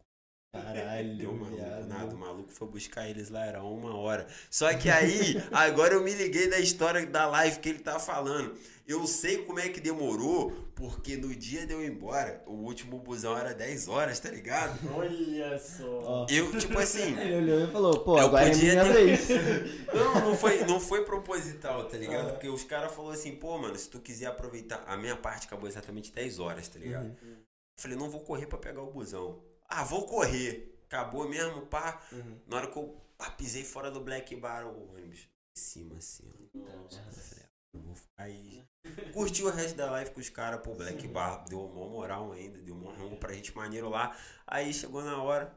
[0.51, 1.87] Caralho, Deu maluco, viado.
[1.87, 2.15] nada.
[2.15, 4.27] O maluco foi buscar eles lá, era uma hora.
[4.51, 8.57] Só que aí, agora eu me liguei da história da live que ele tá falando.
[8.87, 12.99] Eu sei como é que demorou, porque no dia de eu ir embora, o último
[12.99, 14.79] busão era 10 horas, tá ligado?
[14.95, 16.27] Olha só.
[16.31, 17.15] Eu, tipo assim.
[17.20, 19.29] Ele olhou e falou, pô, Eu agora é podia minha ter- vez.
[19.95, 22.29] Não, não foi, não foi proposital, tá ligado?
[22.29, 22.33] Ah.
[22.33, 24.83] Porque os caras falaram assim, pô, mano, se tu quiser aproveitar.
[24.87, 27.05] A minha parte acabou exatamente 10 horas, tá ligado?
[27.23, 27.37] Uhum.
[27.78, 29.40] Falei, não vou correr pra pegar o busão.
[29.68, 30.76] Ah, vou correr.
[30.86, 32.02] Acabou mesmo, pá.
[32.10, 32.40] Uhum.
[32.46, 36.50] Na hora que eu pá, pisei fora do Black Bar, o ônibus em cima, assim.
[36.52, 36.98] Nossa.
[36.98, 38.64] Eu falei, ah, eu vou ficar aí.
[39.12, 42.59] Curti o resto da live com os caras, pô, Black Bar, deu uma moral ainda,
[42.59, 44.16] deu um rango pra gente maneiro lá.
[44.44, 45.56] Aí chegou na hora,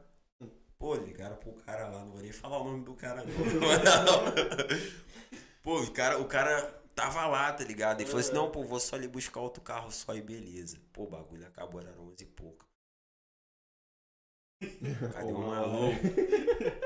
[0.78, 3.32] pô, ligaram pro cara lá, não vou nem falar o nome do cara, não.
[5.60, 8.00] pô, o cara, o cara tava lá, tá ligado?
[8.00, 10.76] Ele falou assim, não, pô, vou só ali buscar outro carro só e beleza.
[10.92, 12.66] Pô, o bagulho acabou, era 11 e pouco.
[15.12, 15.96] Cadê o maluco?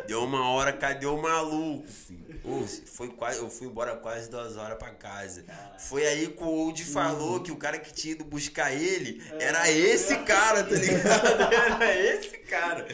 [0.07, 1.87] Deu uma hora, cadê o maluco?
[2.43, 5.45] Ô, foi quase, eu fui embora quase duas horas pra casa.
[5.79, 9.71] Foi aí que o Old falou que o cara que tinha ido buscar ele era
[9.71, 11.03] esse cara, tá ligado?
[11.83, 12.87] Era esse cara.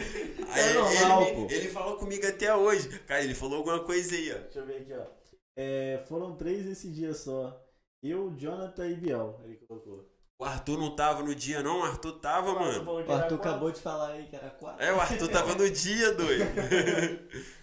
[0.51, 1.47] Aí É normal, ele, pô.
[1.49, 2.89] ele falou comigo até hoje.
[3.07, 4.39] Cara, ele falou alguma coisa aí, ó.
[4.39, 5.22] Deixa eu ver aqui, ó.
[5.57, 7.61] É, foram três esse dia só.
[8.03, 9.41] Eu, Jonathan e Biel.
[9.45, 10.11] Ele colocou.
[10.41, 11.81] O Arthur não tava no dia, não?
[11.81, 12.91] O Arthur tava, O Arthur mano.
[12.93, 13.35] O Arthur quatro.
[13.37, 14.83] acabou de falar aí que era quatro.
[14.85, 16.45] É, o Arthur tava no dia, doido.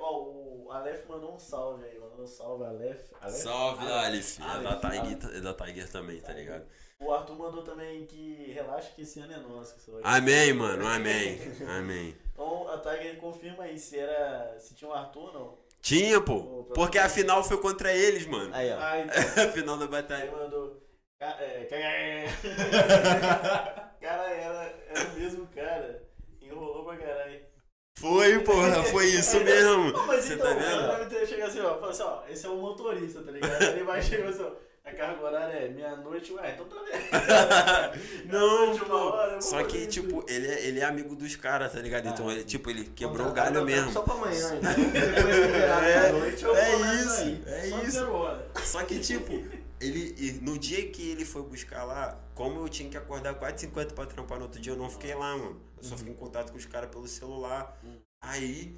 [0.00, 0.22] Ó,
[0.64, 1.98] o Aleph mandou um salve aí.
[1.98, 3.12] Mandou um salve, Aleph.
[3.20, 3.34] Aleph?
[3.34, 4.38] Salve, Aleph.
[4.40, 4.76] É da.
[4.76, 6.66] Tiger, é da Tiger também, tá ligado?
[6.98, 9.74] O Arthur mandou também que relaxa que esse ano é nosso.
[9.74, 11.38] Que só vai- Amém, mano, amém.
[11.68, 12.16] Amém.
[12.32, 14.58] Então a Tiger confirma aí se era.
[14.58, 15.63] se tinha um Arthur ou não.
[15.84, 16.64] Tinha, pô.
[16.74, 18.50] Porque a final foi contra eles, mano.
[18.54, 18.78] Aí, ó.
[18.80, 19.22] Ah, então.
[19.44, 20.32] A final da Aí batalha.
[20.32, 20.82] mandou.
[21.20, 21.76] ca- é, ca-
[24.00, 26.02] Cara, era, era o mesmo cara.
[26.40, 27.40] Enrolou pra caralho.
[27.98, 29.92] Foi, porra, foi isso mesmo.
[30.06, 31.08] Mas Você então, tá o cara vendo?
[31.08, 31.74] deve ter chegado assim, ó.
[31.74, 33.62] Falou assim, ó, esse é o motorista, tá ligado?
[33.62, 34.52] Ele vai chegar assim, ó.
[34.86, 38.28] A carga horária é meia-noite, ué, então tá vendo.
[38.30, 39.34] Não, hora, pô.
[39.36, 42.06] eu Só que, fazer tipo, ele é, ele é amigo dos caras, tá ligado?
[42.06, 43.92] Então, Ah, ele, tipo, ele quebrou o galho tempo mesmo.
[43.92, 44.70] Só pra amanhã, então.
[45.82, 47.42] É, da noite, eu é isso, aí.
[47.46, 48.04] é Só isso.
[48.10, 48.46] hora.
[48.62, 49.32] Só que, tipo,
[49.80, 54.04] ele, no dia que ele foi buscar lá, como eu tinha que acordar 4h50 pra
[54.04, 55.58] trampar no outro dia, eu não fiquei lá, mano.
[55.78, 57.74] Eu só fiquei em contato com os caras pelo celular.
[57.82, 57.96] Uhum.
[58.20, 58.76] Aí,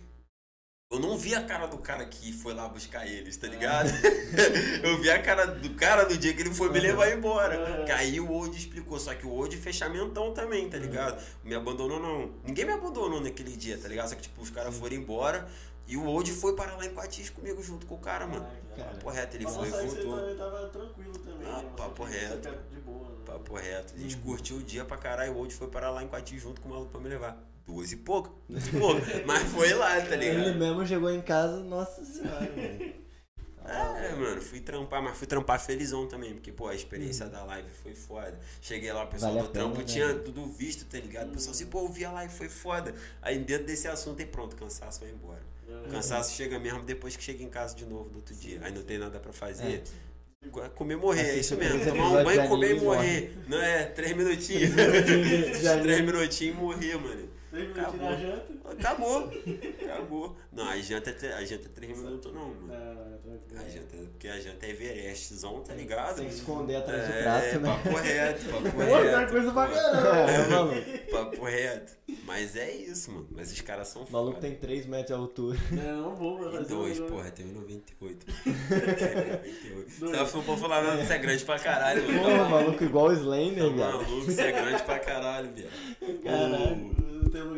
[0.89, 3.91] eu não vi a cara do cara que foi lá buscar eles, tá ligado?
[4.85, 7.59] eu vi a cara do cara do dia que ele foi me levar embora.
[7.81, 7.85] Uhum.
[7.85, 11.21] Que aí o Old explicou, só que o Old fechamentão também, tá ligado?
[11.43, 12.31] Me abandonou não.
[12.45, 14.09] Ninguém me abandonou naquele dia, tá ligado?
[14.11, 15.49] Só que, tipo, os caras foram embora.
[15.89, 18.47] E o Old foi para lá em Quatis comigo junto com o cara, mano.
[18.77, 20.17] Caraca, Papo reto, ele Mas foi e voltou.
[20.19, 21.49] também tava tranquilo também.
[21.49, 21.69] Ah, né?
[21.77, 22.49] papo reto.
[22.71, 23.17] De boa, né?
[23.25, 23.95] Papo reto.
[23.95, 24.23] A gente Uhum.
[24.23, 25.33] curtiu o dia pra caralho.
[25.33, 27.37] O Old foi para lá em Quati junto com o maluco pra me levar.
[27.67, 28.39] Duas e pouco.
[28.49, 29.01] Duas e pouco.
[29.27, 30.59] Mas foi lá, tá Ele ligado?
[30.59, 32.95] mesmo chegou em casa, nossa senhora, mano.
[33.69, 37.69] É, mano, fui trampar, mas fui trampar felizão também, porque, pô, a experiência da live
[37.83, 38.39] foi foda.
[38.63, 39.93] Cheguei lá, o pessoal Vale do trampo pena, né?
[39.93, 41.31] tinha tudo visto, tá ligado?
[41.31, 42.95] O pessoal assim, pô, eu vi a live, foi foda.
[43.21, 45.43] Aí dentro desse assunto, aí pronto, cansaço vai embora.
[45.85, 48.61] O cansaço chega mesmo depois que chega em casa de novo no outro dia.
[48.63, 49.83] Aí não tem nada pra fazer.
[50.53, 51.85] Co- Comer e morrer, é isso mesmo.
[51.85, 53.37] Tomar um banho, comer e e morrer.
[53.49, 53.85] Não é?
[53.87, 54.71] Três minutinhos.
[55.83, 57.29] Três minutinhos e morrer, mano.
[57.63, 58.01] Acabou.
[58.11, 58.47] na janta.
[58.67, 59.31] Acabou.
[59.85, 60.37] Acabou.
[60.53, 62.73] Não, a janta é, a janta é três minutos não, mano.
[62.73, 63.61] Ah, tranquilo.
[63.65, 66.17] A janta, porque a janta é Everestzão, tá ligado?
[66.17, 67.69] Tem que esconder atrás do É, prato, né?
[67.83, 69.33] papo reto, papo Outra reto.
[69.33, 70.31] coisa pra caramba.
[70.31, 70.83] É, mano.
[71.11, 71.93] Papo reto.
[72.25, 73.29] Mas é isso, mano.
[73.31, 74.47] Mas os caras são O maluco foda.
[74.49, 75.59] tem 3 metros de altura.
[75.71, 78.27] Não, não vou, E mas dois, eu- porra, tem 98.
[78.27, 79.91] 98.
[79.91, 82.21] Você não for falar nada, você é grande pra caralho, mano.
[82.23, 83.93] Porra, maluco igual o Slender, Tá viado.
[83.93, 86.23] maluco, você é grande pra caralho, viado.
[86.23, 87.06] Caralho, não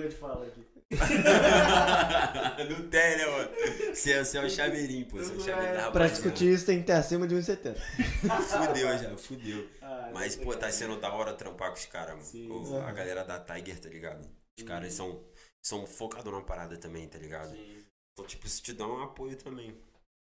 [0.09, 0.67] de fala aqui.
[2.71, 3.51] Não tem, né, mano?
[3.95, 5.19] Você é, você é o chaveirinho, pô.
[5.19, 7.77] Você é o chaveirinho da Pra discutir isso tem que ter acima de 1,70.
[7.77, 9.69] Fudeu já, fudeu.
[9.89, 12.25] Ah, Mas, não pô, tá sendo da hora trampar com os caras, mano.
[12.25, 12.77] Sim.
[12.77, 14.29] A galera da Tiger, tá ligado?
[14.59, 15.25] Os caras são,
[15.65, 17.51] são focados na parada também, tá ligado?
[17.51, 17.85] Sim.
[18.13, 19.75] Então, tipo, isso te dá um apoio também.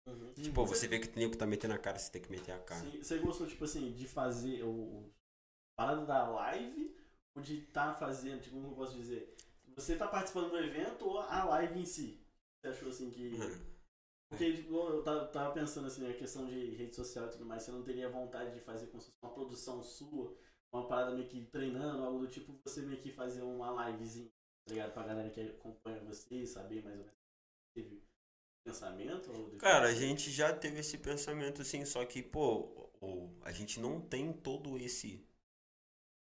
[0.08, 0.34] Uhum.
[0.36, 2.60] Tipo, você vê que o nego tá metendo a cara, você tem que meter a
[2.60, 2.80] cara.
[2.80, 5.14] Sim, Você gostou, tipo assim, de fazer o, o
[5.78, 6.96] parada da live
[7.36, 9.36] ou de estar fazendo, tipo, como eu posso dizer?
[9.78, 12.20] Você tá participando do evento ou a live em si?
[12.60, 13.38] Você achou assim que.
[13.38, 13.78] Mano,
[14.28, 17.72] Porque tipo, eu tava, pensando assim, a questão de rede social e tudo mais, você
[17.72, 20.36] não teria vontade de fazer como se fosse uma produção sua,
[20.74, 24.30] uma parada meio que treinando, algo do tipo, você meio que fazer uma livezinha,
[24.66, 24.94] tá ligado?
[24.94, 27.18] Pra galera que acompanha você, saber mais ou menos
[27.74, 28.04] teve
[28.66, 29.56] pensamento?
[29.60, 32.90] Cara, a gente já teve esse pensamento assim, só que, pô,
[33.44, 35.26] a gente não tem todo esse.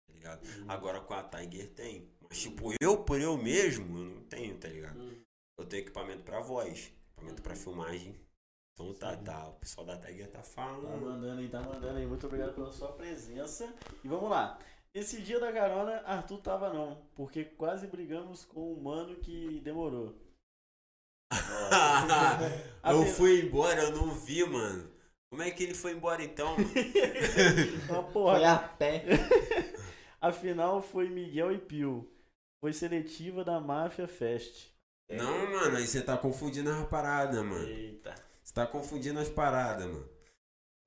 [0.07, 0.45] Tá ligado?
[0.45, 0.71] Uhum.
[0.71, 2.09] Agora com a Tiger tem.
[2.31, 4.99] Tipo, eu por eu mesmo, eu não tenho, tá ligado?
[4.99, 5.21] Hum.
[5.59, 8.15] Eu tenho equipamento pra voz, equipamento pra filmagem.
[8.73, 9.23] Então tá, Sim.
[9.23, 9.47] tá.
[9.49, 11.01] O pessoal da Tiger tá Tá falando.
[11.01, 12.05] mandando aí, tá mandando aí.
[12.07, 13.71] Muito obrigado pela sua presença.
[14.03, 14.57] E vamos lá.
[14.93, 20.15] Esse dia da carona, Arthur tava não, porque quase brigamos com o mano que demorou.
[22.83, 24.91] eu fui embora, eu não vi, mano.
[25.29, 26.57] Como é que ele foi embora então?
[26.57, 26.69] mano?
[27.89, 28.35] Uma porra.
[28.35, 29.05] Foi a pé.
[30.19, 32.11] Afinal, foi Miguel e Pio.
[32.61, 34.67] Foi seletiva da Máfia Fest.
[35.09, 37.67] Não, mano, aí você tá confundindo as paradas, mano.
[37.67, 38.13] Eita.
[38.43, 40.07] Você tá confundindo as paradas, mano.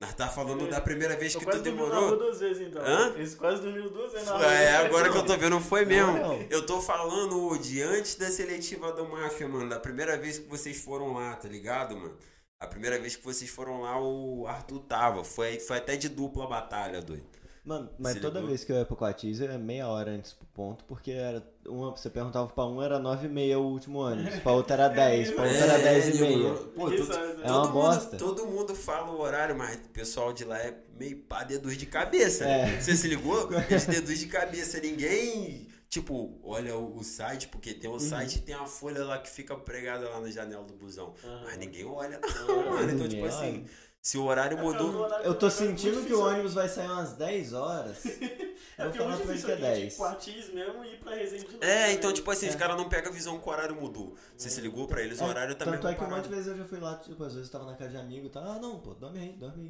[0.01, 2.17] Nós tá falando da primeira vez que tu demorou.
[2.17, 2.81] duas vezes então.
[2.81, 3.13] Hã?
[3.15, 4.45] Eles quase dormiram duas vezes na.
[4.45, 6.13] É, agora que eu tô vendo, foi mesmo.
[6.13, 6.41] Não.
[6.49, 9.69] Eu tô falando de antes da seletiva do Máfia, mano.
[9.69, 12.17] Da primeira vez que vocês foram lá, tá ligado, mano?
[12.59, 15.23] A primeira vez que vocês foram lá, o Arthur tava.
[15.23, 17.25] Foi, foi até de dupla batalha, doido.
[17.65, 18.49] Mano, mas Se toda ligou?
[18.49, 21.41] vez que eu ia pro Coatiz, eu ia meia hora antes pro ponto, porque era
[21.67, 24.87] uma, você perguntava pra um, era 9 e meia o último ônibus, pra outro era
[24.93, 26.37] 10, pra outro era 10 e meia.
[26.53, 27.43] nego, Pô, sabe, né?
[27.43, 28.11] É uma todo bosta.
[28.11, 31.75] Mundo, todo mundo fala o horário, mas o pessoal de lá é meio pá deduz
[31.75, 32.45] de cabeça.
[32.45, 32.75] né?
[32.75, 32.79] É.
[32.81, 33.49] Você se ligou?
[33.67, 34.79] Eles deduz de cabeça.
[34.79, 37.95] Ninguém, tipo, olha o, o site, porque tem Uhum.
[37.95, 41.13] um site e tem uma folha lá que fica pregada lá na janela do busão.
[41.23, 41.41] Aham.
[41.45, 42.91] Mas ninguém olha, não, mano.
[42.91, 43.65] Então, tipo assim, olha.
[44.05, 45.07] Se o horário mudou.
[45.23, 46.33] Eu tô sentindo que o né?
[46.33, 48.05] ônibus vai sair umas 10 horas.
[48.05, 49.93] É Eu vou é falar pra ele que é aqui, 10.
[49.93, 51.47] tipo, Quartiz mesmo e ir pra Resende.
[51.59, 51.93] É, né?
[51.93, 52.57] então, tipo assim, os É.
[52.57, 54.15] caras não pegam a visão que o horário mudou.
[54.37, 56.29] Você se ligou pra eles, o É, horário também Tanto é que um monte de
[56.29, 58.29] vezes eu já fui lá, tipo, às vezes eu tava na casa de amigo e
[58.29, 58.43] tal.
[58.43, 59.63] Ah, não, pô, dorme aí, dorme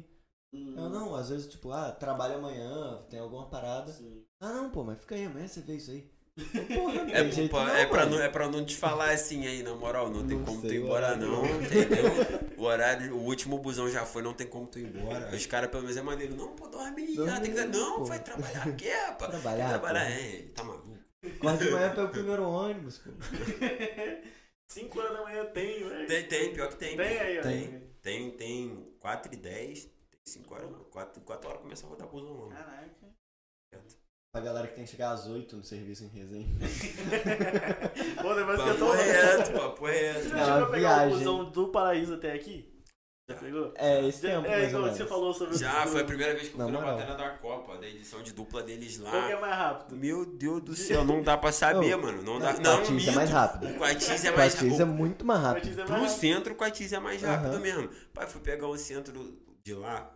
[0.52, 0.60] aí.
[0.60, 3.90] Hum, Eu não, às vezes, tipo, ah, trabalho amanhã, tem alguma parada.
[3.90, 4.22] sim.
[4.38, 6.10] Ah, não, pô, mas fica aí, amanhã você vê isso aí.
[6.36, 8.16] Porra, não É, tem jeito pra, não, é, pra mano.
[8.16, 10.68] não, é pra não te falar assim aí, na moral, não tem Não como tu
[10.68, 11.62] sei ir o embora horário, não, não.
[11.62, 12.04] entendeu?
[12.58, 15.34] O horário, o último busão já foi, não tem como tu ir embora.
[15.34, 17.64] Os caras pelo menos é maneiro, não, pô, dorme aí, Dorme ah, tem que...
[17.64, 18.04] Não, pô.
[18.04, 19.28] vai trabalhar aqui, pá.
[19.28, 20.96] Trabalhar, trabalhar, é, tá maluco.
[21.24, 23.10] Acorda de manhã pelo primeiro ônibus, pô.
[24.68, 26.06] 5 horas da manhã tem, velho.
[26.06, 26.96] Tem, tem, pior que tem.
[26.96, 27.42] Tem aí, ó.
[27.42, 27.82] Tem.
[28.02, 29.90] Tem, tem 4 e 10, tem
[30.24, 32.54] 5 horas, 4, 4 horas começa a rodar busão lá.
[32.54, 32.85] Caraca.
[34.36, 36.52] Pra galera que tem que chegar às 8 no serviço em Resende.
[38.20, 38.92] Pô, depois que eu tô...
[38.92, 40.20] Reto, papo reto.
[40.20, 42.70] Você É já chegou a pegar o busão do Paraíso até aqui?
[43.30, 43.72] Já pegou?
[43.76, 44.98] É, esse tempo, É, mais ou igual menos.
[44.98, 47.14] você falou sobre o Já, do- foi a primeira vez que eu fui na batalha
[47.14, 49.10] da Copa, da edição de dupla deles lá.
[49.10, 49.96] Qual que é mais rápido?
[49.96, 52.22] Meu Deus do céu, não dá pra saber, Ô, mano.
[52.22, 52.50] Não dá.
[52.56, 53.12] O Não, Coatiz é minto.
[53.14, 53.70] mais rápido.
[53.70, 54.94] O Coatiz é O mais Coatiz é rápido.
[54.98, 55.80] muito mais rápido.
[55.80, 56.10] É Pro rápido.
[56.10, 57.88] centro, o Coatiz é mais rápido mesmo.
[58.12, 59.34] Pai, fui pegar o centro
[59.64, 60.14] de lá,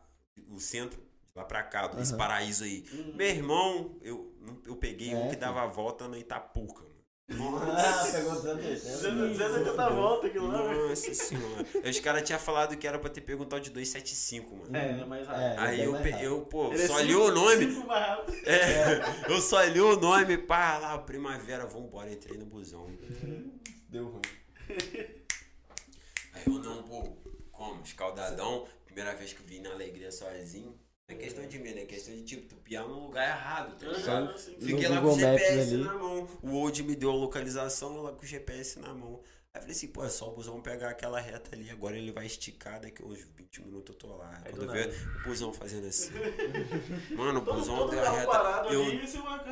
[0.50, 1.00] o centro
[1.34, 2.18] lá pra cá, desse Aham.
[2.18, 2.84] paraíso aí.
[2.92, 3.12] Hum.
[3.14, 4.34] Meu irmão, eu,
[4.66, 5.40] eu peguei É, um que filho.
[5.40, 6.90] dava a volta na Itapuca, mano.
[7.32, 8.12] Ah, Nossa.
[8.18, 9.10] pegou 280.
[9.12, 10.88] 280 volta aquilo lá, velho.
[10.88, 11.64] Nossa senhora.
[11.88, 14.76] Os caras tinham falado que era pra ter pego um tal de 275, mano.
[14.76, 15.44] É, é mais rápido.
[15.44, 15.58] É.
[15.58, 17.84] Aí eu, pe- eu, pô, Ele é só cinco- li o nome.
[18.44, 19.00] É,
[19.32, 22.88] eu só li o nome, pá, lá, primavera, vambora, entrei no busão.
[23.88, 24.22] Deu ruim.
[26.32, 27.16] Aí eu não, pô,
[27.52, 27.80] como?
[27.82, 30.76] Escaldadão, primeira vez que vim na alegria sozinho.
[31.10, 33.86] Não é questão de medo, é questão de tipo, tu piar no lugar errado, tá
[33.88, 34.38] ligado?
[34.38, 34.54] Sim.
[34.60, 35.76] Fiquei No lá com o GPS ali.
[35.84, 36.28] na mão.
[36.42, 39.20] O Old me deu a localização, eu lá com o GPS na mão.
[39.52, 42.12] Aí eu falei assim, pô, é só o busão pegar aquela reta ali, agora ele
[42.12, 44.30] vai esticar, daqui uns 20 minutos eu tô lá.
[44.44, 46.12] Aí Quando do eu ver o busão fazendo assim.
[47.16, 48.36] Mano, o Todo, busão todo deu a reta.
[48.70, 49.02] Eu, ali,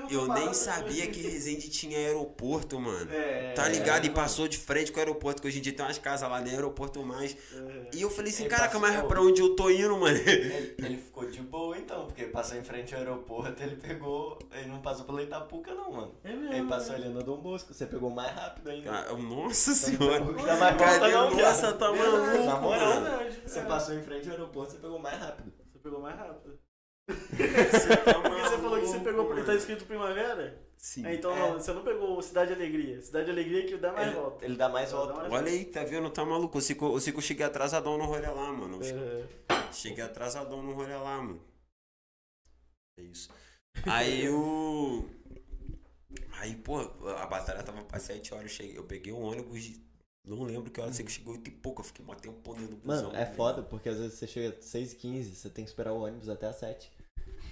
[0.09, 3.11] eu nem sabia que Resende tinha aeroporto, mano.
[3.13, 4.05] É, Tá ligado?
[4.05, 6.31] E é, passou de frente com o aeroporto, que hoje em dia tem umas casas
[6.31, 7.37] lá, nem aeroporto mais.
[7.53, 7.89] é.
[7.93, 10.17] E eu falei assim, Ele caraca, mas pra onde eu tô indo, mano?
[10.17, 14.39] Ele, ele ficou de boa então, porque passou em frente ao aeroporto, ele pegou.
[14.53, 16.15] Ele não passou pela Itapuca, não, mano.
[16.23, 17.07] É mesmo, Ele passou né?
[17.07, 18.91] ali no Dom Bosco, você pegou mais rápido ainda.
[18.91, 20.25] Cara, Nossa senhora.
[20.59, 22.91] Dá Cara, volta, não, nossa, tá maluco, na moral.
[23.47, 23.65] Você é.
[23.65, 25.53] passou em frente ao aeroporto, você pegou mais rápido.
[25.73, 26.59] Você pegou mais rápido.
[27.09, 29.29] Você tá Porque você falou que você pegou.
[29.29, 29.45] mano.
[29.45, 30.63] Tá escrito primavera?
[30.77, 31.05] Sim.
[31.07, 31.39] É, então É.
[31.41, 33.01] não, você não pegou Cidade Alegria.
[33.03, 34.45] Cidade Alegria que dá mais Ele, volta.
[34.45, 35.15] ele dá mais Dá volta.
[35.15, 36.09] mais Olha aí, tá vendo?
[36.11, 36.59] Tá maluco.
[36.59, 38.79] O Cico, o Cico cheguei atrasadão no rolê lá, mano.
[38.85, 39.25] É.
[39.73, 41.41] Cheguei atrasadão no rolê lá, mano.
[42.99, 43.29] É isso.
[43.87, 45.05] Aí o.
[46.33, 48.45] Aí, pô, a batalha tava pra 7 horas.
[48.45, 49.89] Eu, cheguei, eu peguei um ônibus de.
[50.25, 51.81] Não lembro que hora sei que chegou 8 e pouco.
[51.81, 53.05] Eu fiquei mó tempo dentro do busão.
[53.05, 53.35] Mano, é né?
[53.35, 56.47] foda, porque às vezes você chega às 6h15, você tem que esperar o ônibus até
[56.47, 56.91] às 7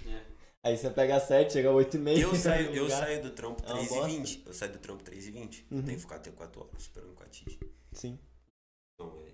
[0.07, 0.37] É.
[0.63, 2.19] Aí você pega às 7, chega às 8h30.
[2.19, 4.07] Eu saio, eu saio do trampo É uma 3 e bosta.
[4.07, 5.81] 20 Eu saio do trampo 3 e 20 Uhum.
[5.83, 7.57] Tem que ficar até 4 horas esperando com a Tis.
[7.93, 8.19] Sim.
[8.93, 9.31] Então, é,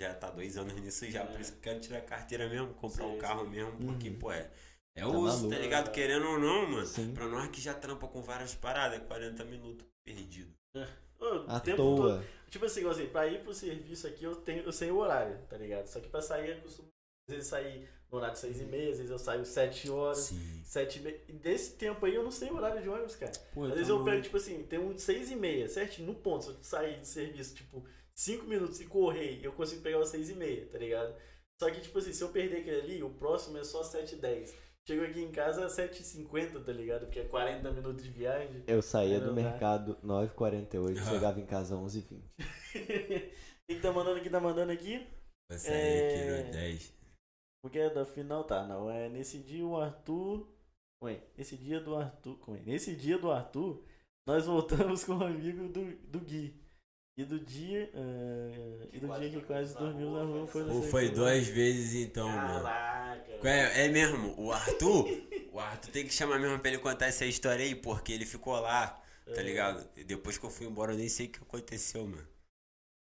[0.00, 1.22] já tá dois anos nisso já.
[1.22, 1.26] É.
[1.26, 3.50] Por isso que eu quero tirar a carteira mesmo, comprar Sim, um carro sim.
[3.50, 3.72] mesmo.
[3.78, 4.18] Porque, Uhum.
[4.18, 4.50] pô, é.
[4.96, 5.54] É Tá o uso, maluco.
[5.54, 5.92] tá ligado?
[5.92, 6.86] Querendo ou não, mano.
[6.86, 7.12] Sim.
[7.14, 10.50] Pra nós que já trampa com várias paradas, é 40 minutos perdido.
[11.20, 12.24] Ô, o À tempo todo- toa.
[12.50, 15.56] Tipo assim, assim, pra ir pro serviço aqui eu tenho, eu sei o horário, tá
[15.58, 15.86] ligado?
[15.88, 16.88] Só que pra sair eu costumo
[17.28, 20.18] às vezes sair no horário de 6 e meia, às vezes eu saio 7 horas,
[20.18, 20.62] Sim.
[20.64, 21.20] 7 7 e meia.
[21.28, 23.32] E desse tempo aí eu não sei o horário de ônibus, cara.
[23.52, 26.06] Pô, Às tá vezes eu pego, tipo assim, tem um de 6 e meia, certinho,
[26.06, 26.44] no ponto.
[26.44, 30.30] Se eu sair do serviço, tipo, 5 minutos e correr, eu consigo pegar o 6
[30.30, 31.14] e meia, tá ligado?
[31.60, 34.18] Só que, tipo assim, se eu perder aquele ali, o próximo é só 7 e
[34.18, 34.54] 10.
[34.88, 37.06] Chego aqui em casa às 7 e 50, tá ligado?
[37.06, 38.62] Porque é 40 minutos de viagem.
[38.68, 41.10] Eu saía do mercado 9h48, Ah.
[41.10, 42.22] chegava em casa 11h20.
[43.68, 45.04] Quem que tá mandando aqui, tá mandando aqui?
[45.50, 46.38] Vai sair É.
[46.40, 46.92] aqui no 10.
[47.64, 48.88] Porque é da final, tá, não.
[48.88, 50.46] É nesse dia o Arthur.
[51.02, 52.38] Ué, nesse dia do Arthur.
[52.48, 53.82] Ué, nesse dia do Arthur,
[54.24, 56.54] nós voltamos com um amigo do, do Gui.
[57.16, 57.90] E do dia.
[57.94, 62.28] ah, e do dia que quase dormiu na rua foi Ou foi duas vezes então,
[62.28, 62.62] mano.
[62.62, 63.32] Caraca.
[63.40, 65.08] Qual É, é mesmo, o Arthur,
[65.52, 68.58] o Arthur tem que chamar mesmo pra ele contar essa história aí, porque ele ficou
[68.60, 69.02] lá,
[69.34, 69.42] tá É.
[69.42, 69.88] ligado?
[69.96, 72.28] E depois que eu fui embora, eu nem sei o que aconteceu, mano.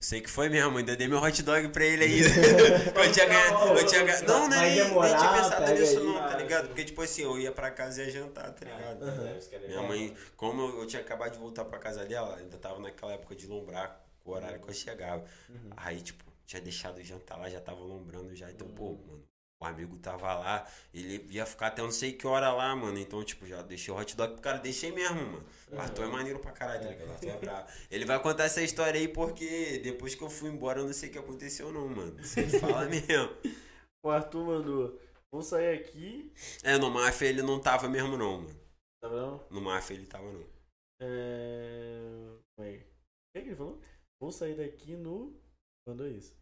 [0.02, 2.20] Sei que foi mesmo, ainda dei meu hot dog pra ele aí.
[2.96, 3.78] eu tinha ganhado.
[3.78, 4.26] Eu tinha ganhado.
[4.26, 6.68] Não, nem, nem demorar, tinha pensado nisso, não, tá ligado?
[6.70, 9.04] Porque, tipo assim, eu ia pra casa e ia jantar, tá ligado?
[9.04, 9.38] Aham.
[9.38, 9.88] Isso que é Minha legal.
[9.88, 13.36] mãe, como eu, eu tinha acabado de voltar pra casa dela, ainda tava naquela época
[13.36, 15.26] de lombrar com o horário que eu chegava.
[15.50, 15.70] Uhum.
[15.76, 18.50] Aí, tipo, tinha deixado o jantar lá, já tava lombrando já.
[18.50, 19.22] Então, pô, mano,
[19.62, 22.98] o amigo tava lá, ele ia ficar até não sei que hora lá, mano.
[22.98, 25.46] Então, tipo, já deixei o hot dog pro cara, deixei mesmo, mano.
[25.70, 27.10] O Arthur é maneiro pra caralho, tá ligado?
[27.10, 27.68] O Arthur é bravo.
[27.92, 31.10] Ele vai contar essa história aí porque depois que eu fui embora, eu não sei
[31.10, 32.24] o que aconteceu, não, mano.
[32.24, 33.36] Você fala mesmo.
[34.02, 35.00] O Arthur mandou.
[35.32, 36.34] Vou sair aqui.
[36.64, 38.60] É, no Mafia ele não tava mesmo, não, mano.
[39.02, 39.46] Tá bom?
[39.52, 40.46] No Mafia ele tava, não.
[41.02, 42.00] É.
[42.60, 42.78] Ué.
[42.78, 43.82] O que, é que ele falou?
[44.22, 45.38] Vou sair daqui no.
[45.86, 46.34] Mandou isso.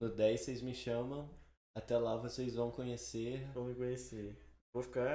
[0.00, 1.28] No 10 vocês me chamam.
[1.74, 3.48] Até lá vocês vão conhecer.
[3.54, 4.36] Vão me conhecer.
[4.72, 5.08] Vou ficar.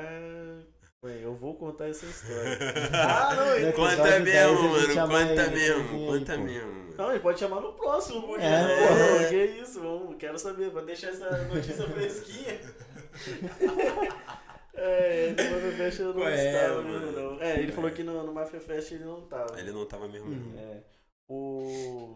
[1.04, 2.58] Ué, eu vou contar essa história.
[2.94, 3.66] ah, não, ele...
[3.68, 4.88] No Conta episódio 10 mesmo, mano.
[4.88, 6.86] Conta ele, mesmo, ele, conta mesmo.
[6.98, 8.46] Não, ele pode chamar no próximo, porque.
[8.46, 12.56] É, É, que isso, vamos, quero saber, vou deixar essa notícia fresquinha.
[14.74, 17.00] é, no Mafia Fest eu não Qual é, estava mano?
[17.00, 17.42] mesmo, não.
[17.42, 19.60] É, ele falou que no, no Mafia Fest ele não tava.
[19.60, 20.60] Ele não tava mesmo, não.
[20.60, 20.84] É.
[21.28, 22.16] O...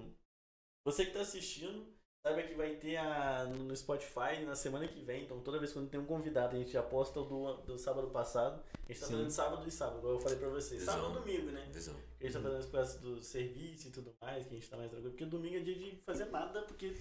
[0.86, 1.86] Você que tá assistindo,
[2.30, 3.46] saiba que vai ter a...
[3.46, 5.24] no Spotify na semana que vem.
[5.24, 8.08] Então, toda vez quando tem um convidado, a gente já posta o do, do sábado
[8.10, 8.62] passado.
[8.88, 9.14] A gente tá Sim.
[9.14, 10.80] fazendo sábado e sábado, igual eu falei pra vocês.
[10.82, 10.94] Visão.
[10.96, 11.68] Sábado e domingo, né?
[11.72, 11.96] Visão.
[12.20, 14.78] A gente tá fazendo as coisas do serviço e tudo mais, que a gente tá
[14.78, 15.12] mais tranquilo.
[15.12, 16.94] Porque domingo é dia de fazer nada, porque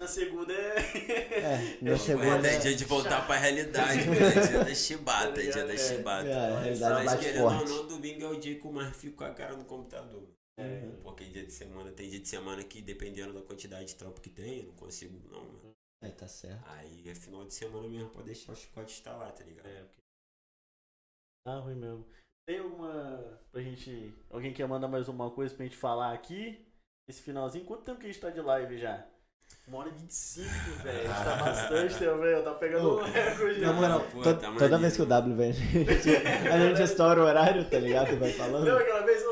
[0.00, 0.76] na segunda é.
[0.78, 2.46] É, na Eu- segunda.
[2.48, 4.20] É dia de voltar pra realidade, mano.
[4.20, 6.28] É dia da chibata, é dia da É, chibata.
[6.28, 7.70] É, a realidade Mas bate querendo ou forte.
[7.70, 10.28] não, domingo é o dia que o mais fico com a cara no computador.
[10.58, 10.88] É.
[11.02, 14.30] Porque dia de semana, tem dia de semana que dependendo da quantidade de trampo que
[14.30, 15.72] tem, eu não consigo não, mano.
[16.02, 16.62] É, tá certo.
[16.68, 19.66] Aí é final de semana mesmo pra deixar o chicote instalar, tá ligado?
[19.66, 20.00] É, porque.
[21.46, 22.06] Tá ruim mesmo.
[22.48, 23.40] Tem alguma.
[23.50, 24.14] Pra gente.
[24.30, 26.64] Alguém quer mandar mais uma coisa pra gente falar aqui?
[27.08, 27.64] Esse finalzinho?
[27.64, 29.06] Quanto tempo que a gente tá de live já?
[29.66, 30.48] Uma hora e 25,
[30.82, 31.10] velho.
[31.10, 32.44] A gente tá bastante tempo, velho.
[32.44, 33.60] Tá pegando um recorde.
[33.60, 37.24] Na moral, tá toda vez que o W vem, a gente, a gente estoura o
[37.24, 38.12] horário, tá ligado?
[38.12, 38.64] E vai falando.
[38.64, 39.24] Lembra aquela vez,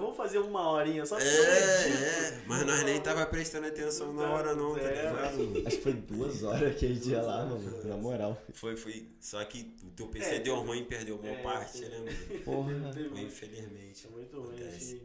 [0.00, 4.30] vamos fazer uma horinha só pra É, é, mas nós nem tava prestando atenção na
[4.32, 5.66] hora não, tá É, ligado?
[5.66, 7.84] Acho que foi duas horas aquele dia lá, mano.
[7.84, 8.36] Na moral.
[8.54, 9.08] Foi, foi.
[9.20, 11.88] Só que o teu PC É, deu ruim, perdeu uma é, parte, sim.
[11.88, 12.44] né, mano?
[12.44, 12.72] Porra.
[13.20, 14.06] Infelizmente.
[14.06, 14.54] É muito ruim.
[14.56, 15.02] Acontece.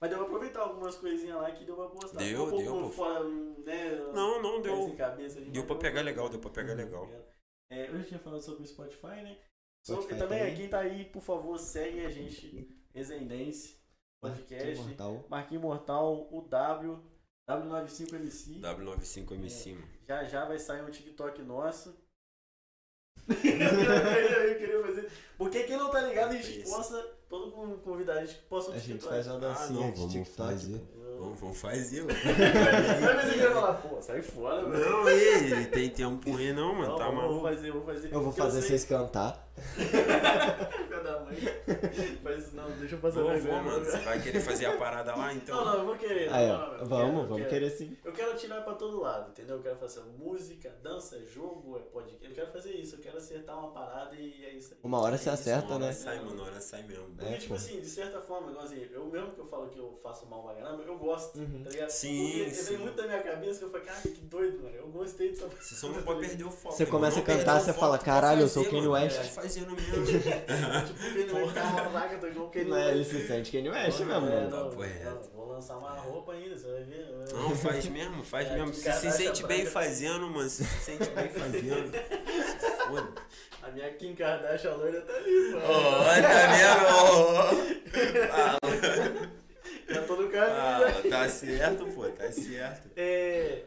[0.00, 2.18] Mas deu pra aproveitar algumas coisinhas lá que deu pra postar.
[2.18, 2.90] Deu, um pouco deu, pô.
[2.90, 3.90] fora, né?
[4.14, 4.84] Não, não, deu.
[4.84, 7.10] sem cabeça Deu pra pegar legal, deu pra pegar legal.
[7.70, 9.36] É, eu já tinha falado sobre o Spotify, né?
[9.84, 10.54] Spotify também, também.
[10.56, 12.68] quem tá aí, por favor, segue a gente.
[12.94, 13.76] Resendense,
[14.20, 15.24] podcast, Mortal.
[15.28, 16.98] Marquinhos Mortal, o W,
[17.48, 18.60] W95MC.
[18.60, 19.88] W95MC, mano.
[20.06, 21.94] Já já vai sair um TikTok nosso.
[23.28, 25.10] eu queria fazer.
[25.36, 26.74] Porque quem não tá ligado, a gente Isso.
[26.74, 26.96] posta,
[27.28, 27.50] todo
[27.82, 29.12] convidado, a gente posta um A gente TikTok.
[29.12, 30.36] faz uma dancinha Ah, não, de vamos TikTok.
[30.36, 30.82] fazer.
[31.18, 32.14] Vamos, vamos fazer, mano.
[32.14, 34.88] Aí você quer falar, pô, sai fora, velho.
[34.88, 36.90] Não, ele tem tempo ruim não, mano.
[36.90, 37.42] Não, Tá vou maluco.
[37.42, 38.12] fazer, vou fazer.
[38.14, 39.46] Eu vou fazer sei- vocês cantar.
[42.22, 43.62] Faz isso não, deixa eu fazer Vou, vergonha.
[43.62, 43.84] mano.
[43.84, 45.56] Você vai querer fazer a parada lá, então?
[45.56, 46.32] Não, não, eu vou querer.
[46.32, 46.58] Aí, não, ó.
[46.58, 47.48] não, eu Vamos, quero, vamos quero.
[47.48, 47.96] querer sim.
[48.04, 49.56] Eu quero tirar pra todo lado, entendeu?
[49.56, 52.24] Eu quero fazer música, dança, jogo, é podcast.
[52.28, 54.78] Eu quero fazer isso, eu quero acertar uma parada e é isso aí.
[54.82, 55.92] Uma hora É você isso, acerta, uma hora né?
[55.92, 56.34] sai, mano.
[56.34, 57.04] Uma hora sai mesmo.
[57.16, 59.78] Porque, É, tipo assim, de certa forma, igual assim, eu mesmo que eu falo que
[59.78, 61.62] eu faço mal pra caramba, eu gosto, Uhum.
[61.64, 61.90] tá ligado?
[61.90, 62.64] Sim, Porque sim.
[62.70, 64.74] vem muito da minha cabeça que eu falei, cara, que doido, mano.
[64.76, 66.74] Eu gostei dessa Você só não pode perder o foco.
[66.74, 68.88] Você começa a cantar, o você fala, "Caralho, eu sou fazer, Kanye.
[68.88, 70.06] West." Tá fazendo mesmo.
[70.06, 75.10] Tipo, quem não quem é, ele se sente Kanye West mesmo, É, não, reto.
[75.10, 77.06] não, vou lançar uma roupa ainda, você vai ver.
[77.32, 78.72] Não, faz mesmo, faz É, mesmo.
[78.74, 79.70] Se se sente bem branca.
[79.72, 80.48] fazendo, mano.
[80.48, 81.92] Se se sente bem fazendo.
[82.86, 83.08] Foda.
[83.62, 85.64] A minha Kim Kardashian loira tá ali, mano.
[85.66, 86.86] Ó, tá vendo?
[88.32, 88.48] Ó.
[89.88, 90.56] Já tô no caminho.
[90.56, 91.10] Ah, né?
[91.10, 92.88] tá certo, pô, tá certo.
[92.96, 93.64] É,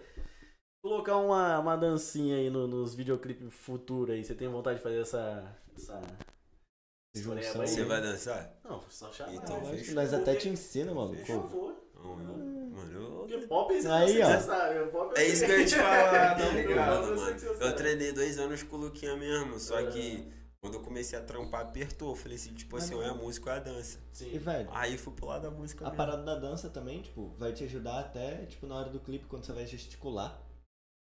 [0.83, 4.23] colocar uma, uma dancinha aí no- nos videoclipes futuros aí.
[4.23, 5.43] Você tem vontade de fazer essa.
[5.77, 6.01] essa
[7.13, 7.61] Junção.
[7.61, 7.67] aí?
[7.67, 8.53] Você vai dançar?
[8.63, 9.33] Não, só chamar.
[9.33, 9.77] Então, né?
[9.77, 9.95] fechou.
[9.95, 11.15] Nós até te ensina, mano.
[11.15, 11.75] Por favor.
[11.95, 12.15] Não,
[12.71, 13.47] Mano, eu.
[13.47, 14.39] Pop é Aí, ó.
[14.39, 14.89] sabe.
[14.91, 17.15] Pop É isso que eu ia te falar, Eu ligado, mano?
[17.39, 19.87] você Eu treinei dois anos com o Luquinha mesmo, só Ah.
[19.87, 20.25] que
[20.61, 22.09] quando eu comecei a trampar, apertou.
[22.11, 23.99] Eu falei assim, tipo assim, ou é a música ou é a dança.
[24.13, 24.37] E, Sim.
[24.37, 25.97] velho, Aí fui pro lado da música a mesmo.
[25.97, 29.43] parada da dança também, tipo, vai te ajudar até, tipo, na hora do clipe, quando
[29.45, 30.41] você vai gesticular.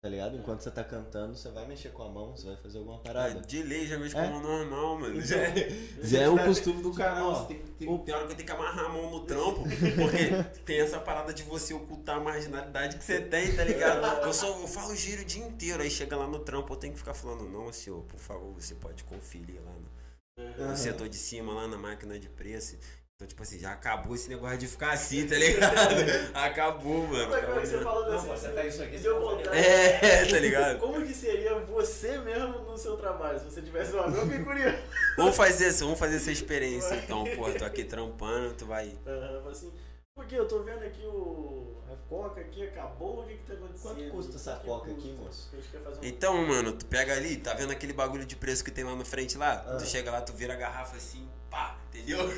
[0.05, 0.37] Tá ligado?
[0.37, 3.01] Enquanto você tá cantando, você vai mexer com a mão, você vai fazer alguma Ah,
[3.05, 3.41] parada.
[3.43, 4.27] de lei já mexe É?
[4.27, 5.15] como normal, mano.
[5.15, 5.37] Então, Já,
[6.03, 7.47] se já é um tiver- costume do canal.
[7.47, 10.81] Tem, tem, tem hora que eu tenho que amarrar a mão no trampo, porque tem
[10.81, 14.05] essa parada de você ocultar a marginalidade que você tem, tá ligado?
[14.27, 16.93] Eu só eu falo giro o dia inteiro, aí chega lá no trampo, eu tenho
[16.95, 19.73] que ficar falando, não, senhor, por favor, você pode conferir lá
[20.59, 22.77] no, no setor de cima, lá na máquina de preço.
[23.23, 25.94] Então, tipo assim, já acabou esse negócio de ficar assim, tá ligado?
[26.35, 27.24] acabou, mano.
[27.27, 28.27] Como é que você falou Não, desse?
[28.27, 29.57] você pega isso aqui, Deu você vontade.
[29.59, 30.78] É, tá ligado?
[30.81, 33.39] Como que seria você mesmo no seu trabalho?
[33.39, 34.77] Se você tivesse uma meu fiquei curioso.
[35.16, 37.49] Vamos fazer isso, vamos fazer essa experiência então, pô.
[37.53, 38.99] Tô aqui trampando, tu vai.
[39.07, 39.73] Aham, assim,
[40.16, 41.81] porque eu tô vendo aqui o.
[41.93, 43.94] A coca aqui acabou, o que que tá acontecendo?
[43.94, 44.99] Quanto custa essa Que coca custa?
[45.09, 45.51] aqui, moço?
[45.55, 48.97] Um- Então, mano, tu pega ali, tá vendo aquele bagulho de preço que tem lá
[48.97, 49.65] no frente lá?
[49.66, 49.77] Ah.
[49.77, 52.19] Tu chega lá, tu vira a garrafa assim, pá, entendeu?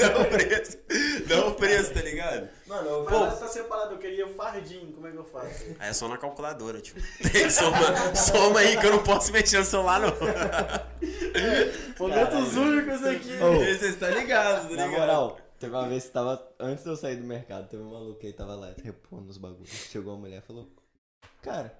[0.00, 0.78] Dá o preço.
[1.26, 2.48] Dá o preço, tá ligado?
[2.66, 5.64] Mano, eu lá tá separado, eu queria fardinho, como é que eu faço?
[5.78, 7.00] Aí é só na calculadora, tipo.
[7.50, 10.12] Soma, soma aí que eu não posso mexer no celular, não.
[11.98, 13.32] Momentos únicos aqui.
[13.40, 13.58] Ô.
[13.78, 15.00] Você tá ligado, tá Na ligado?
[15.00, 16.54] moral, teve uma vez que tava.
[16.58, 19.70] Antes de eu sair do mercado, teve um maluco aí tava lá repondo os bagulhos.
[19.70, 20.68] Chegou uma mulher e falou:
[21.42, 21.72] Cara,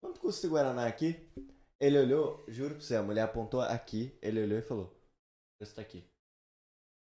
[0.00, 1.28] quanto custa esse Guaraná aqui?
[1.80, 5.74] Ele olhou, juro pra você, a mulher apontou aqui, ele olhou e falou: O preço
[5.74, 6.04] tá aqui.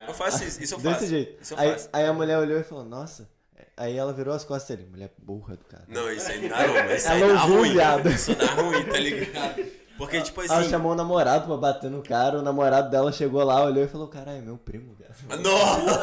[0.06, 1.06] Eu faço isso, isso eu Desse faço.
[1.06, 1.42] jeito.
[1.42, 1.88] Isso eu Aí, faço.
[1.92, 3.28] aí a mulher olhou e falou: Nossa.
[3.76, 4.88] Aí ela virou as costas dele.
[4.90, 5.84] Mulher burra do cara.
[5.88, 7.72] Não, isso aí não, isso aí Ela dá ruim.
[7.72, 8.08] viado.
[8.10, 9.64] Isso dá ruim, tá ligado?
[9.96, 10.70] Porque, tipo Ela assim.
[10.70, 14.08] chamou o namorado pra bater no cara, o namorado dela chegou lá, olhou e falou:
[14.08, 15.36] Caralho, é meu primo, cara.
[15.40, 16.00] Nossa!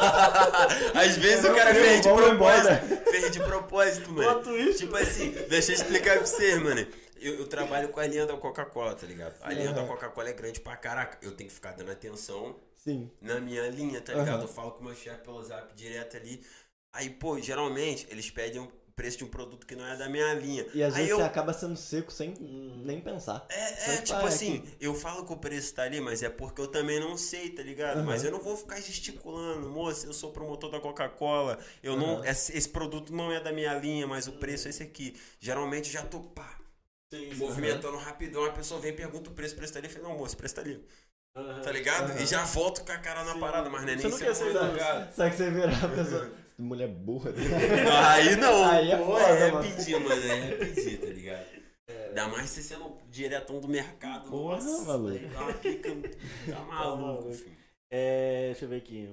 [0.98, 3.10] Às vezes o cara fez de propósito.
[3.10, 4.42] Fez de propósito, mano.
[4.76, 6.86] Tipo assim, deixa eu explicar pra vocês, mano.
[7.20, 9.34] Eu, eu trabalho com a linha da Coca-Cola, tá ligado?
[9.42, 9.88] A linha da Aham.
[9.88, 11.18] Coca-Cola é grande pra caraca.
[11.20, 13.10] Eu tenho que ficar dando atenção Sim.
[13.20, 14.42] na minha linha, tá ligado?
[14.44, 16.44] Eu falo com o meu chefe pelo zap direto ali.
[16.92, 18.66] Aí, pô, geralmente eles pedem o
[18.96, 20.66] preço de um produto que não é da minha linha.
[20.74, 23.46] E às Aí vezes eu, você acaba sendo seco sem nem pensar.
[23.48, 26.30] É, é tipo ah, é assim, eu falo que o preço tá ali, mas é
[26.30, 27.96] porque eu também não sei, tá ligado?
[27.98, 28.06] Aham.
[28.06, 32.24] Mas eu não vou ficar gesticulando, moça, eu sou promotor da Coca-Cola, eu não, Aham.
[32.24, 35.16] esse, esse produto não é da minha linha, mas o preço é esse aqui.
[35.40, 36.60] Geralmente eu já tô, pá,
[37.12, 39.92] Sim, movimentando rapidão, a pessoa vem e pergunta o preço, o preço tá ali, eu
[39.92, 40.84] falo, não, moço, o preço tá ali,
[41.40, 41.60] Aham.
[41.62, 42.10] tá ligado?
[42.12, 42.20] Aham.
[42.22, 43.40] E já volto com a cara na Sim.
[43.40, 44.76] parada, mas não é Você nem não ser quer ser ruim, não.
[44.76, 45.12] cara.
[45.14, 46.30] Só que você virar a pessoa.
[46.58, 47.32] Mulher burra.
[48.10, 49.64] Aí não, Aí é pô, foda, é mano.
[49.76, 51.46] pedir, mano, é pedir, tá ligado?
[52.08, 55.18] Ainda mais você sendo diretão do mercado, Porra, nossa, maluco.
[55.24, 55.88] uma pica,
[56.50, 57.32] tá maluco, maluco.
[57.32, 57.56] filho.
[57.90, 59.08] É, deixa eu ver aqui.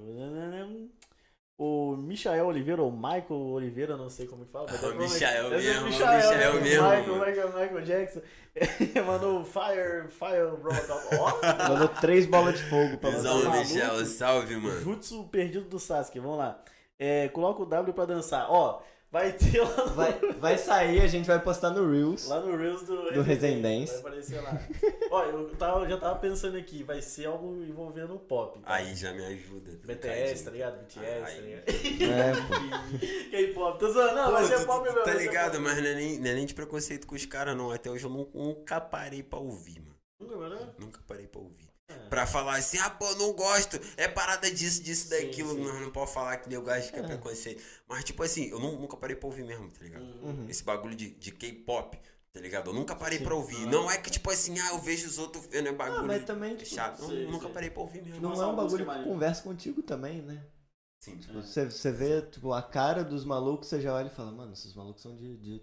[1.57, 4.67] O Michael Oliveira, ou Michael Oliveira, não sei como que fala.
[4.69, 6.61] mas Ah, é o Michael é mesmo, o Michael, Michael né?
[6.61, 7.15] mesmo, Michael.
[7.15, 8.21] Michael, Michael Jackson.
[9.07, 11.15] Mandou Fire, Fire Robocop.
[11.19, 11.67] Ó!
[11.69, 13.57] Mandou três bolas de fogo pra Visão, você.
[13.73, 14.81] Michel, salve, mano.
[14.81, 16.59] Jutsu perdido do Sasuke, vamos lá.
[16.99, 18.45] É, coloca o W pra dançar.
[18.51, 18.79] Ó,
[19.11, 22.27] vai ter lá no, Vai, vai sair, a gente vai postar no Reels.
[22.27, 23.91] lá no Reels do, Do Resendense.
[23.93, 24.59] Vai aparecer lá.
[25.11, 28.59] Ó, eu tava, eu já tava pensando aqui, vai ser algo envolvendo o pop.
[28.59, 28.73] tá?
[28.75, 29.71] Aí já me ajuda.
[29.83, 30.77] BTS, tá ligado?
[30.83, 31.41] BTS, tá Aí.
[31.41, 32.13] ligado?
[32.13, 33.29] É.
[33.31, 35.03] K-pop, tô zoando, não, vai ser pop mesmo.
[35.03, 37.71] Tá ligado, mas não é, nem, não é nem de preconceito com os caras, não.
[37.71, 39.95] Até hoje eu nu- nunca parei pra ouvir, mano.
[40.19, 40.73] Nunca?
[40.79, 41.66] Nunca parei pra ouvir.
[41.89, 41.93] É.
[42.09, 45.53] Pra falar assim, ah, pô, não gosto, é parada disso, disso, Sim, daquilo.
[45.53, 45.63] sim.
[45.63, 47.03] Não, não pode falar que eu gosto que é É.
[47.07, 47.63] preconceito.
[47.87, 50.03] Mas, tipo assim, eu nu- nunca parei pra ouvir mesmo, tá ligado?
[50.03, 50.49] Uhum.
[50.49, 51.97] Esse bagulho de, de K-pop,
[52.33, 52.69] tá ligado?
[52.71, 53.23] Eu nunca parei Sim.
[53.23, 53.63] pra ouvir.
[53.63, 53.71] Ah.
[53.71, 56.25] Não é que, tipo assim, ah, eu vejo os outros vendo é Ah, bagulho mas
[56.25, 57.01] também, tipo, chato.
[57.01, 57.53] Não, sim, nunca sim.
[57.53, 58.19] parei pra ouvir mesmo.
[58.21, 60.45] não Nossa, é um bagulho que conversa contigo também, né?
[60.99, 61.17] Sim.
[61.17, 64.51] Tipo, Você, você vê, tipo, a cara dos malucos, você já olha e fala, mano,
[64.51, 65.59] esses malucos são de, de-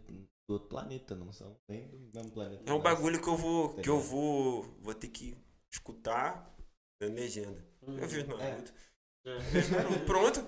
[0.46, 2.62] do outro planeta, não são nem do mesmo planeta.
[2.64, 5.36] É um bagulho que eu vou, Tá que eu vou, vou ter que
[5.85, 6.51] escutar
[7.01, 7.62] na legenda.
[7.86, 7.98] Hum.
[8.01, 8.73] Eu vi o Naruto.
[9.27, 9.39] É.
[9.39, 10.01] Vejo Naruto.
[10.06, 10.40] Pronto.
[10.40, 10.44] A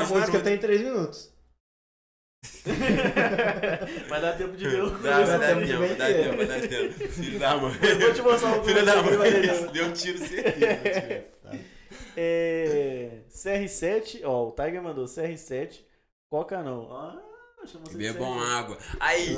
[0.00, 0.42] Vejo música Naruto.
[0.44, 1.32] tem três minutos.
[4.08, 6.24] Vai dar tempo de ver o Dá, vai Vai dar tempo, dá ver.
[6.24, 7.08] tempo, vai dar tempo.
[7.12, 7.72] Filho da mãe.
[7.82, 9.72] Eu vou te mostrar o Filho da vai mãe.
[9.72, 11.32] Deu tiro certeza.
[12.16, 15.84] É, CR7, ó, o Tiger mandou CR7,
[16.30, 16.90] Coca não.
[16.92, 17.22] Ah,
[17.90, 18.42] de Bebam CR7.
[18.42, 18.78] água.
[18.98, 19.34] Aí,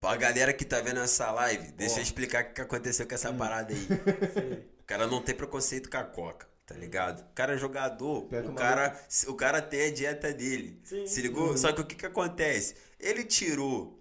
[0.00, 1.98] pra galera que tá vendo essa live, deixa Ó.
[1.98, 3.86] eu explicar o que aconteceu com essa parada aí.
[4.32, 4.76] Sei.
[4.86, 7.20] O cara não tem preconceito com a coca, tá ligado?
[7.22, 8.96] O cara é jogador, o cara,
[9.26, 10.80] o cara tem a dieta dele.
[10.84, 11.48] Sim, Se ligou?
[11.48, 11.56] Uhum.
[11.56, 12.76] Só que o que que acontece?
[13.00, 14.00] Ele tirou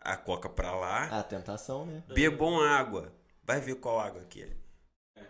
[0.00, 2.02] a coca pra lá, Ah, tentação, né?
[2.08, 3.12] bebam água.
[3.42, 4.48] Vai ver qual água que é.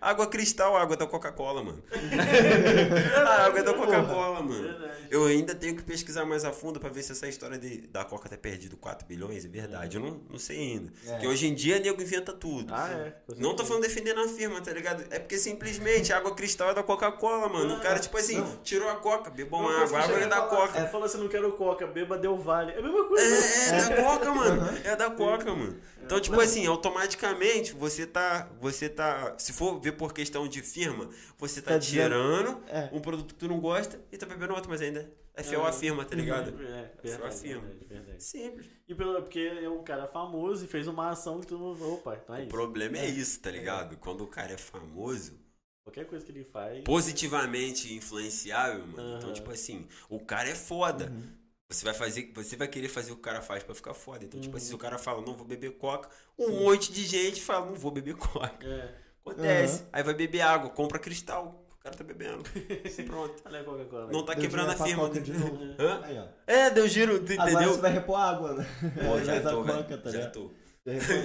[0.05, 1.83] Água cristal, água da Coca-Cola, mano.
[3.27, 4.75] a água é da Coca-Cola, mano.
[5.11, 8.05] Eu ainda tenho que pesquisar mais a fundo pra ver se essa história de, da
[8.05, 9.97] Coca ter perdido 4 bilhões é verdade.
[9.97, 10.93] Eu não, não sei ainda.
[11.07, 11.13] É.
[11.13, 12.75] Porque hoje em dia nego inventa tudo.
[12.75, 13.15] Ah, é.
[13.39, 15.05] Não tô falando defendendo a firma, tá ligado?
[15.11, 17.77] É porque simplesmente a água cristal é da Coca-Cola, mano.
[17.77, 18.57] O cara, tipo assim, Não.
[18.57, 20.81] tirou a Coca, bebam Uma água, a água é da Coca.
[20.81, 22.73] É, falou assim, não quero Coca, beba deu vale.
[22.73, 23.25] É a mesma coisa.
[23.25, 24.79] É, é da Coca, mano.
[24.85, 25.77] É da Coca, mano.
[26.01, 26.05] É.
[26.05, 28.49] Então, tipo assim, automaticamente você tá.
[28.61, 29.35] Você tá.
[29.39, 31.09] Se for ver por questão de firma,
[31.39, 32.89] você tá, Tá dizendo- tirando É.
[32.93, 35.73] um produto que tu não gosta e tá bebendo outro, mas ainda é fiel à
[35.73, 36.51] firma, tá ligado?
[36.63, 37.63] É, É só a verdade, firma.
[37.63, 38.25] verdade, verdade.
[38.25, 38.67] Simples.
[38.89, 41.95] E pelo, porque é um cara famoso e fez uma ação que tu não.
[41.95, 42.51] Opa, então é O isso.
[42.51, 43.97] problema é isso, tá ligado?
[43.99, 45.39] Quando o cara é famoso,
[45.85, 46.83] Qualquer coisa que ele faz.
[46.83, 49.17] positivamente influenciável, mano.
[49.19, 49.33] Então, Aham.
[49.35, 51.11] tipo assim, o cara é foda.
[51.11, 51.45] Uhum.
[51.71, 54.25] Você vai fazer, você vai querer fazer o que o cara faz pra ficar foda.
[54.25, 54.71] Então, tipo assim, Uhum.
[54.71, 56.09] se o cara fala, não vou beber coca,
[56.39, 58.67] um monte de gente fala, não vou beber coca.
[58.67, 58.95] É.
[59.25, 59.85] Acontece.
[59.93, 61.61] Aí vai beber água, compra cristal.
[61.73, 62.43] O cara tá bebendo.
[63.07, 63.43] Pronto.
[63.45, 64.11] Olha a Coca-Cola.
[64.13, 65.09] Não tá Deu quebrando a firma.
[65.11, 65.59] De novo.
[65.79, 66.01] Hã?
[66.03, 66.27] Aí, ó.
[66.47, 67.75] É, deu giro, tu Agora entendeu?
[67.75, 68.67] você vai repor água, né?
[68.81, 70.03] Pô, já tô, velho.
[70.03, 70.51] tá Já tô.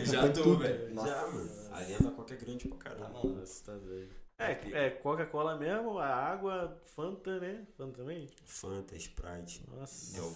[0.06, 0.94] Já tô, velho.
[0.94, 1.08] Nossa.
[1.08, 1.52] Já, mano.
[1.72, 3.10] A linha da coca é grande pra Tá caramba.
[3.10, 3.40] maluco.
[3.40, 4.10] Nossa, tá doido.
[4.38, 7.66] É, é Coca-Cola mesmo, a água, Fanta, né?
[7.78, 8.28] Fanta também?
[8.46, 10.14] Fanta, Sprite, Nossa.
[10.14, 10.34] Del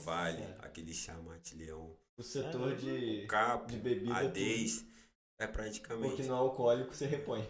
[0.60, 1.96] aquele chamate leão.
[2.18, 4.14] O setor de, Capo, de bebida.
[4.16, 4.86] Adez.
[5.44, 6.08] É praticamente.
[6.16, 7.48] Porque não é alcoólico, você repõe.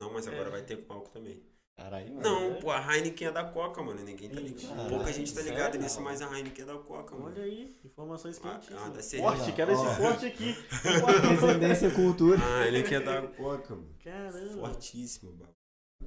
[0.00, 0.50] Não, mas agora É.
[0.50, 1.42] vai ter com álcool também.
[1.78, 2.22] Caralho, mano.
[2.22, 4.02] Não, pô, a Heineken é da Coca, mano.
[4.02, 4.68] Ninguém tá ligado.
[4.68, 5.80] Caralho, Pouca gente tá ligada sério?
[5.82, 7.26] nisso, mas a Heineken é da Coca, mano.
[7.26, 8.82] Olha aí, informações Ah, quentíssimas.
[8.98, 9.36] ah, cerveja.
[9.36, 10.54] Forte, quero esse forte aqui.
[11.30, 12.38] Descendência e cultura.
[12.42, 13.94] A Heineken é da Coca, mano.
[14.02, 14.68] Caramba.
[14.68, 15.54] Fortíssimo, mano.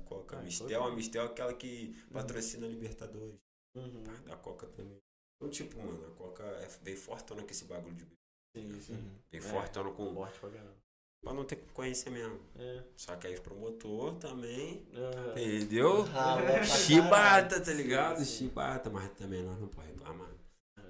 [0.06, 0.38] Coca.
[0.38, 3.36] Ah, Mistel, a Mistel é aquela que patrocina a Libertadores.
[3.76, 4.04] Uhum.
[4.08, 4.98] Ah, Da Coca também.
[5.38, 8.06] Então, tipo, mano, a Coca é bem fortona com esse bagulho de
[8.56, 8.82] bebida.
[8.82, 9.12] Sim, sim.
[9.32, 9.44] Bem É.
[9.44, 10.14] fortona com.
[10.16, 10.76] Forte pra caramba.
[11.22, 12.40] Pra não ter concorrência mesmo.
[12.58, 12.84] É.
[12.96, 14.88] Só que aí os promotor também.
[14.96, 15.32] Aham.
[15.32, 16.02] Entendeu?
[16.04, 18.20] Rala pra Chibata, tá ligado?
[18.20, 18.38] Sim, sim.
[18.46, 20.30] Chibata, mas também nós não podemos reclamar.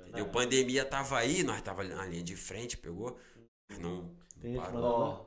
[0.01, 0.25] Entendeu?
[0.25, 3.17] Ah, Pandemia tava aí, nós tava na linha de frente, pegou?
[3.69, 4.83] Mas não, Tem não parou.
[4.83, 5.25] Ó,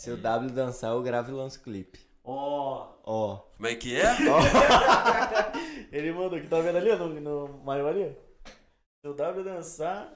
[0.00, 2.00] se o W dançar, eu gravo e lanço clipe.
[2.22, 2.94] Ó.
[3.04, 3.36] Ó.
[3.56, 4.04] Como é que é?
[5.92, 8.18] Ele mandou que tá vendo ali no, no maioria?
[9.04, 10.12] Se o W dançar,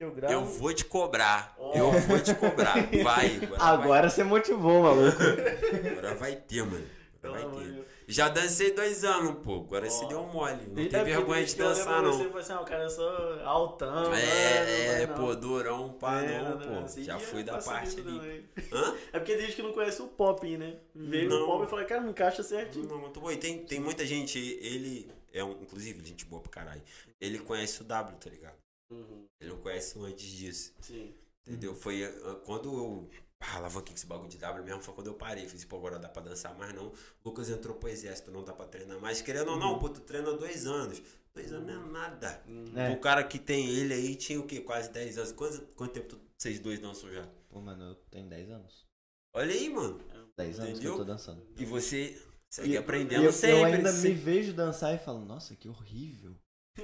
[0.00, 0.16] eu.
[0.28, 1.54] Eu vou te cobrar.
[1.58, 1.72] Ó.
[1.74, 2.74] Eu vou te cobrar.
[3.02, 3.36] Vai.
[3.58, 5.18] Agora, Agora você motivou, maluco.
[5.18, 6.86] vai, agora vai ter, mano.
[7.22, 7.72] Agora vai ter.
[7.72, 7.88] Deus.
[8.10, 9.56] Já dancei dois anos, pô.
[9.56, 9.90] Agora Ó.
[9.90, 10.62] se deu mole.
[10.68, 12.30] Não tem vergonha desde de dançar, Você não.
[12.30, 14.14] falou assim, ah, o cara é só altão.
[14.14, 15.02] É, né?
[15.02, 16.78] é, Não, pô, durão, pá, É, não, pô.
[16.84, 18.48] assim, Já fui da parte ali.
[18.72, 18.94] Hã?
[19.12, 20.76] É porque tem gente que não conhece o pop, né?
[20.94, 21.40] Veio Não.
[21.40, 22.88] no pop e falou, cara, não encaixa certinho.
[22.88, 23.30] Não, muito bom.
[23.30, 26.82] E tem, tem muita gente, ele é um, inclusive, gente boa pra caralho.
[27.20, 28.54] Ele conhece o W, tá ligado?
[28.90, 30.72] Uhum, Ele não conhece o antes disso.
[30.80, 31.14] sim.
[31.46, 31.74] Entendeu?
[31.74, 33.10] Foi ah, quando eu.
[33.40, 35.48] Ah, alavanquei esse bagulho de W mesmo, foi quando eu parei.
[35.48, 36.92] Fiz, pô, agora dá pra dançar mais não.
[37.24, 39.22] Lucas entrou pro exército, não dá pra treinar mais.
[39.22, 41.00] Querendo ou não, pô, tu treina dois anos.
[41.34, 42.42] Dois anos não é nada.
[42.76, 42.90] É.
[42.90, 44.60] O cara que tem ele aí tinha o quê?
[44.60, 45.32] Quase 10 anos.
[45.32, 47.26] Quanto, quanto tempo tu- vocês dois dançam já?
[47.48, 48.84] Pô, mano, eu tenho 10 anos.
[49.32, 50.00] Olha aí, mano.
[50.36, 50.94] 10 anos Entendeu?
[50.94, 51.46] que eu tô dançando.
[51.56, 52.20] E você
[52.50, 53.56] segue E- aprendendo E eu, sempre.
[53.60, 56.34] eu ainda se- me vejo dançar e falo, nossa, que horrível.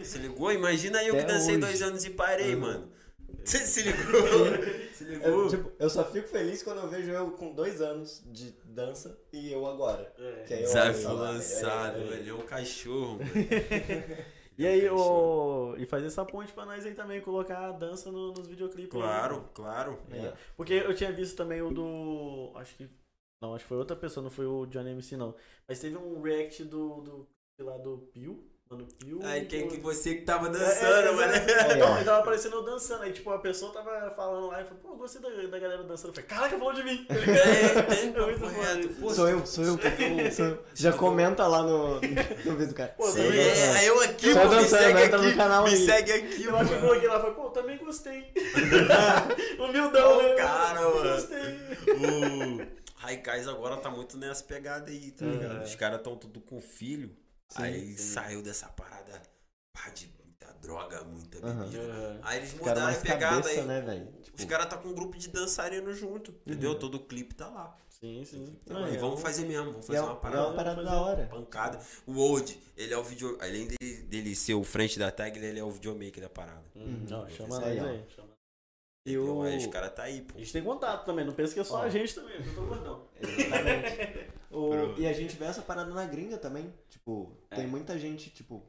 [0.02, 0.50] Se ligou?
[0.52, 1.60] Imagina eu que Até dancei hoje.
[1.60, 2.60] dois anos e parei, Uhum.
[2.60, 2.92] mano.
[3.44, 4.02] Você se ligou?
[4.94, 5.28] se ligou?
[5.28, 9.18] Eu, tipo, eu só fico feliz quando eu vejo eu com 2 anos de dança
[9.32, 10.12] e eu agora.
[10.18, 10.44] É.
[10.46, 12.16] Que aí eu Desafio olho e falo, lançado, é, é, é.
[12.20, 13.30] ele é um cachorro, mano.
[14.56, 15.74] E aí, o...
[15.76, 18.94] e fazer essa ponte pra nós aí também, colocar a dança no- nos videoclipes.
[18.94, 19.00] aí.
[19.02, 19.98] Claro, claro.
[20.12, 20.32] É.
[20.56, 22.52] Porque eu tinha visto também o do.
[22.54, 22.88] Acho que.
[23.42, 25.34] Não, acho que foi outra pessoa, não foi o Johnny MC, não.
[25.66, 27.00] Mas teve um react do.
[27.00, 28.48] do sei lá, do Pio.
[28.74, 29.20] Mano, Pio.
[29.24, 31.32] Aí quem que o- você que tava É, dançando, é, mano.
[31.32, 31.76] é.
[31.76, 32.02] Não, É.
[32.02, 33.02] e tava aparecendo eu dançando.
[33.02, 35.82] Aí, tipo, a pessoa tava falando lá e falou, pô, eu gostei da, da galera
[35.84, 36.08] dançando.
[36.10, 37.06] Eu falei, caraca, falou de mim.
[37.08, 37.38] ligado?
[37.38, 38.94] É, tem É muito.
[39.00, 39.78] Pô, Sou eu, sou eu.
[40.32, 40.64] Sou eu.
[40.74, 42.94] Já comenta lá no, no vídeo do cara.
[42.96, 45.64] Pô, Sim, também É, aí eu aqui, Só pô, me segue entra no aqui, canal
[45.64, 45.76] me aí.
[45.86, 46.88] segue aqui, Eu acho que eu mano.
[46.88, 48.32] coloquei lá e falei, pô, também gostei.
[49.58, 50.34] Humildão, né?
[50.34, 51.14] cara, mano.
[51.14, 51.58] Gostei.
[51.94, 55.60] O Raikais agora tá muito nessa pegada aí, tá ligado?
[55.60, 55.64] É.
[55.64, 57.10] Os caras tão tudo com filho.
[57.56, 58.12] Sim, aí sim.
[58.14, 59.22] saiu dessa parada
[59.72, 62.20] pá, de muita droga, muita bebida.
[62.22, 63.66] Aí eles Ficaram mudaram a pegada cabeça, aí.
[63.66, 64.08] né, velho?
[64.20, 66.72] Os Tipo, caras tá com um grupo de dançarino junto, entendeu?
[66.72, 66.78] Uhum.
[66.78, 67.76] Todo o clipe tá lá.
[67.88, 68.58] Sim, sim.
[68.64, 70.46] Então, Não, aí é vamos fazer mesmo, vamos é fazer uma, uma é parada.
[70.48, 71.26] uma parada da hora.
[71.28, 71.80] Pancada.
[72.06, 73.38] O Old, ele é o vídeo.
[73.40, 76.64] Além dele, dele ser o frente da tag, ele é o videomaker da parada.
[76.76, 77.84] Hum, Não, chama Isso nós aí, ó.
[77.86, 78.04] aí.
[78.14, 78.33] Chama.
[79.06, 80.34] E os caras tá aí, pô.
[80.36, 81.82] A gente tem contato também, não pensa que é só Ó.
[81.82, 83.06] a gente também, eu tô gordão.
[83.20, 84.34] Exatamente.
[84.54, 86.72] O- e a gente vê essa parada na gringa também.
[86.88, 87.56] Tipo, É.
[87.56, 88.62] tem muita gente, tipo,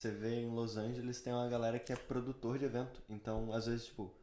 [0.00, 3.02] você vê em Los Angeles tem uma galera que é produtor de evento.
[3.08, 4.14] Então, às vezes, tipo,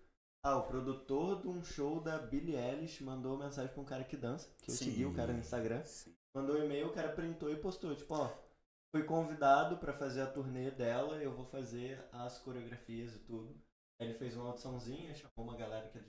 [0.45, 4.15] ah, o produtor de um show da Billie Eilish mandou mensagem pra um cara que
[4.15, 4.85] dança, que eu Sim.
[4.85, 5.83] segui o cara no Instagram.
[5.83, 6.15] Sim.
[6.33, 8.29] Mandou um e-mail, o cara printou e postou, tipo, ó,
[8.95, 13.53] fui convidado pra fazer a turnê dela, eu vou fazer as coreografias e tudo.
[13.99, 15.99] Aí ele fez uma audiçãozinha, chamou uma galera que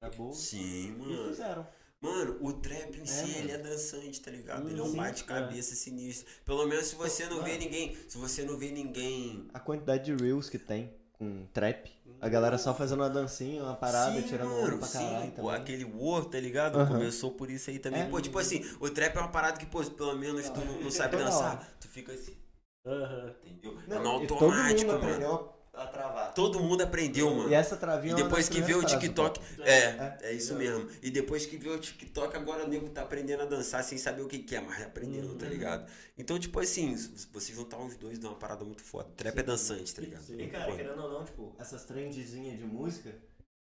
[0.00, 1.28] era boa Sim, e mano.
[1.28, 1.66] fizeram.
[2.00, 3.38] Mano, o trap em si, mano.
[3.38, 4.66] ele é dançante, tá ligado?
[4.66, 6.30] Hum, ele é um sim, bate-cabeça sinistro.
[6.44, 7.60] Pelo menos se você não vê Mano.
[7.64, 7.96] ninguém.
[8.08, 9.48] Se você não vê ninguém.
[9.54, 11.90] A quantidade de reels que tem com trap,
[12.20, 15.30] a galera só fazendo uma dancinha, uma parada, Sim, tirando mano, onda pra sim, caralho
[15.32, 15.54] pô, também.
[15.54, 16.78] aquele War, tá ligado?
[16.78, 16.98] Aham.
[16.98, 18.02] Começou por isso aí também.
[18.02, 18.08] É.
[18.08, 20.90] Pô, tipo assim, o trap é uma parada que, pô, pelo menos tu não, não
[20.90, 21.74] sabe dançar.
[21.80, 22.36] Tu fica assim,
[22.84, 23.34] Aham.
[23.46, 23.78] entendeu?
[23.88, 25.12] Não, é no e todo automático, mundo mano.
[25.14, 26.32] aprendeu a travar.
[26.34, 27.50] Todo mundo aprendeu, mano.
[27.50, 29.40] E essa travinha E é uma depois que vê o TikTok.
[29.60, 30.18] É, É.
[30.22, 30.88] é isso mesmo.
[31.02, 34.22] E depois que vê o TikTok, agora o nego tá aprendendo a dançar sem saber
[34.22, 35.50] o que que é, mas aprendendo, tá Uhum.
[35.52, 35.90] ligado?
[36.16, 36.94] Então, tipo assim,
[37.32, 39.08] você juntar os dois dá uma parada muito foda.
[39.16, 40.22] Trap é dançante, tá ligado?
[40.22, 40.40] Sim.
[40.40, 43.10] E cara, querendo ou não, tipo, essas trendzinhas de música,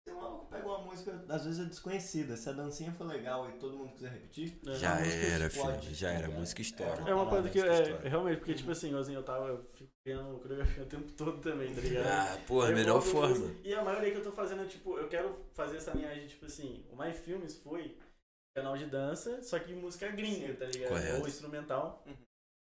[0.04, 3.48] se o maluco pega uma música, às vezes é desconhecida, se a dancinha for legal
[3.50, 4.74] e todo mundo quiser repetir, É.
[4.74, 5.96] Já música era, explode, filho.
[5.96, 6.28] Já era.
[6.30, 7.10] Música estoura.
[7.10, 10.40] É uma coisa que é, realmente, porque, tipo assim, assim, eu tava eu fico criando
[10.40, 12.08] coreografia o tempo todo também, tá ligado?
[12.08, 13.56] Ah, porra, Eu melhor forma.
[13.64, 16.46] E a maioria que eu tô fazendo, é, tipo, eu quero fazer essa linhagem, tipo
[16.46, 17.98] assim, o My Filmes foi
[18.56, 20.90] canal de dança, só que música gringa, tá ligado?
[20.90, 21.22] Correto.
[21.22, 22.04] Ou instrumental.
[22.08, 22.18] Uhum.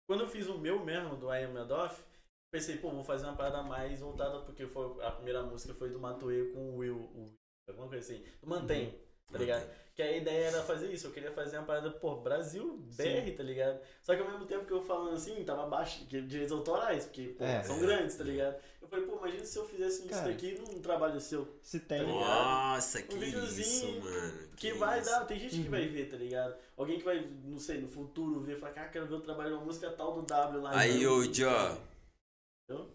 [0.09, 2.03] Quando eu fiz o meu mesmo, do I Am Madoff,
[2.57, 5.99] pensei, pô, vou fazer uma parada mais voltada, porque foi, a primeira música foi do
[6.01, 7.31] Matoe com o Will, o,
[7.69, 8.99] alguma coisa assim, do Mantém,
[9.31, 9.69] tá ligado?
[9.95, 13.43] Que a ideia era fazer isso, eu queria fazer uma parada, pô, Brasil, BR, tá
[13.43, 13.81] ligado?
[14.03, 17.29] Só que ao mesmo tempo que eu falando assim, tava baixo, que direitos autorais, porque,
[17.29, 17.63] pô, É.
[17.63, 18.57] são grandes, tá ligado?
[18.81, 20.29] Eu falei, pô, imagina se eu fizesse isso Cara.
[20.29, 21.49] daqui num trabalho seu.
[21.63, 21.99] Se tem.
[22.05, 22.07] Tá?
[22.07, 24.49] Nossa, que Um isso, videozinho mano.
[24.57, 25.11] Que vai isso.
[25.11, 25.71] dar, tem gente que Uhum.
[25.71, 26.55] vai ver, tá ligado?
[26.77, 29.57] Alguém que vai, não sei, no futuro ver, falar, cara, quero ver o trabalho de
[29.57, 30.79] uma música tal do W lá.
[30.79, 31.25] Aí, ô.
[31.25, 31.51] Entendeu?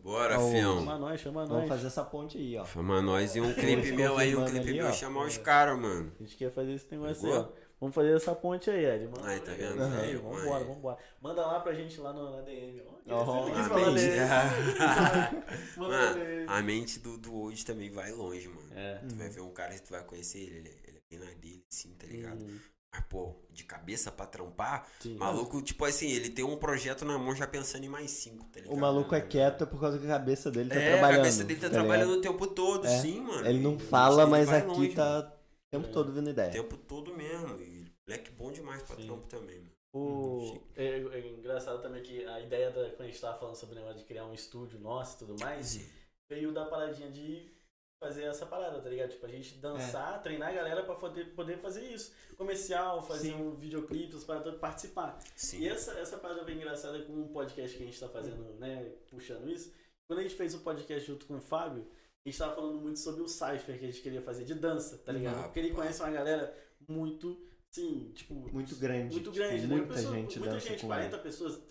[0.03, 0.79] Bora, Ó, fião.
[0.79, 1.69] Chama nós, chama Vamos nós.
[1.69, 2.65] fazer essa ponte aí, ó.
[2.65, 4.91] Chama nós e um clipe meu aí, um clipe ali, meu, ó.
[4.91, 6.11] chamar os caras, mano.
[6.19, 7.55] A gente quer fazer esse negócio aí, Pegou?
[7.57, 7.61] ó.
[7.79, 9.07] Vamos fazer essa ponte aí, Ed.
[9.07, 9.81] Manda Aí, tá vendo?
[9.81, 9.99] Aham.
[10.01, 10.63] Aí, vambora, aí.
[10.65, 10.97] vambora.
[11.19, 12.79] Manda lá pra gente lá no, na DM.
[12.85, 15.77] Ó, que Ó, você a mente.
[15.77, 18.69] Mano, a mente do, do hoje também vai longe, mano.
[18.75, 18.97] É.
[19.07, 21.33] Tu vai ver um cara que tu vai conhecer ele, ele, ele é bem na
[21.39, 22.43] dele, sim, tá ligado?
[22.43, 22.61] Hum, Mas,
[22.99, 25.15] pô, de cabeça pra trampar, sim.
[25.15, 28.59] maluco, tipo assim, ele tem um projeto na mão já pensando em mais cinco, tá
[28.59, 28.73] ligado?
[28.75, 31.13] O maluco é quieto por causa que a cabeça dele tá É, trabalhando.
[31.13, 31.79] a cabeça dele tá, ligado?
[31.85, 32.99] trabalhando o tempo todo, É.
[32.99, 33.47] sim, mano.
[33.47, 35.27] Ele não fala, ele mas aqui longe, tá mano.
[35.29, 35.91] o tempo É.
[35.91, 36.51] todo vindo O ideia.
[36.51, 37.55] tempo todo mesmo.
[37.61, 39.05] E moleque bom demais pra Sim.
[39.05, 39.71] trampo também, mano.
[39.93, 40.51] O...
[40.53, 40.61] Chique.
[40.75, 43.79] É, é engraçado também que a ideia da, quando a gente tava falando sobre o
[43.79, 45.85] negócio de criar um estúdio nosso e tudo mais, Sim.
[46.29, 47.51] veio da paradinha de
[48.01, 49.11] fazer essa parada, tá ligado?
[49.11, 52.11] Tipo, a gente dançar, treinar a galera pra poder, poder fazer isso.
[52.35, 53.35] Comercial, fazer Sim.
[53.35, 55.19] um videoclipe, as paradas, participar.
[55.35, 55.59] Sim.
[55.59, 58.91] E essa, essa parada bem engraçada com um podcast que a gente tá fazendo, né,
[59.07, 59.71] puxando isso.
[60.07, 61.87] Quando a gente fez o podcast junto com o Fábio,
[62.25, 64.97] a gente tava falando muito sobre o Cypher que a gente queria fazer de dança,
[64.97, 65.37] tá ligado?
[65.39, 66.51] Ah, Porque ele conhece uma galera
[66.89, 68.33] muito, sim, tipo...
[68.51, 69.13] Muito grande.
[69.13, 69.75] Muito tipo, grande, né?
[69.75, 71.23] Muita Pessoa- gente muita dança gente, com 40 ele.
[71.23, 71.61] pessoas.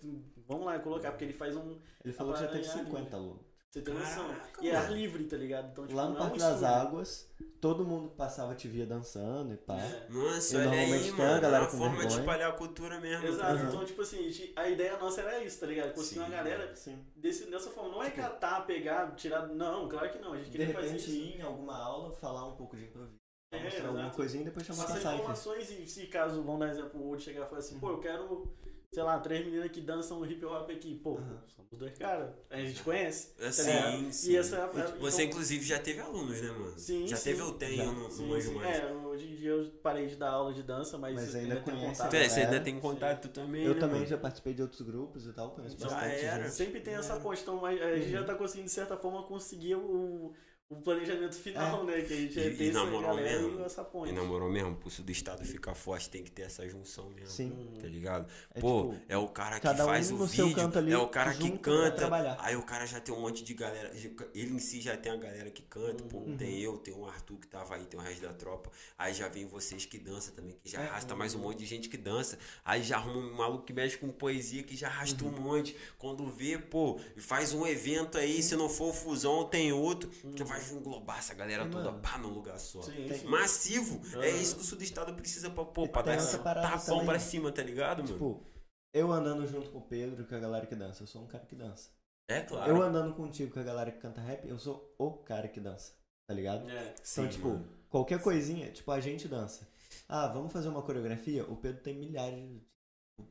[0.46, 1.76] Vamos lá colocar, porque ele faz um.
[2.04, 3.49] Ele falou que já teve Trabalhar 50 alunos.
[3.70, 4.26] Você tem noção.
[4.28, 4.94] Caraca, E é ar mano.
[4.96, 5.70] livre, tá ligado?
[5.70, 6.62] Então, tipo, Lá no é Parque das.
[6.64, 7.30] Águas,
[7.60, 9.78] todo mundo que passava te via dançando e pá.
[9.78, 10.06] É.
[10.10, 11.36] Nossa, E olha normalmente aí, tem a mano.
[11.36, 12.20] É galera uma com forma de vergonha.
[12.20, 13.26] espalhar a cultura mesmo.
[13.28, 13.68] Exato, ligado?
[13.72, 15.94] então, tipo assim, a ideia nossa era isso, tá ligado?
[15.94, 16.98] Conseguir uma galera Sim.
[17.14, 17.90] desse, dessa forma.
[17.92, 19.46] Não é Tipo- catar, pegar, tirar.
[19.46, 20.32] Não, claro que não.
[20.32, 21.10] A gente De queria fazer repente isso.
[21.16, 23.14] ir em alguma aula, falar um pouco de improviso.
[23.52, 25.14] É, mostrar alguma coisinha e depois chamar pra Cypher.
[25.14, 27.98] informações e se caso, vamos dar exemplo, o outro chegar e falar assim, pô, eu
[28.00, 28.52] quero,
[28.92, 30.96] sei lá, três meninas que dançam hip hop aqui.
[30.96, 31.38] Pô, Aham.
[31.54, 32.30] somos dois caras.
[32.50, 33.28] A gente conhece.
[33.38, 34.36] É, tá sim, E sim.
[34.36, 34.66] essa é a-
[34.98, 36.76] Você, então- inclusive, já teve alunos, né, mano?
[36.76, 37.30] Sim, Já sim.
[37.30, 37.78] teve ou tem,
[38.10, 38.54] Sim, manjo sim.
[38.56, 38.78] mais.
[38.80, 41.64] É, hoje em dia eu parei de dar aula de dança, mas, Mas ainda tenho
[41.78, 42.14] conhece contato.
[42.14, 44.06] É, você ainda tem contato também, Eu né, também mano?
[44.10, 46.42] já participei de outros grupos e tal, conheço Já bastante era.
[46.44, 46.54] gente.
[46.54, 47.22] Sempre tem essa Era.
[47.22, 48.26] ponte, então a a gente já Uhum.
[48.26, 50.34] tá conseguindo, de certa forma, conseguir o,
[50.70, 52.00] o planejamento final, né?
[52.02, 52.44] Que a gente É.
[52.44, 54.10] E- é ter e galera mesmo, e essa ponte.
[54.10, 57.10] E na moral mesmo, o pulso do Estado ficar forte, tem que ter essa junção
[57.10, 57.28] mesmo.
[57.28, 57.76] Sim.
[57.80, 58.30] Tá ligado?
[58.54, 61.08] É Pô, tipo, é o cara que cada um faz o vídeo, ali, é o
[61.08, 62.08] cara que canta.
[62.40, 63.90] Aí o cara já tem um monte de galera.
[64.32, 66.04] Ele em si já tem a galera que canta.
[66.04, 66.36] Pô, Uhum.
[66.36, 68.70] tem eu, tem o Arthur que tava aí, tem o resto da tropa.
[68.96, 70.86] Aí já vem vocês que dançam também, que já É.
[70.86, 72.38] arrasta mais um monte de gente que dança.
[72.64, 75.30] Aí já arruma um maluco que mexe com poesia, que já arrasta Uhum.
[75.34, 75.76] um monte.
[75.98, 80.59] Quando vê, pô, faz um evento aí, se não for Fusão, tem outro, que vai
[80.72, 82.02] englobar essa galera Sim, toda mano.
[82.02, 82.82] pá num lugar só.
[82.82, 83.24] Sim, Tem-.
[83.24, 84.00] Massivo.
[84.22, 84.40] É Aham.
[84.40, 87.06] isso que o Sudestado precisa pra, pô, pra dar esse tapão também.
[87.06, 88.12] pra cima, tá ligado, mano?
[88.12, 88.46] Tipo,
[88.92, 91.44] eu andando junto com o Pedro, com a galera que dança, eu sou um cara
[91.46, 91.90] que dança.
[92.28, 92.70] é claro.
[92.70, 95.92] Eu andando contigo com a galera que canta rap, eu sou o cara que dança,
[96.28, 96.68] tá ligado?
[96.70, 96.94] É.
[97.02, 97.68] Sim, Então, tipo, mano.
[97.88, 99.68] qualquer coisinha, tipo, a gente dança.
[100.08, 101.44] Ah, vamos fazer uma coreografia?
[101.50, 102.60] O Pedro tem milhares,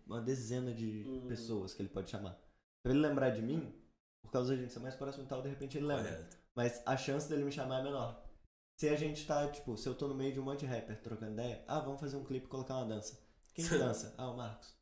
[0.06, 1.28] uma dezena de Hum.
[1.28, 2.38] pessoas que ele pode chamar.
[2.84, 3.74] Pra ele lembrar de mim,
[4.22, 6.04] por causa da gente ser mais próximo e tal, de repente ele lembra.
[6.04, 6.38] Correto.
[6.60, 8.22] Mas a chance dele me chamar é menor.
[8.78, 11.02] Se a gente tá, tipo, se eu tô no meio de um monte de rapper
[11.02, 13.18] trocando ideia, ah, vamos fazer um clipe e colocar uma dança.
[13.54, 14.14] Quem que dança?
[14.18, 14.76] Ah, o Marcos.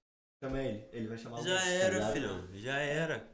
[0.43, 2.13] Chama ele, ele vai chamar o Já Marcos, tá era, ligado?
[2.13, 2.47] filhão.
[2.55, 3.31] Já era.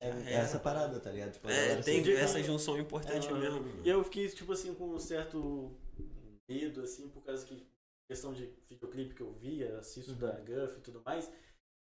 [0.00, 1.34] É, é essa parada, tá ligado?
[1.34, 3.64] Tipo, É, tem se- essa junção importante É, mesmo.
[3.84, 5.78] E eu fiquei, tipo assim, com um certo
[6.48, 7.64] medo, assim, por causa que
[8.08, 10.18] questão de videoclipe que eu via, assisto Uhum.
[10.18, 11.30] da Guff e tudo mais,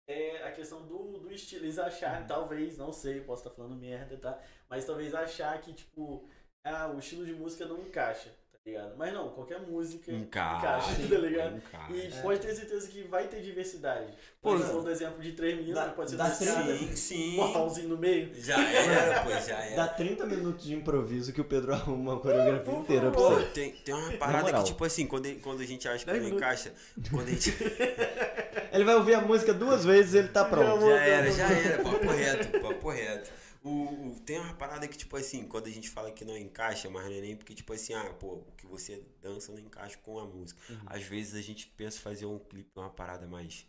[0.09, 1.65] é a questão do, do estilo.
[1.65, 2.27] Eles acharem, Uhum.
[2.27, 4.41] talvez, não sei, posso estar falando merda, tá?
[4.69, 6.29] Mas talvez achar que, tipo,
[6.65, 8.95] ah, o estilo de música não encaixa, tá ligado?
[8.97, 10.59] Mas não, qualquer música Encaixa,
[10.93, 11.57] encaixa, tá ligado?
[11.57, 11.93] encaixa.
[11.93, 12.23] E É.
[12.23, 14.13] pode ter certeza que vai ter diversidade.
[14.41, 16.97] Pô, Pô, falou do exemplo de três meninos, dá- pode ser dá dois caras, Sim,
[16.97, 17.33] sim.
[17.33, 18.31] um mortalzinho no meio.
[18.35, 19.77] Já era, pô, já era.
[19.77, 23.31] Dá 30 minutos de improviso que o Pedro arruma uma coreografia Por inteira pra Pô,
[23.31, 23.45] você.
[23.47, 26.37] tem, tem uma parada que, tipo assim, quando, quando a gente acha que não minutos.
[26.37, 26.73] encaixa,
[27.11, 27.53] quando a gente.
[28.73, 30.81] Ele vai ouvir a música duas vezes e ele tá pronto.
[30.87, 33.31] Já era, já era, papo reto, papo reto.
[33.69, 36.89] O, o- tem uma parada que, tipo assim, quando a gente fala que não encaixa,
[36.89, 39.99] mas não é nem porque, tipo assim, ah, pô, o que você dança não encaixa
[39.99, 40.61] com a música.
[40.73, 40.81] Uhum.
[40.87, 43.67] Às vezes a gente pensa em fazer um clipe, uma parada mais,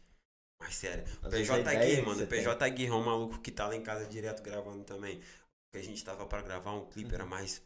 [0.61, 1.03] mais séria.
[1.23, 3.75] O Às vezes a PJ que mano, PJ Gui é um maluco que tá lá
[3.75, 5.21] em casa direto gravando também.
[5.71, 7.61] Que a gente tava pra gravar um clipe era mais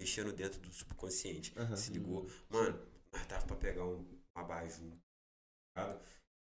[0.00, 1.52] mexendo dentro do subconsciente.
[1.58, 1.76] Uhum.
[1.76, 2.28] Se ligou?
[2.48, 2.80] Mano,
[3.12, 4.64] nós tava pra pegar um, um tá
[5.76, 6.00] ligado?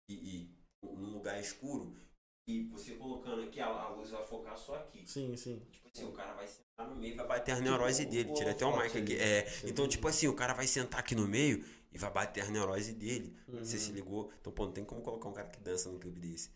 [0.10, 0.50] E, e
[0.84, 1.96] num lugar escuro,
[2.46, 5.04] e você colocando aqui, a, a luz vai focar só aqui.
[5.06, 5.62] Sim, sim.
[5.72, 8.34] Tipo assim, o cara vai sentar no meio e vai bater a neurose dele.
[8.34, 8.98] Tira até o mic aqui.
[8.98, 9.16] ali.
[9.16, 12.48] É, então, tipo assim, o cara vai sentar aqui no meio e vai bater a
[12.50, 13.34] neurose dele.
[13.48, 13.60] Uhum.
[13.60, 14.32] Você se ligou?
[14.42, 16.50] Então, pô, não tem como colocar um cara que dança num clipe desse.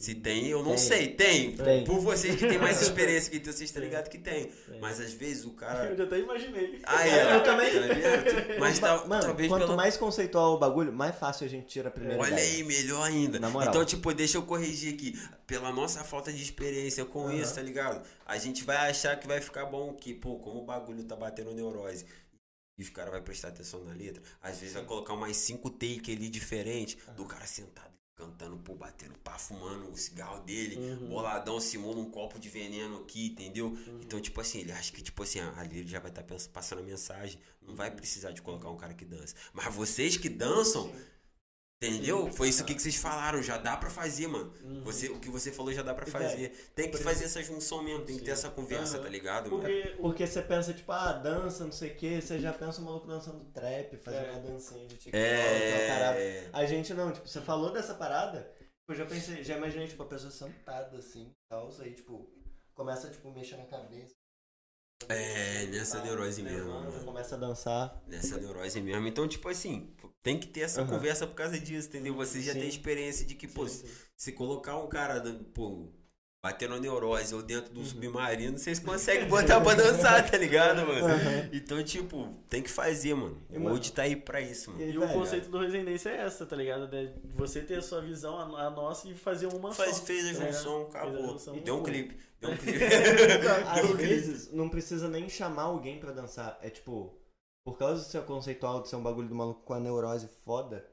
[0.00, 0.78] Se tem, eu não Tem.
[0.78, 1.08] sei.
[1.08, 1.52] Tem.
[1.52, 1.84] Tem.
[1.84, 3.90] Por vocês que têm mais experiência que vocês estão Tem.
[3.90, 4.46] ligados que tem.
[4.46, 4.80] Tem.
[4.80, 5.90] Mas às vezes o cara.
[5.90, 6.80] Eu já até imaginei.
[6.84, 7.70] Aí, É, eu também.
[7.70, 8.58] tá?
[8.58, 11.88] Mas tá, Mano, talvez quanto pelo mais conceitual o bagulho, mais fácil a gente tira
[11.88, 12.50] a primeira Olha ideia.
[12.50, 13.38] aí, melhor ainda.
[13.38, 13.68] Na moral.
[13.68, 15.20] Então, tipo, deixa eu corrigir aqui.
[15.46, 17.34] Pela nossa falta de experiência com Aham.
[17.34, 18.02] isso, tá ligado?
[18.24, 21.52] A gente vai achar que vai ficar bom, que, pô, como o bagulho tá batendo
[21.52, 22.06] neurose.
[22.78, 24.22] E os caras vão prestar atenção na letra.
[24.40, 27.89] Às vezes vai colocar mais cinco take ali diferente do cara sentado
[28.20, 31.08] cantando, pô, batendo pá, fumando o cigarro dele, Uhum.
[31.08, 33.76] boladão, simula um copo de veneno aqui, entendeu?
[34.00, 36.22] Então, tipo assim, ele acha que, tipo assim, ali ele já vai estar
[36.52, 37.40] passando a mensagem.
[37.62, 39.34] Não vai precisar de colocar um cara que dança.
[39.52, 40.92] Mas vocês que dançam,
[41.82, 42.30] Entendeu?
[42.30, 44.52] Foi isso aqui que vocês falaram, já dá pra fazer, mano.
[44.62, 44.84] Uhum.
[44.84, 46.50] Você, o que você falou já dá pra E, fazer.
[46.74, 49.62] Tem que fazer essa junção mesmo, tem que ter essa conversa, tá ligado, mano?
[49.62, 52.84] Porque Porque você pensa, tipo, ah, dança, não sei o que, você já pensa o
[52.84, 54.30] maluco dançando trap, fazendo É.
[54.32, 55.16] uma dancinha de TikTok.
[55.16, 56.50] É.
[56.52, 58.52] A gente não, tipo, você falou dessa parada,
[58.86, 62.30] eu já pensei, já imaginei, tipo, a pessoa sentada assim, tal, aí, tipo,
[62.74, 64.19] começa, tipo, mexer na cabeça.
[65.08, 67.04] É, nessa Tá, neurose mesmo, levanta, mano.
[67.04, 68.02] Começa a dançar.
[68.06, 69.06] Nessa neurose mesmo.
[69.06, 69.90] Então, tipo assim,
[70.22, 70.90] tem que ter essa Aham.
[70.90, 72.14] conversa por causa disso, entendeu?
[72.14, 72.60] Você já Sim.
[72.60, 73.92] tem experiência de que, pô, Sim, sim.
[74.16, 75.88] se colocar um cara, dando- pô,
[76.42, 77.82] batendo a neurose ou dentro Uhum.
[77.82, 78.78] do submarino, vocês
[79.24, 81.06] conseguem botar pra dançar, tá ligado, mano?
[81.06, 81.48] Aham.
[81.52, 83.42] Então, tipo, tem que fazer, mano.
[83.50, 84.82] E, O Old tá aí pra isso, mano.
[84.82, 86.86] E, E o velho, conceito do Resendência é essa, tá ligado?
[86.88, 90.04] De você ter a sua visão, a, a nossa, e fazer uma Faz, só.
[90.04, 90.52] fez a tá ligado?
[90.52, 91.32] junção, Fez a acabou.
[91.32, 91.92] junção, E deu um acabou.
[91.94, 92.29] clipe.
[92.40, 93.68] Deu um.
[93.70, 96.58] Às vezes, não precisa nem chamar alguém pra dançar.
[96.62, 97.18] É tipo,
[97.64, 100.86] por causa do seu conceitual de ser um bagulho do maluco com a neurose foda,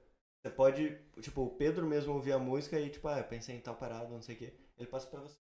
[0.46, 3.62] você pode, tipo, o Pedro mesmo ouvir a música e, tipo, ah, eu pensei em
[3.62, 4.54] tal parada, não sei o quê.
[4.78, 5.36] Ele passa pra você.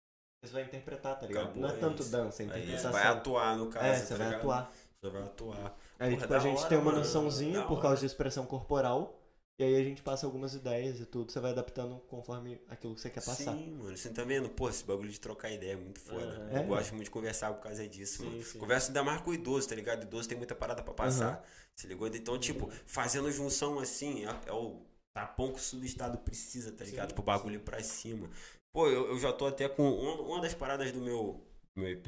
[0.44, 1.44] Você vai interpretar, tá ligado?
[1.44, 2.12] Acabou, não é é tanto isso.
[2.12, 2.92] dança, é Aí interpretação.
[2.92, 3.86] você vai atuar no caso.
[3.86, 4.40] É, tá você vai ligado?
[4.40, 4.72] atuar.
[5.00, 5.78] Você vai atuar.
[5.98, 6.98] Aí, Porra, tipo, a gente hora, tem uma mano.
[6.98, 7.82] noçãozinha por hora.
[7.82, 9.18] causa de expressão corporal.
[9.56, 11.30] E aí a gente passa algumas ideias e tudo.
[11.30, 13.54] Você vai adaptando conforme aquilo que você quer passar.
[13.56, 13.96] Sim, mano.
[13.96, 14.48] Você tá vendo?
[14.50, 16.26] Pô, esse bagulho de trocar ideia é muito foda.
[16.26, 16.50] Aham.
[16.50, 16.62] Eu É.
[16.64, 18.42] gosto muito de conversar por causa disso, Sim, mano.
[18.42, 18.58] sim.
[18.58, 20.00] Conversa ainda mais com o idoso, tá ligado?
[20.00, 21.44] O idoso tem muita parada pra passar.
[21.76, 22.08] Se ligou?
[22.08, 24.82] Então, tipo, fazendo junção assim, é, é o
[25.16, 27.10] tapão que o sul do estado precisa, tá ligado?
[27.10, 28.28] Sim, Pro bagulho ir pra cima.
[28.72, 31.40] Pô, eu, eu já tô até com uma, uma das paradas do meu,
[31.76, 32.04] meu EP,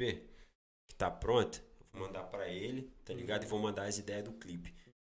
[0.89, 1.61] que tá pronta.
[1.93, 3.43] Vou mandar pra ele, tá ligado?
[3.43, 4.73] E vou mandar as ideias do clipe.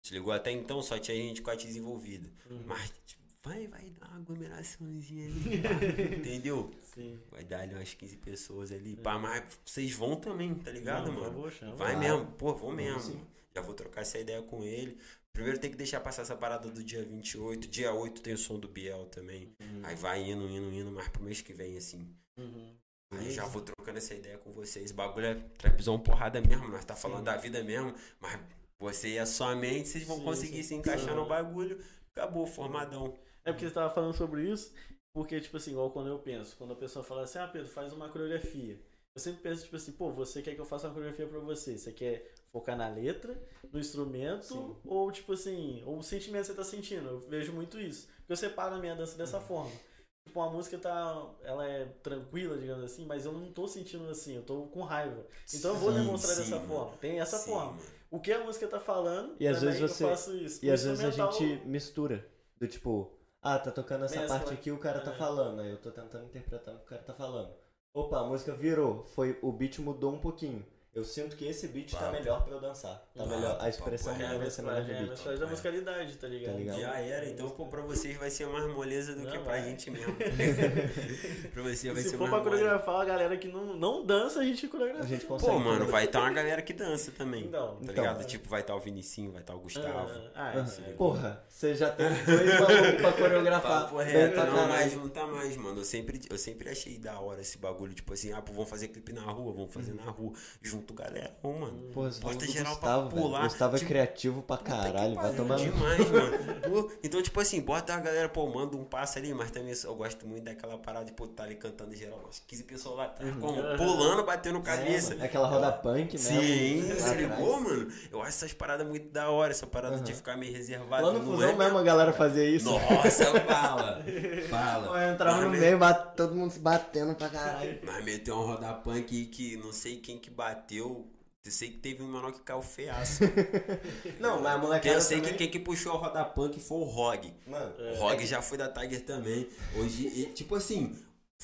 [0.07, 0.31] Se ligou?
[0.31, 2.29] Até então só tinha gente quase desenvolvida.
[2.49, 2.63] Uhum.
[2.65, 6.71] Mas, tipo, vai, vai dar uma aglomeraçãozinha ali, pá, entendeu?
[6.93, 7.19] Sim.
[7.29, 11.19] Vai dar ali umas 15 pessoas ali, pá, mas vocês vão também, tá ligado, Não,
[11.19, 11.41] mano?
[11.75, 11.99] Vai Claro.
[11.99, 13.01] mesmo, pô, vou mesmo.
[13.01, 13.21] sim.
[13.53, 14.97] Já vou trocar essa ideia com ele.
[15.33, 17.67] Primeiro tem que deixar passar essa parada do dia 28.
[17.67, 19.53] Dia 8 tem o som do Biel também.
[19.59, 19.81] Uhum.
[19.83, 22.07] Aí vai indo, indo, indo, mas pro mês que vem, assim.
[22.37, 22.75] Uhum.
[23.11, 24.91] Aí já vou trocando essa ideia com vocês.
[24.91, 27.23] Bagulho é trapzão porrada mesmo, nós tá falando Sim.
[27.25, 27.93] da vida mesmo.
[28.19, 28.39] Mas
[28.79, 30.63] você e a sua mente, vocês vão Sim, conseguir sim.
[30.63, 31.27] se encaixar no Uhum.
[31.27, 31.79] bagulho.
[32.15, 33.17] Acabou, formadão.
[33.45, 34.73] É porque você tava falando sobre isso,
[35.13, 37.93] porque, tipo assim, igual quando eu penso, quando a pessoa fala assim, ah, Pedro, faz
[37.93, 38.79] uma coreografia.
[39.15, 41.77] Eu sempre penso, tipo assim, pô, você quer que eu faça uma coreografia pra você?
[41.77, 43.41] Você quer focar na letra,
[43.71, 44.75] no instrumento, Sim.
[44.85, 47.09] ou tipo assim, ou o sentimento que você tá sentindo?
[47.09, 48.07] Eu vejo muito isso.
[48.17, 49.79] Porque eu separo a minha dança dessa forma.
[50.27, 51.33] Tipo, a música tá.
[51.41, 55.25] Ela é tranquila, digamos assim, mas eu não tô sentindo assim, eu tô com raiva.
[55.53, 56.67] Então eu vou Sim, demonstrar sim, dessa mano.
[56.67, 56.97] forma.
[56.97, 57.71] Tem essa Sim, forma.
[57.71, 57.96] mano.
[58.09, 60.65] O que a música tá falando, E às também vezes você- eu faço isso.
[60.65, 62.25] E às vezes a gente mistura.
[62.59, 63.11] Do tipo,
[63.41, 65.15] ah, tá tocando essa parte aqui, o cara tá É.
[65.15, 65.59] falando.
[65.61, 67.53] Aí eu tô tentando interpretar o que o cara tá falando.
[67.93, 69.03] Opa, a música virou.
[69.05, 70.65] Foi, o beat mudou um pouquinho.
[70.97, 72.11] Eu sinto que esse beat tá Papo.
[72.13, 72.95] melhor pra eu dançar.
[73.15, 73.51] Tá Papo, melhor.
[73.51, 75.09] A papo expressão minha vai ser melhor É, a beat.
[75.09, 76.53] mensagem da musicalidade, tá ligado?
[76.53, 76.79] Tá ligado?
[76.79, 79.63] Já era, então pô, pra vocês vai ser mais moleza do Não, que pra vai.
[79.63, 80.15] gente mesmo.
[81.53, 84.39] pra você vai Se ser for mais pra coreografar a galera que não, não dança,
[84.39, 85.03] a gente coreografa.
[85.03, 85.51] A gente consegue.
[85.51, 87.45] Pô, mano, vai estar uma galera que dança também.
[87.45, 87.75] Então.
[87.75, 87.95] Tá Então.
[87.95, 88.25] ligado?
[88.25, 90.09] Tipo, vai estar o Vinicinho, vai estar o Gustavo.
[90.35, 90.93] Ah, isso aí.
[90.93, 93.81] Porra, você já tem dois malucos pra coreografar.
[93.83, 94.69] Papo reto, pra não, caralho.
[94.69, 95.79] mas não tá mais, mano.
[95.81, 98.87] Eu sempre, eu sempre achei da hora esse bagulho, tipo assim, ah, pô, vamos fazer
[98.87, 100.33] clipe na rua, vamos fazer na rua.
[100.61, 101.89] Junto galera, ô, mano.
[101.93, 103.21] Você falou do geral pra Gustavo, velho.
[103.21, 103.43] pular.
[103.43, 105.15] Gustavo é Tipo, criativo pra caralho.
[105.15, 106.37] Vai tomar no demais, mano.
[106.69, 109.95] Pô, então, tipo assim, bota a galera, pô, manda um passo ali, mas também eu
[109.95, 113.05] gosto muito daquela parada de, pô, tá ali cantando em geral, umas 15 pessoas lá
[113.05, 113.61] atrás, como?
[113.77, 115.15] Pulando, batendo cabeça.
[115.19, 116.19] É, aquela roda punk mesmo.
[116.41, 117.17] Sim, se atrás.
[117.17, 117.87] ligou, mano?
[118.11, 120.17] Eu acho essas paradas muito da hora, essa parada de Aham.
[120.17, 121.05] ficar meio reservado.
[121.07, 122.69] Lá no Fusão é mesmo a galera fazia isso.
[122.69, 124.03] Nossa, fala.
[124.49, 125.01] Fala.
[125.03, 127.79] Eu entrava no Mas meio, bate- todo mundo se batendo pra caralho.
[127.83, 130.76] Mas meteu um roda punk que não sei quem que bateu.
[130.77, 131.07] Eu
[131.45, 133.23] sei que teve um menor que caiu feiaço.
[134.19, 135.31] Não, mas a molecada eu sei também...
[135.33, 137.33] que quem que puxou o roda punk foi o Rog.
[137.45, 139.47] Mano, O Rog já foi da Tiger também.
[139.77, 140.93] Hoje, e, tipo assim,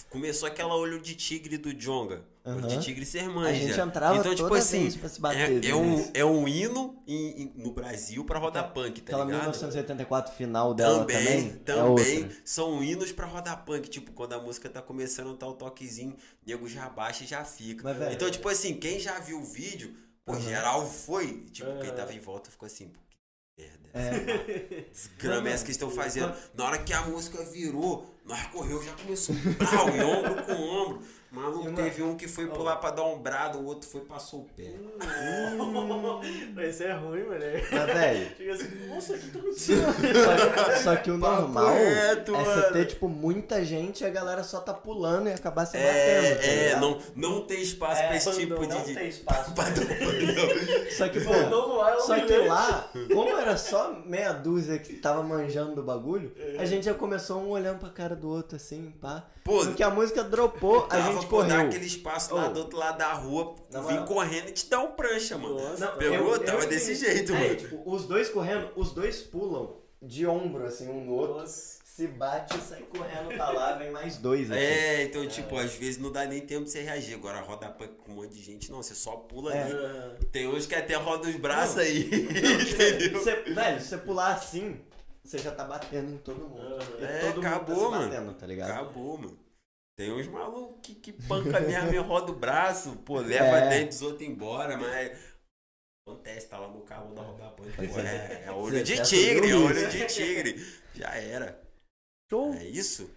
[0.10, 2.26] começou aquela olho de tigre do Jonga.
[2.46, 2.68] Olho Aham.
[2.68, 3.54] de tigre ser a manja.
[3.54, 5.64] gente entrava então, tipo toda assim, vez pra se bater.
[5.64, 9.26] é, é um, é um hino em- em- no Brasil pra roda punk, tá Aquela
[9.26, 9.40] ligado?
[9.42, 12.38] 1984 final dela Também, também, é também outra.
[12.44, 13.90] são hinos pra roda punk.
[13.90, 17.84] Tipo, quando a música tá começando, tá o toquezinho, nego já baixa e já fica.
[17.84, 19.96] Mas, velho, então, tipo assim, quem já viu o vídeo,
[20.26, 20.42] pô, Aham.
[20.42, 21.46] geral foi.
[21.52, 21.96] Tipo, quem Aham.
[21.96, 23.90] tava em volta ficou assim, pô, que merda.
[23.94, 26.34] É, Desgrama essa que estão fazendo.
[26.54, 31.04] Na hora que a música virou, nós correu, já começou brau, e ombro com ombro.
[31.34, 34.06] Maluco, mano, teve um que foi pular pra dar um brado, o outro foi e
[34.06, 34.72] passou o pé.
[36.54, 37.42] Mas isso é ruim, mano.
[37.72, 40.84] mas, velho, Chega assim, nossa, o que tá acontecendo?
[40.84, 44.44] só que, o Papo normal reto, é você ter, tipo, muita gente e a galera
[44.44, 45.92] só tá pulando e acabar se batendo.
[45.92, 48.68] tá É, é, não, não tem espaço pra esse tipo de.
[48.68, 49.52] Não tem espaço.
[49.58, 49.84] bandão.
[50.96, 55.74] Só que, pô, é Só que lá, como era só meia dúzia que tava manjando
[55.74, 59.28] do bagulho, a gente já começou um olhando pra cara do outro assim, pá.
[59.44, 61.60] Pô, que a música dropou, a gente dar correu.
[61.68, 62.54] aquele espaço lá Oh.
[62.54, 64.06] do outro lado da rua, vir moral.
[64.06, 65.56] correndo e te dar um prancha, mano.
[65.56, 66.34] Nossa, Não, Pegou?
[66.34, 67.14] eu- Tava eu desse entendi.
[67.14, 67.56] jeito, É, mano.
[67.58, 71.40] tipo, os dois correndo, os dois pulam de ombro, assim, um no outro.
[71.40, 71.84] Nossa.
[71.94, 74.60] Se bate e sai correndo pra lá, vem mais dois aqui.
[74.60, 77.14] É, então, tipo, às vezes não dá nem tempo de você reagir.
[77.14, 79.62] Agora roda punk com um monte de gente, não, você só pula É.
[79.62, 80.26] ali.
[80.32, 81.84] Tem uns que até roda os braços Não.
[81.84, 82.10] aí.
[82.10, 84.82] Você- você- velho, se você pular assim,
[85.24, 86.78] você já tá batendo em todo mundo.
[87.04, 88.10] É, todo mundo acabou, tá se mano.
[88.10, 88.72] batendo, tá ligado?
[88.72, 89.40] Acabou, mano.
[89.96, 93.70] Tem uns malucos que, que panca mesmo e roda o braço, pô, leva É.
[93.70, 95.34] dentro dos outros embora, mas.
[96.06, 97.50] Acontece, tá lá no carro da roda.
[97.52, 97.64] Pô,
[98.00, 100.80] é, é olho Você de tigre, é olho de tigre.
[100.94, 101.62] Já era.
[102.30, 102.54] Show.
[102.56, 103.10] É isso?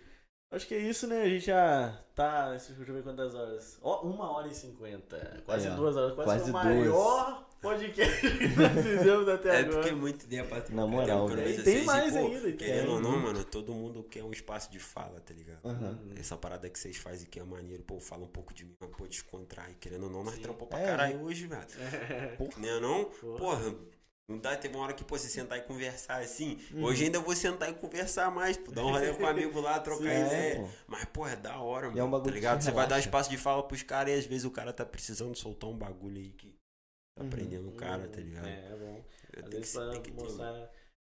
[0.52, 1.22] Acho que é isso, né?
[1.22, 2.50] A gente já tá.
[2.50, 3.78] Deixa eu ver quantas horas.
[3.82, 5.42] Ó, uma hora e cinquenta.
[5.44, 5.74] Quase ó.
[5.74, 6.14] duas horas.
[6.14, 6.64] Quase, Quase o duas.
[6.64, 9.76] maior podcast que nós fizemos até É agora.
[9.76, 10.74] porque muito pra trocar.
[10.74, 11.64] Na moral, velho.
[11.64, 12.56] Tem mais pô, ainda, tem.
[12.56, 15.60] Querendo ou não, mano, todo mundo quer um espaço de fala, tá ligado?
[15.64, 15.98] Aham.
[16.18, 18.90] Essa parada que vocês fazem que é maneiro, pô, fala um pouco de mim, mas
[18.90, 19.74] pô, descontrai.
[19.80, 21.66] Querendo ou não, nós trampou pra É, caralho hoje, velho.
[22.58, 23.04] Né não?
[23.06, 23.38] Porra.
[23.38, 23.74] Porra,
[24.28, 26.58] não dá, teve uma hora que, pô, você sentar e conversar assim.
[26.72, 26.82] Uhum.
[26.84, 29.78] Hoje ainda vou sentar e conversar mais, pô, dar um rolê com o amigo lá,
[29.78, 30.58] trocar Sim, ideia.
[30.58, 30.68] é.
[30.88, 31.96] Mas, pô, é da hora, mano.
[31.96, 32.60] E é um bagulho tá ligado?
[32.60, 35.36] Você vai dar espaço de fala pros caras e às vezes o cara tá precisando
[35.36, 36.52] soltar um bagulho aí que
[37.18, 37.30] Uhum.
[37.30, 38.46] prendendo o cara, tá ligado?
[38.46, 39.04] É, é bom.
[39.32, 40.22] Tem Às que, vezes ser- pra tem que ter.
[40.22, 40.52] mostrar.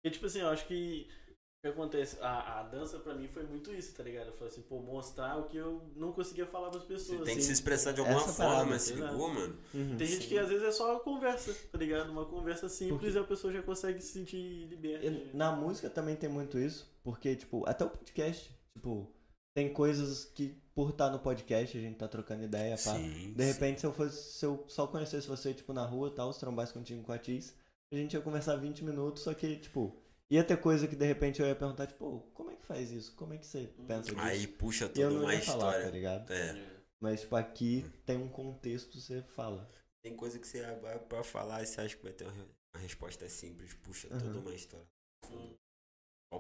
[0.03, 1.33] Porque, tipo assim, eu acho que o
[1.65, 2.19] que acontece?
[2.21, 4.27] A, a dança pra mim foi muito isso, tá ligado?
[4.27, 7.19] Eu falei assim, pô, mostrar o que eu não conseguia falar pras Você pessoas.
[7.25, 7.43] tem que assim.
[7.43, 9.13] se expressar de alguma Essa forma, parada, se exato.
[9.13, 9.59] ligou, mano?
[9.73, 9.97] Uhum.
[9.97, 10.29] Tem gente Sim.
[10.29, 12.11] que às vezes é só conversa, tá ligado?
[12.11, 15.07] Uma conversa simples Porque- e a pessoa já consegue se sentir liberta.
[15.07, 19.09] E Na música também tem muito isso, porque, tipo, até o podcast, tipo,
[19.57, 22.95] tem coisas que, por estar no podcast, a gente tá trocando ideia, pá.
[22.97, 23.33] Sim.
[23.35, 26.33] De repente, se eu fosse, se eu só conhecesse você, tipo, na rua e tal,
[26.33, 27.55] se trombasse contigo com a Tis,
[27.93, 29.95] a gente ia conversar 20 minutos, só que, tipo,
[30.31, 32.91] ia ter coisa que de repente eu ia perguntar, tipo, "Pô, como é que faz
[32.91, 33.15] isso?
[33.17, 34.19] Como é que você pensa disso?
[34.19, 35.85] Aí puxa e toda não uma ia falar, história.
[35.87, 36.33] tá ligado?
[36.33, 36.83] É.
[37.03, 39.69] Mas, tipo, aqui tem um contexto, você fala.
[40.05, 42.47] Tem coisa que você vai pra falar e você acha que vai ter uma, re-
[42.75, 44.19] uma resposta simples, puxa Uhum.
[44.21, 44.87] toda uma história.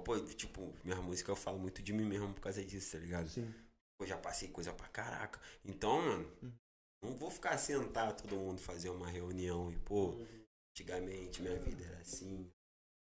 [0.04, 3.28] Pô, tipo, minha música eu falo muito de mim mesmo por causa disso, tá ligado?
[3.28, 3.52] Sim.
[4.02, 5.38] Pô, já passei coisa pra caraca.
[5.64, 6.52] Então, mano, Uhum.
[7.04, 10.16] não vou ficar sentado todo mundo fazer uma reunião e, pô,
[10.74, 12.50] antigamente minha vida era assim.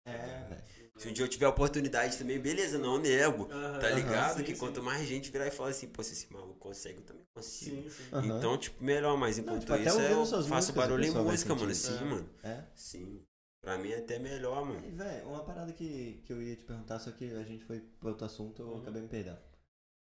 [0.06, 0.64] É, velho.
[0.98, 3.50] Se um dia eu tiver a oportunidade também, beleza, não nego.
[3.50, 3.80] Aham.
[3.80, 4.38] Tá ligado?
[4.40, 4.60] sim, que sim.
[4.60, 7.90] quanto mais gente virar e falar assim, pô, se esse maluco consegue, eu também consigo.
[7.90, 8.10] Sim.
[8.26, 11.56] Então, tipo, melhor, mas Não, enquanto tipo, até isso eu faço músicas, barulho em música,
[11.56, 11.74] mano.
[11.74, 12.04] Sim, É.
[12.04, 12.30] mano.
[12.44, 12.64] É.
[12.76, 13.24] Sim.
[13.62, 14.86] Pra mim é até melhor, mano.
[14.86, 17.80] E, velho, uma parada que, que eu ia te perguntar, só que a gente foi
[17.80, 18.82] pro outro assunto, eu Uhum.
[18.82, 19.40] acabei me perdendo.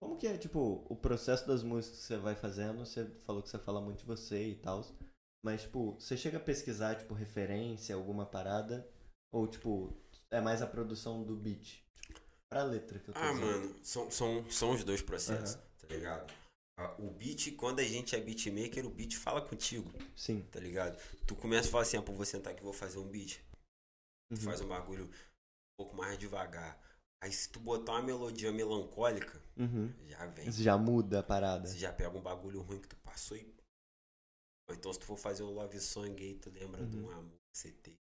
[0.01, 2.79] Como que é, tipo, o processo das músicas que você vai fazendo?
[2.85, 4.83] Você falou que você fala muito de você e tal.
[5.43, 8.87] Mas, tipo, você chega a pesquisar, tipo, referência, alguma parada?
[9.31, 9.95] Ou, tipo,
[10.31, 11.83] é mais a produção do beat?
[12.01, 12.19] Tipo,
[12.49, 13.45] pra letra que eu tô Ah, dizendo.
[13.45, 15.63] mano, são, são, são os dois processos, Aham.
[15.79, 16.33] tá ligado?
[16.99, 20.41] O beat, quando a gente é beatmaker, o beat fala contigo, Sim.
[20.51, 21.01] tá ligado?
[21.25, 23.39] Tu começa a falar assim, ah, pô, vou sentar aqui e vou fazer um beat.
[24.29, 24.41] Tu Uhum.
[24.41, 25.11] faz um bagulho um
[25.77, 26.77] pouco mais devagar.
[27.21, 29.91] Aí se tu botar uma melodia melancólica, Uhum.
[30.07, 30.47] já vem.
[30.47, 31.67] Isso já muda a parada.
[31.67, 33.53] Você já pega um bagulho ruim que tu passou e.
[34.69, 37.11] Ou então se tu for fazer um love song aí, tu lembra de um Uhum.
[37.11, 37.95] amor que você tem.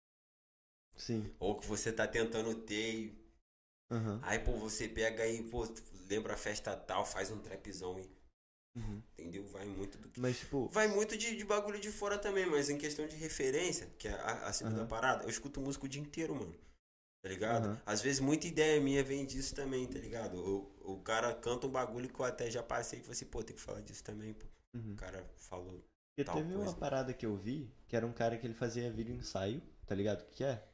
[0.96, 1.34] Sim.
[1.40, 3.22] Ou que você tá tentando ter e
[3.92, 4.20] Uhum.
[4.22, 5.68] Aí, pô, você pega aí, pô,
[6.08, 8.10] lembra a festa tal, faz um trapzão e.
[8.78, 9.02] Uhum.
[9.18, 9.46] Entendeu?
[9.48, 10.18] Vai muito do que.
[10.22, 13.88] Mas, tipo, Vai muito de, de bagulho de fora também, mas em questão de referência,
[14.00, 14.88] que é a, a segunda Aham.
[14.88, 16.56] parada, eu escuto música o dia inteiro, mano.
[17.22, 17.66] Tá ligado?
[17.68, 17.82] Aham.
[17.86, 20.38] Às vezes muita ideia minha vem disso também, tá ligado?
[20.38, 23.44] O, o cara canta um bagulho que eu até já passei e falei assim, pô,
[23.44, 24.48] tem que falar disso também, pô.
[24.74, 24.94] uhum.
[24.94, 25.84] O cara falou.
[26.16, 26.78] Porque tal teve uma coisa.
[26.78, 30.22] parada que eu vi, que era um cara que ele fazia vídeo ensaio, tá ligado?
[30.22, 30.68] O que que é?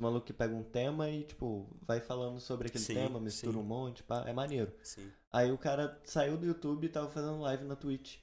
[0.00, 3.54] Um maluco que pega um tema e, tipo, vai falando sobre aquele Sim, tema, mistura
[3.54, 3.58] sim.
[3.58, 4.72] um monte, pá, é maneiro.
[4.82, 5.12] Sim.
[5.32, 8.18] Aí o cara saiu do YouTube e tava fazendo live na Twitch.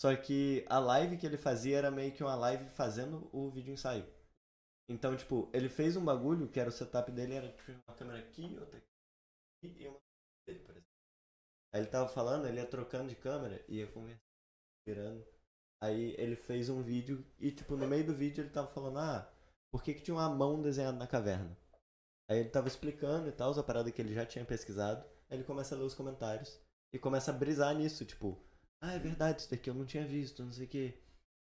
[0.00, 3.72] Só que a live que ele fazia era meio que uma live fazendo o vídeo
[3.72, 4.06] ensaio.
[4.88, 8.18] Então, tipo, ele fez um bagulho que era o setup dele, era tipo uma câmera
[8.18, 9.98] aqui, outra aqui e uma
[10.46, 10.94] dele, por exemplo.
[11.72, 14.22] Aí ele tava falando, ele ia trocando de câmera, ia conversando,
[14.86, 15.26] virando.
[15.82, 19.32] Aí ele fez um vídeo e, tipo, no meio do vídeo ele tava falando, ah,
[19.72, 21.56] por que, que tinha uma mão desenhada na caverna?
[22.28, 25.04] Aí ele tava explicando e tal, a parada que ele já tinha pesquisado.
[25.28, 26.60] Aí ele começa a ler os comentários
[26.92, 28.40] e começa a brisar nisso, tipo,
[28.80, 31.03] ah, é verdade, isso daqui eu não tinha visto, não sei o quê.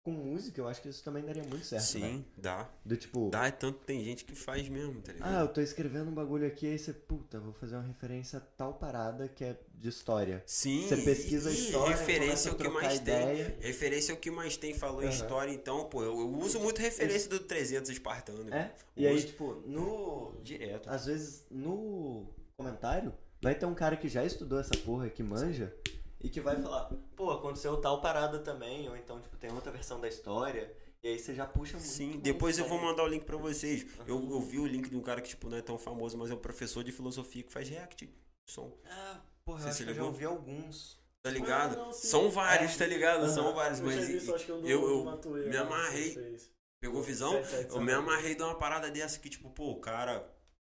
[0.06, 2.70] Com música, eu acho que isso também daria muito certo, Sim, dá.
[2.86, 5.36] Do tipo, Dá, é tanto tem gente que faz mesmo, tá ligado?
[5.36, 8.40] ah, eu tô escrevendo um bagulho aqui, aí você, puta, vou fazer uma referência a
[8.40, 10.44] tal parada que é de história.
[10.46, 10.88] Sim.
[10.88, 13.32] Você pesquisa a e história, referência é o que mais trocar tem.
[13.32, 13.58] ideia.
[13.60, 15.14] Referência é o que mais tem, falou em Aham.
[15.16, 18.54] história, então, pô, eu, eu uso muito referência do 300 espartano.
[18.54, 18.72] É?
[18.96, 20.36] E aí, tipo, no.
[20.44, 20.88] direto.
[20.88, 23.12] Às vezes, no comentário,
[23.42, 25.74] vai ter um cara que já estudou essa porra, que manja,
[26.22, 26.86] e que vai falar,
[27.16, 31.20] pô, aconteceu tal parada também, ou então, tipo, tem outra versão da história, e aí
[31.20, 31.88] você já puxa muito.
[31.88, 33.86] Sim, depois eu vou mandar o link pra vocês.
[34.08, 36.32] Eu, eu vi o link de um cara que, tipo, não é tão famoso, mas
[36.32, 38.10] é um professor de filosofia que faz react.
[38.50, 38.76] Som.
[38.86, 41.00] Ah, porra, Você eu acho que eu já ouvi alguns.
[41.24, 41.74] Tá ligado?
[41.74, 41.94] Ah, não.
[41.94, 42.78] São vários, É.
[42.78, 43.28] tá ligado?
[43.30, 43.56] São Aham.
[43.56, 46.40] vários, Eu mas isso, eu, eu- me amarrei.
[46.80, 47.34] pegou visão?
[47.72, 50.20] Eu me amarrei de uma parada dessa que, tipo, pô, o cara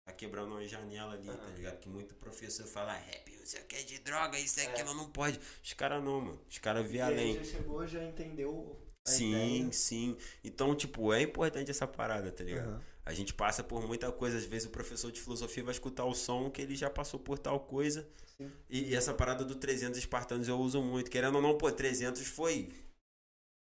[0.07, 1.79] tá quebrando uma janela ali, tá ligado?
[1.81, 4.65] Que muito professor fala rap, não sei o que, de droga, isso, É.
[4.67, 5.39] aquilo, não pode.
[5.63, 6.41] Os caras não, mano.
[6.49, 7.35] Os caras E aí além.
[7.37, 9.73] já chegou, já entendeu a Sim, ideia.
[9.73, 10.17] sim.
[10.43, 12.69] Então, tipo, é importante essa parada, tá ligado?
[12.71, 12.83] Aham.
[13.07, 14.39] A gente passa por muita coisa.
[14.39, 17.39] Às vezes o professor de filosofia vai escutar o som que ele já passou por
[17.39, 18.09] tal coisa.
[18.71, 21.11] E, e essa parada do 300 espartanos eu uso muito.
[21.11, 22.71] Querendo ou não, pô, 300 foi.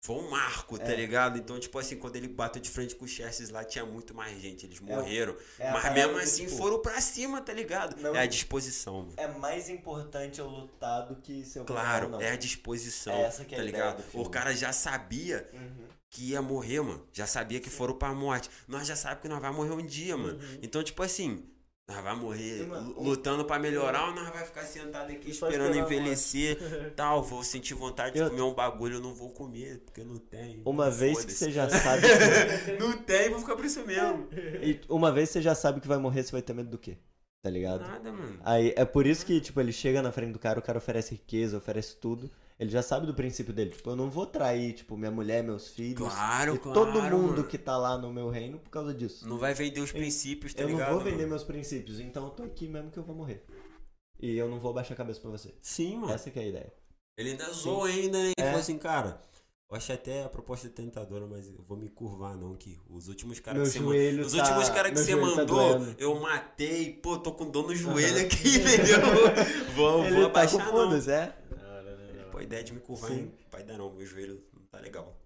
[0.04, 0.96] Foi um marco, tá É.
[0.96, 1.38] ligado?
[1.38, 4.36] Então, tipo assim, quando ele bateu de frente com o Xerxes lá, tinha muito mais
[4.42, 4.66] gente.
[4.66, 5.36] Eles morreram.
[5.60, 8.00] É a mas mesmo assim tipo, foram pra cima, tá ligado?
[8.02, 9.08] Não- É a disposição.
[9.16, 12.20] É mais importante eu lutar do que se eu Claro, não.
[12.20, 14.04] é a disposição, É essa que é a tá ligado?
[14.12, 15.86] O cara já sabia Uhum.
[16.10, 17.06] que ia morrer, mano.
[17.12, 18.50] Já sabia que foram pra morte.
[18.66, 20.36] Nós já sabemos que nós vamos morrer um dia, mano.
[20.36, 20.58] Uhum.
[20.62, 21.44] Então, tipo assim,
[21.92, 22.66] nós vamos morrer
[22.96, 26.58] lutando pra melhorar ou nós vai ficar sentado aqui esperando envelhecer
[26.96, 27.22] tal.
[27.22, 30.62] Vou sentir vontade de comer um bagulho, eu não vou comer, porque não tem.
[30.64, 32.02] Uma vez que você já sabe.
[32.78, 34.28] Não tem, vou ficar por isso mesmo.
[34.62, 36.78] e uma vez que você já sabe que vai morrer, você vai ter medo do
[36.78, 36.96] quê?
[37.42, 37.80] Tá ligado?
[37.82, 38.38] Nada, mano.
[38.44, 41.14] Aí é por isso que, tipo, ele chega na frente do cara, o cara oferece
[41.14, 42.30] riqueza, oferece tudo.
[42.62, 43.70] Ele já sabe do princípio dele.
[43.70, 45.98] Tipo, eu não vou trair, tipo, minha mulher, meus filhos.
[45.98, 46.78] Claro, e claro.
[46.78, 47.44] todo mundo mano.
[47.44, 49.28] que tá lá no meu reino por causa disso.
[49.28, 50.86] Não vai vender os princípios, tá eu ligado?
[50.90, 51.30] não vou vender mano?
[51.30, 53.44] meus princípios, então eu tô aqui mesmo que eu vou morrer.
[54.20, 55.52] E eu não vou baixar a cabeça pra você.
[55.60, 56.12] Sim, mano.
[56.12, 56.72] Essa que é a ideia.
[57.18, 58.26] Ele ainda zoou ainda, né?
[58.26, 58.44] Ele É.
[58.44, 59.20] falou assim, cara.
[59.68, 62.54] Eu achei até a proposta tentadora, mas eu vou me curvar, não.
[62.54, 64.24] Que os últimos caras que você mandou.
[64.26, 65.46] Os tá- últimos caras que você tá mandou,
[65.78, 65.96] doendo.
[65.98, 66.92] eu matei.
[66.92, 68.26] Pô, tô com dor no joelho Aham.
[68.26, 69.00] aqui, entendeu?
[69.74, 70.84] vou, Ele vou tá abaixar, com não.
[70.84, 71.34] foda-se, é?
[71.50, 72.30] Não, não, não, não.
[72.30, 73.16] Pô, a ideia de me curvar, Sim.
[73.18, 73.34] hein?
[73.50, 75.16] Vai dar não, meu joelho não tá legal.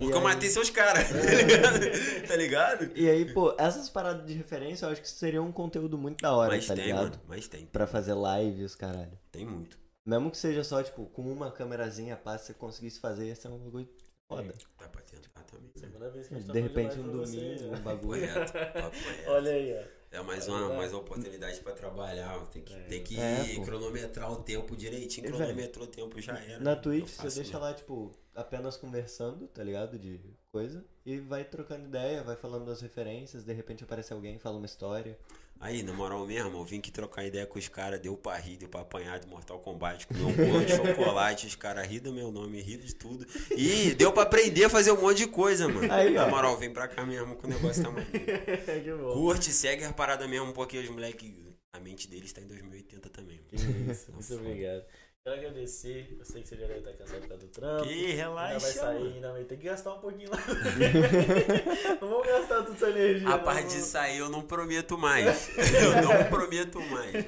[0.00, 2.26] E Porque eu aí- matei seus caras, tá ligado?
[2.28, 2.90] tá ligado?
[2.94, 6.34] E aí, pô, essas paradas de referência eu acho que seria um conteúdo muito da
[6.36, 7.02] hora, Mas tá tem, ligado?
[7.04, 7.20] mano.
[7.26, 7.64] Mas tem.
[7.66, 9.18] Pra fazer live e os caralho.
[9.32, 9.78] Tem muito.
[10.06, 13.48] Mesmo que seja só, tipo, com uma câmerazinha, pá, se você conseguisse fazer, ia ser
[13.48, 13.88] um bagulho
[14.30, 14.52] foda.
[14.78, 15.70] Dá pra tentar também.
[15.74, 17.78] Segunda vez que a gente tá De repente, um pra você, domingo, né?
[17.78, 18.22] um bagulho.
[19.28, 19.95] Olha aí, ó.
[20.16, 22.38] É mais uma, mais uma oportunidade pra trabalhar.
[22.46, 22.80] Tem que, É.
[22.84, 25.26] tem que É, cronometrar o tempo direitinho.
[25.28, 26.58] Cronometrou o tempo, já era.
[26.58, 26.80] Na né?
[26.80, 29.98] Twitch, você deixa lá, tipo, apenas conversando, tá ligado?
[29.98, 30.18] De
[30.50, 30.82] coisa.
[31.04, 35.18] E vai trocando ideia, vai falando das referências, de repente aparece alguém, fala uma história.
[35.58, 38.56] Aí, na moral mesmo, eu vim aqui trocar ideia com os caras, deu pra rir,
[38.58, 42.12] deu pra apanhar de Mortal Kombat, comer um bolo de chocolate, os caras riram do
[42.12, 43.26] meu nome, riram de tudo.
[43.56, 45.90] E deu pra aprender a fazer um monte de coisa, mano.
[45.92, 48.12] Aí, na moral, vem pra cá mesmo que o negócio tá maneiro.
[48.84, 49.12] que bom.
[49.14, 51.32] Curte, segue a parada mesmo, porque os moleques,
[51.72, 53.40] a mente deles tá em 2080 também.
[53.48, 54.40] Que isso, Tá muito foda.
[54.40, 54.84] obrigado.
[55.26, 57.82] Quero agradecer, eu sei que você já deve estar cansado por causa do trampo.
[57.82, 59.14] Que Ainda vai relaxa, sair, mano.
[59.16, 60.38] ainda vai ter que gastar um pouquinho lá.
[62.00, 63.28] não vamos gastar toda essa energia.
[63.30, 65.48] A parte de sair eu não prometo mais.
[65.58, 67.12] Eu não prometo mais.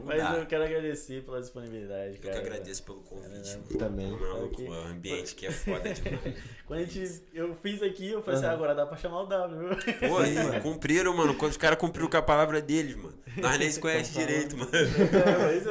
[0.00, 0.32] Não Mas dá.
[0.38, 2.40] eu quero agradecer pela disponibilidade, Eu cara.
[2.40, 3.50] que agradeço pelo convite.
[3.54, 3.78] Mano.
[3.78, 4.10] Também.
[4.10, 4.66] Maluco, Ok.
[4.66, 6.36] o ambiente que é foda demais.
[6.66, 8.54] Quando a gente, eu fiz aqui, eu falei assim, Aham.
[8.54, 9.76] agora dá pra chamar o W.
[10.08, 11.34] Pô, aí, cumpriram, mano.
[11.34, 13.12] Quando os caras cumpriram com a palavra deles, mano.
[13.36, 14.70] Nós nem se conhece direito, mano.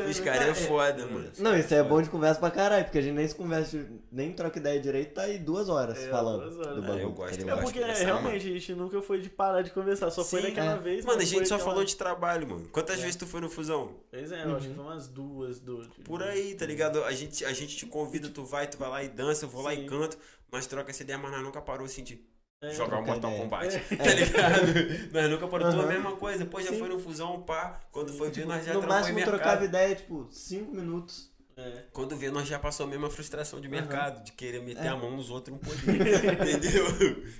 [0.07, 1.18] Os caras é foda, mano.
[1.39, 3.85] Não, isso aí é bom de conversa pra caralho, porque a gente nem se conversa,
[4.11, 6.75] nem troca ideia direito, tá aí duas horas É, falando duas horas.
[6.75, 7.01] do É, bagulho.
[7.03, 9.71] eu gosto, tá eu É porque dessa, realmente a gente nunca foi de parar de
[9.71, 10.79] conversar, só foi Sim, naquela é.
[10.79, 11.05] vez.
[11.05, 12.67] Mano, a gente foi só aquela- falou de trabalho, mano.
[12.71, 13.01] Quantas É.
[13.01, 13.95] vezes tu foi no Fusão?
[14.11, 14.75] Pois é, eu acho que Uhum.
[14.75, 15.87] foi umas duas, duas.
[16.03, 17.03] Por aí, tá ligado?
[17.03, 19.61] A gente, a gente te convida, tu vai, tu vai lá e dança, eu vou
[19.61, 19.85] lá Sim.
[19.85, 20.17] e canto,
[20.51, 22.19] mas troca essa ideia, mas nós nunca parou assim de
[22.61, 23.31] É, jogar o trocar Mortal.
[23.37, 23.79] Kombat.
[23.97, 25.13] Tá ligado?
[25.13, 26.39] nós nunca parou, tudo a mesma coisa.
[26.43, 26.79] Depois já Sim.
[26.79, 27.79] foi no Fusão, pá.
[27.91, 31.29] Quando foi ver, nós já No em máximo trocava ideia, tipo, cinco minutos.
[31.55, 31.83] É.
[31.91, 34.89] Quando vê, nós já passou a mesma frustração de mercado, de querer meter É.
[34.89, 35.79] a mão nos outros não poder.
[36.41, 36.85] Entendeu?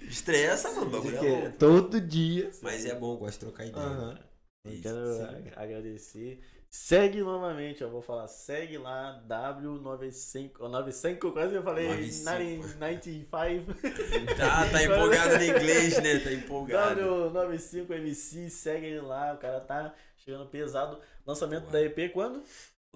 [0.10, 0.88] Estressa, mano.
[0.88, 2.52] o bagulho é todo dia.
[2.62, 4.20] Mas é bom, gosto de trocar ideia.
[4.66, 5.22] Eu Isso, quero sim.
[5.24, 6.40] ag- agradecer.
[6.72, 12.68] Segue novamente, eu vou falar, segue lá, W95, ó, 95, eu quase eu falei 95.
[12.80, 13.74] 95.
[14.38, 16.20] Tá, tá empolgado no inglês, né?
[16.20, 17.02] Tá empolgado.
[17.02, 21.00] W95MC, segue ele lá, o cara tá chegando pesado.
[21.26, 22.44] Lançamento da EP quando?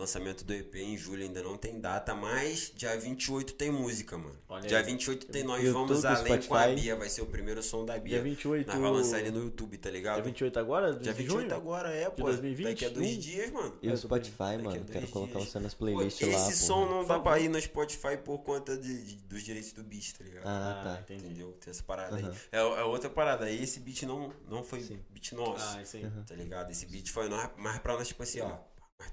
[0.03, 4.35] Lançamento do EP em julho ainda não tem data, mas dia 28 tem música, mano.
[4.49, 4.83] Olha dia aí.
[4.83, 6.81] 28 tem Nós YouTube, Vamos Além com a Spotify.
[6.81, 8.21] Bia, vai ser o primeiro som da Dia Bia.
[8.23, 8.67] 28.
[8.69, 10.15] Nós vamos lançar ele no YouTube, tá ligado?
[10.15, 10.93] Dia 28 agora?
[10.95, 11.55] Dia de 28 junho?
[11.55, 12.23] agora, é, pô.
[12.23, 12.67] 2020?
[12.69, 13.77] Daqui a dois dias, mano.
[13.83, 15.49] E o tô Spotify, Daqui a mano, quero colocar dias.
[15.51, 16.51] você nas Pô, playlists esse lá.
[16.51, 16.89] som porra.
[16.95, 20.23] não dá pra ir no Spotify por conta de, de- dos direitos do beat, tá
[20.23, 20.43] ligado?
[20.47, 20.99] Ah, tá.
[21.01, 21.25] entendi.
[21.27, 21.51] Entendeu?
[21.63, 22.29] Tem essa parada Aham.
[22.31, 22.35] aí.
[22.51, 23.45] É, é outra parada.
[23.45, 24.99] Aí esse beat não, não foi Sim.
[25.11, 26.03] beat nosso, Ah, sim.
[26.03, 26.23] Aham.
[26.23, 26.71] tá ligado?
[26.71, 28.57] Esse beat foi nós- mais pra nós, tipo assim, ó.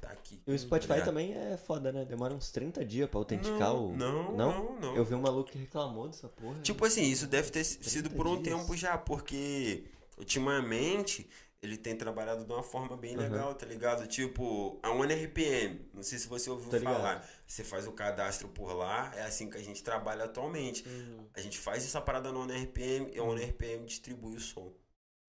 [0.00, 0.40] Tá aqui.
[0.46, 1.06] E o Spotify Tá ligado?
[1.08, 2.04] também é foda, né?
[2.04, 3.96] Demora uns 30 dias pra autenticar não, o.
[3.96, 4.64] Não, Não?
[4.74, 4.96] não, não.
[4.96, 6.60] Eu vi um maluco que reclamou dessa porra.
[6.62, 8.56] Tipo assim, isso deve ter sido 30 por um dias.
[8.56, 9.84] tempo já, porque
[10.16, 11.28] ultimamente
[11.62, 13.22] ele tem trabalhado de uma forma bem Aham.
[13.22, 14.06] legal, tá ligado?
[14.06, 16.94] Tipo, a OneRPM, não sei se você ouviu Tá ligado.
[16.96, 17.28] falar.
[17.46, 20.88] Você faz o cadastro por lá, é assim que a gente trabalha atualmente.
[20.88, 21.26] Uhum.
[21.34, 24.72] A gente faz essa parada no OneRPM e a OneRPM distribui o som.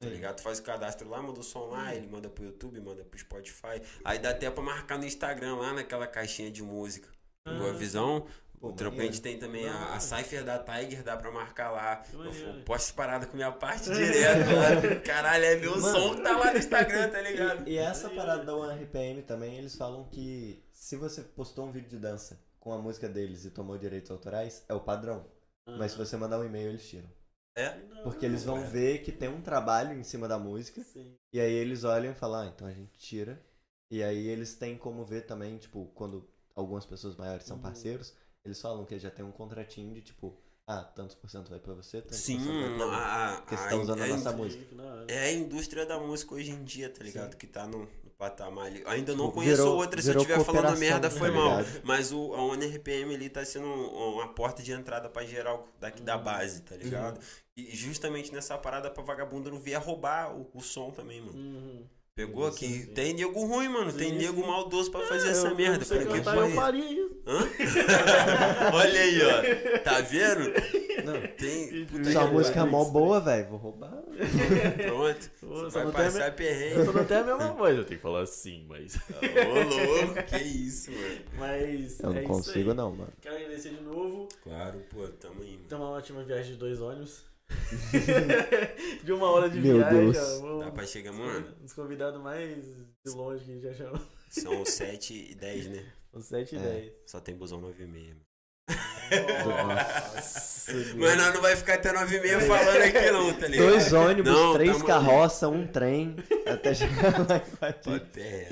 [0.02, 0.38] Tá ligado?
[0.38, 3.20] Tu faz o cadastro lá, manda o som lá, ele manda pro YouTube, manda pro
[3.20, 3.80] Spotify.
[4.04, 7.08] Aí dá até pra marcar no Instagram lá naquela caixinha de música.
[7.46, 8.26] Ah, visão?
[8.60, 10.00] Pô, o Trampo a gente tem também a, a.
[10.00, 12.04] Cypher da Tiger, dá pra marcar lá.
[12.14, 15.00] Eu posto parada com minha parte direto lá.
[15.06, 16.00] Caralho, é meu Mano.
[16.00, 17.68] som que tá lá no Instagram, tá ligado?
[17.68, 21.90] E, e essa parada da OneRPM também, eles falam que se você postou um vídeo
[21.90, 25.26] de dança com a música deles e tomou direitos autorais, é o padrão.
[25.78, 27.10] Mas se você mandar um e-mail, eles tiram.
[27.56, 27.70] É?
[28.04, 28.68] Porque eles vão Ué.
[28.68, 31.16] ver que tem um trabalho em cima da música, Sim.
[31.34, 33.42] e aí eles olham e falam, ah, então a gente tira.
[33.90, 37.64] E aí eles têm como ver também, tipo, quando algumas pessoas maiores são Uhum.
[37.64, 38.14] parceiros,
[38.46, 41.74] eles falam que já tem um contratinho de tipo, ah, tantos por cento vai pra
[41.74, 42.94] você, tantos Sim, por cento vai pra mim.
[42.94, 44.66] a, a, Porque você tá usando a é- nossa música.
[45.10, 47.34] É a indústria da música hoje em dia, tá ligado?
[47.34, 47.38] Sim.
[47.38, 47.86] Que tá no
[48.22, 48.84] patamar ali.
[48.86, 51.58] Ainda não Tipo, conheço virou- outra, se eu estiver falando merda, tá foi mal.
[51.84, 56.04] Mas o, a ONRPM ali tá sendo um- uma porta de entrada pra geral daqui
[56.04, 56.24] da Uhum.
[56.24, 57.20] base, tá ligado?
[57.58, 61.34] E justamente nessa parada pra vagabundo não vier roubar o, o som também, mano.
[61.38, 61.86] Uhum.
[62.14, 62.86] Pegou Sim, sim.
[62.88, 63.94] tem nego ruim, mano.
[63.94, 64.48] tem Sim, nego sim.
[64.48, 65.86] maldoso pra fazer É, essa eu- merda.
[65.86, 67.22] Pra que cantar, eu faria isso.
[67.26, 67.40] Hã?
[68.76, 69.80] Olha aí, ó.
[69.80, 70.52] Tá vendo?
[71.06, 71.88] Não, Tem.
[72.12, 73.92] Sua música é mó boa, velho, vou roubar.
[74.86, 75.32] Pronto.
[75.40, 76.86] Pô, vai não tem passar Eu perrengue.
[76.86, 78.96] só não tenho a mesma voz, eu tenho que falar assim, mas.
[78.96, 80.24] Ô, louco.
[80.24, 81.22] Que isso, mano.
[81.38, 82.00] Mas.
[82.02, 82.76] Eu não é consigo isso aí.
[82.76, 83.14] não, mano.
[83.22, 84.28] Quero agradecer de novo.
[84.44, 85.66] Claro, pô, tamo aí, mano.
[85.70, 87.24] Tem uma ótima viagem de dois ônibus.
[89.04, 90.12] de uma hora de Meu viagem.
[90.12, 90.42] Deus.
[90.42, 91.56] ó, Dá pra chegar, mano.
[91.64, 92.66] Os convidados mais
[93.06, 94.02] de longe que a gente já chamou.
[94.30, 95.94] São 7 e 10, né?
[96.12, 96.62] São 7 e É.
[96.62, 96.94] 10.
[97.06, 98.18] Só tem busão 9 e meia.
[99.20, 99.74] Mano.
[100.16, 103.68] Nossa, Mas nós não vai ficar até 9 e meia falando aqui não, tá ligado?
[103.70, 106.16] Dois ônibus, Não, três tamo- carroças, um trem,
[106.46, 108.48] até chegar lá e vai Papo é.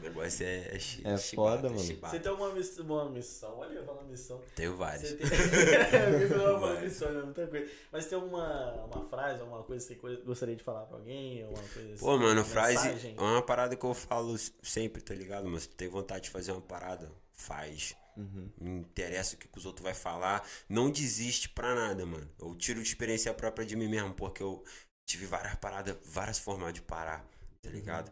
[0.00, 1.80] O negócio é, é, chi- É chibata, foda, mano.
[1.80, 2.14] chibata.
[2.16, 4.40] Você tem uma miss- uma missão, olha, eu falo missão.
[4.54, 5.10] Tenho vários.
[5.10, 5.26] Você tem.
[6.10, 6.82] Não vai falar Vai.
[6.84, 7.22] missão, né?
[7.22, 7.66] Muita coisa.
[7.92, 11.42] Mas tem uma, uma frase, alguma coisa que você gostaria de falar pra alguém?
[11.42, 13.14] Alguma coisa assim, Pô, mano, uma frase mensagem?
[13.16, 15.48] é uma parada que eu falo sempre, tá ligado?
[15.48, 17.94] Mas se tu tem vontade de fazer uma parada, faz.
[18.16, 18.50] Uhum.
[18.60, 20.46] Não interessa o que, que os outros vai falar.
[20.68, 22.28] Não desiste pra nada, mano.
[22.40, 24.64] Eu tiro de experiência própria de mim mesmo, porque eu
[25.04, 27.24] tive várias paradas, várias formas de parar.
[27.62, 28.10] tá ligado?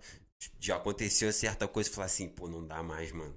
[0.60, 3.34] Já aconteceu certa coisa e falar assim, pô, não dá mais, mano.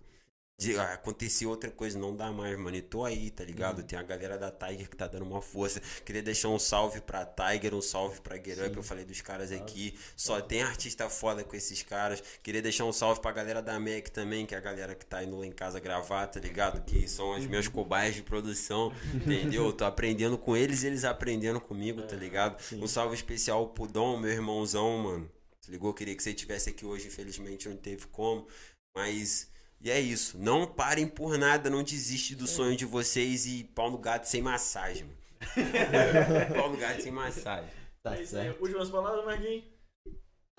[0.60, 2.76] De, ah, aconteceu outra coisa, não dá mais, mano.
[2.76, 3.84] E tô aí, tá ligado?
[3.84, 5.80] Tem a galera da Tiger que tá dando uma força.
[6.04, 8.76] Queria deixar um salve pra Tiger, um salve pra Get Up.
[8.76, 9.94] Eu falei dos caras aqui.
[10.16, 12.24] Só tem artista foda com esses caras.
[12.42, 15.24] Queria deixar um salve pra galera da MEC também, que é a galera que tá
[15.24, 16.84] indo lá em casa gravar, tá ligado?
[16.84, 19.66] Que são as minhas cobaias de produção, entendeu?
[19.66, 22.60] Eu tô aprendendo com eles e eles aprendendo comigo, tá ligado?
[22.60, 22.84] sim.
[22.84, 25.32] Um salve especial pro Dom, meu irmãozão, mano.
[25.62, 25.94] Se ligou?
[25.94, 28.48] Queria que você estivesse aqui hoje, infelizmente não teve como.
[28.96, 29.56] Mas.
[29.80, 30.38] E é isso.
[30.40, 34.42] Não parem por nada, não desiste do sonho de vocês e pau no gato sem
[34.42, 35.10] massagem,
[36.56, 37.70] pau no gato sem massagem.
[38.04, 38.62] Tá É certo.
[38.62, 39.64] Últimas palavras, Marquinhos?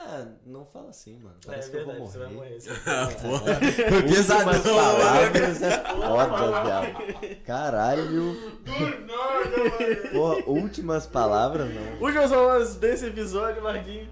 [0.00, 1.34] Ah, não fala assim, mano.
[1.42, 2.58] É Parece que eu verdade, vou você vai morrer.
[2.86, 3.14] morrer.
[3.20, 4.02] Porra.
[4.02, 7.42] Pesadão, palavras é foda, viado.
[7.44, 8.34] Caralho.
[8.62, 8.72] Do
[9.06, 10.10] nada, mano.
[10.44, 12.00] Pô, últimas palavras, não.
[12.00, 14.08] Últimas palavras desse episódio, Marquinhos.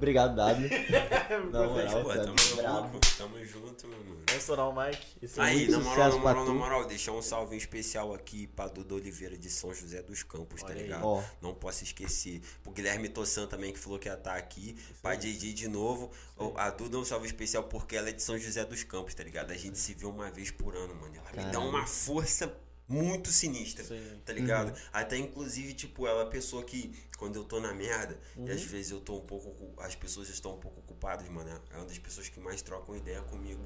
[0.00, 0.70] Obrigado, W.
[1.52, 4.20] Não, moral, Pô, tamo louco, tamo junto, meu mano.
[4.26, 5.06] Vamos estourar o Mike.
[5.20, 8.46] Isso é Aí, muito na moral, na moral, na moral, deixar um salve especial aqui
[8.46, 10.82] pra Duda Oliveira de São José dos Campos, tá Olha aí.
[10.84, 11.04] ligado?
[11.04, 12.40] Ó, Não posso esquecer.
[12.62, 14.74] Pro Guilherme Tossan também, que falou que ia estar aqui.
[15.02, 16.10] Pra JJ de novo.
[16.36, 19.14] Ô, A Duda é um salve especial porque ela é de São José dos Campos,
[19.14, 19.50] tá ligado?
[19.50, 21.14] A gente se vê uma vez por ano, mano.
[21.34, 22.50] Ela me dá uma força
[22.90, 23.84] muito sinistra.
[23.84, 24.20] Sim.
[24.26, 24.76] Tá ligado?
[24.92, 28.62] Até inclusive, tipo, ela é a pessoa que, quando eu tô na merda, e às
[28.62, 29.72] vezes eu tô um pouco.
[29.80, 31.48] As pessoas estão um pouco ocupadas, mano.
[31.72, 33.62] É uma das pessoas que mais trocam ideia comigo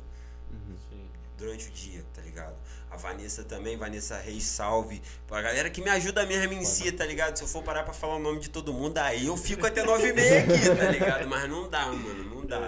[0.91, 1.09] Sim.
[1.39, 2.57] durante o dia, tá ligado?
[2.91, 5.01] A Vanessa também, Vanessa Reis, salve.
[5.27, 7.37] Pra galera que me ajuda mesmo em si, tá ligado?
[7.37, 9.83] Se eu for parar pra falar o nome de todo mundo, aí eu fico até
[9.83, 11.27] nove e meia aqui, tá ligado?
[11.27, 12.61] Mas não dá, mano, não dá.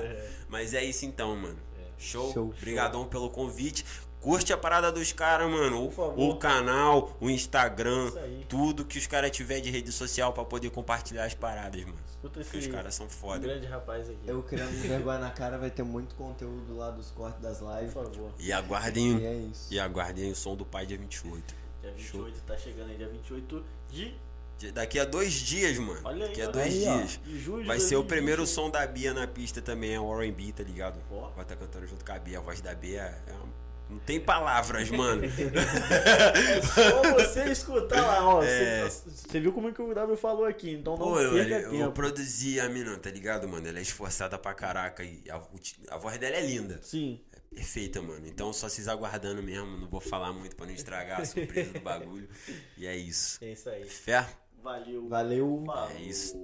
[0.49, 1.67] Mas é isso então, mano.
[1.99, 2.33] Show?
[2.33, 2.49] Show.
[2.51, 3.85] Obrigadão pelo convite.
[4.27, 5.85] Curte a parada dos caras, mano.
[5.85, 6.19] O, Por favor.
[6.31, 8.11] o canal, o Instagram,
[8.49, 11.97] tudo que os caras tiver de rede social pra poder compartilhar as paradas, mano.
[12.09, 13.39] Escuta Porque os esse caras são foda.
[13.47, 14.19] grande rapaz aqui.
[14.27, 17.95] eu querendo vergonha na cara, vai ter muito conteúdo lá dos cortes das Por lives.
[17.95, 18.33] favor.
[18.37, 19.73] E aguardem, E é isso.
[19.73, 21.55] e aguardem o som do pai dia 28.
[21.83, 22.25] Dia Show.
[22.25, 24.13] 28 tá chegando aí, dia 28 de,
[24.73, 26.01] Daqui a dois dias, mano.
[26.03, 27.21] Olha aí, Daqui a dois aí, dias.
[27.45, 28.07] julho Vai ser o 2020.
[28.09, 30.99] primeiro som da Bia na pista também, é o R&B, tá ligado?
[31.13, 31.29] Ó.
[31.37, 32.39] Vai estar cantando junto com a Bia.
[32.39, 35.23] A voz da Bia é uma- Não tem palavras, mano.
[35.25, 38.43] É só você escutar lá, ó.
[38.43, 38.83] É.
[38.85, 41.55] Você, você viu como é que o W falou aqui, então não Pô, eu, perca
[41.61, 41.93] eu, tempo.
[41.93, 43.67] produzi a mina, tá ligado, mano?
[43.69, 45.41] Ela é esforçada pra caraca e a,
[45.95, 46.81] a voz dela é linda.
[46.83, 47.21] Sim.
[47.33, 48.27] É perfeita, mano.
[48.27, 49.79] Então só vocês aguardando mesmo.
[49.79, 52.29] Não vou falar muito pra não estragar a surpresa do bagulho.
[52.77, 53.39] E é isso.
[53.43, 53.85] É isso aí.
[53.85, 54.27] Fé?
[54.63, 55.09] Valeu.
[55.09, 55.63] Valeu.
[55.65, 55.91] Falou.
[55.91, 56.37] É isso.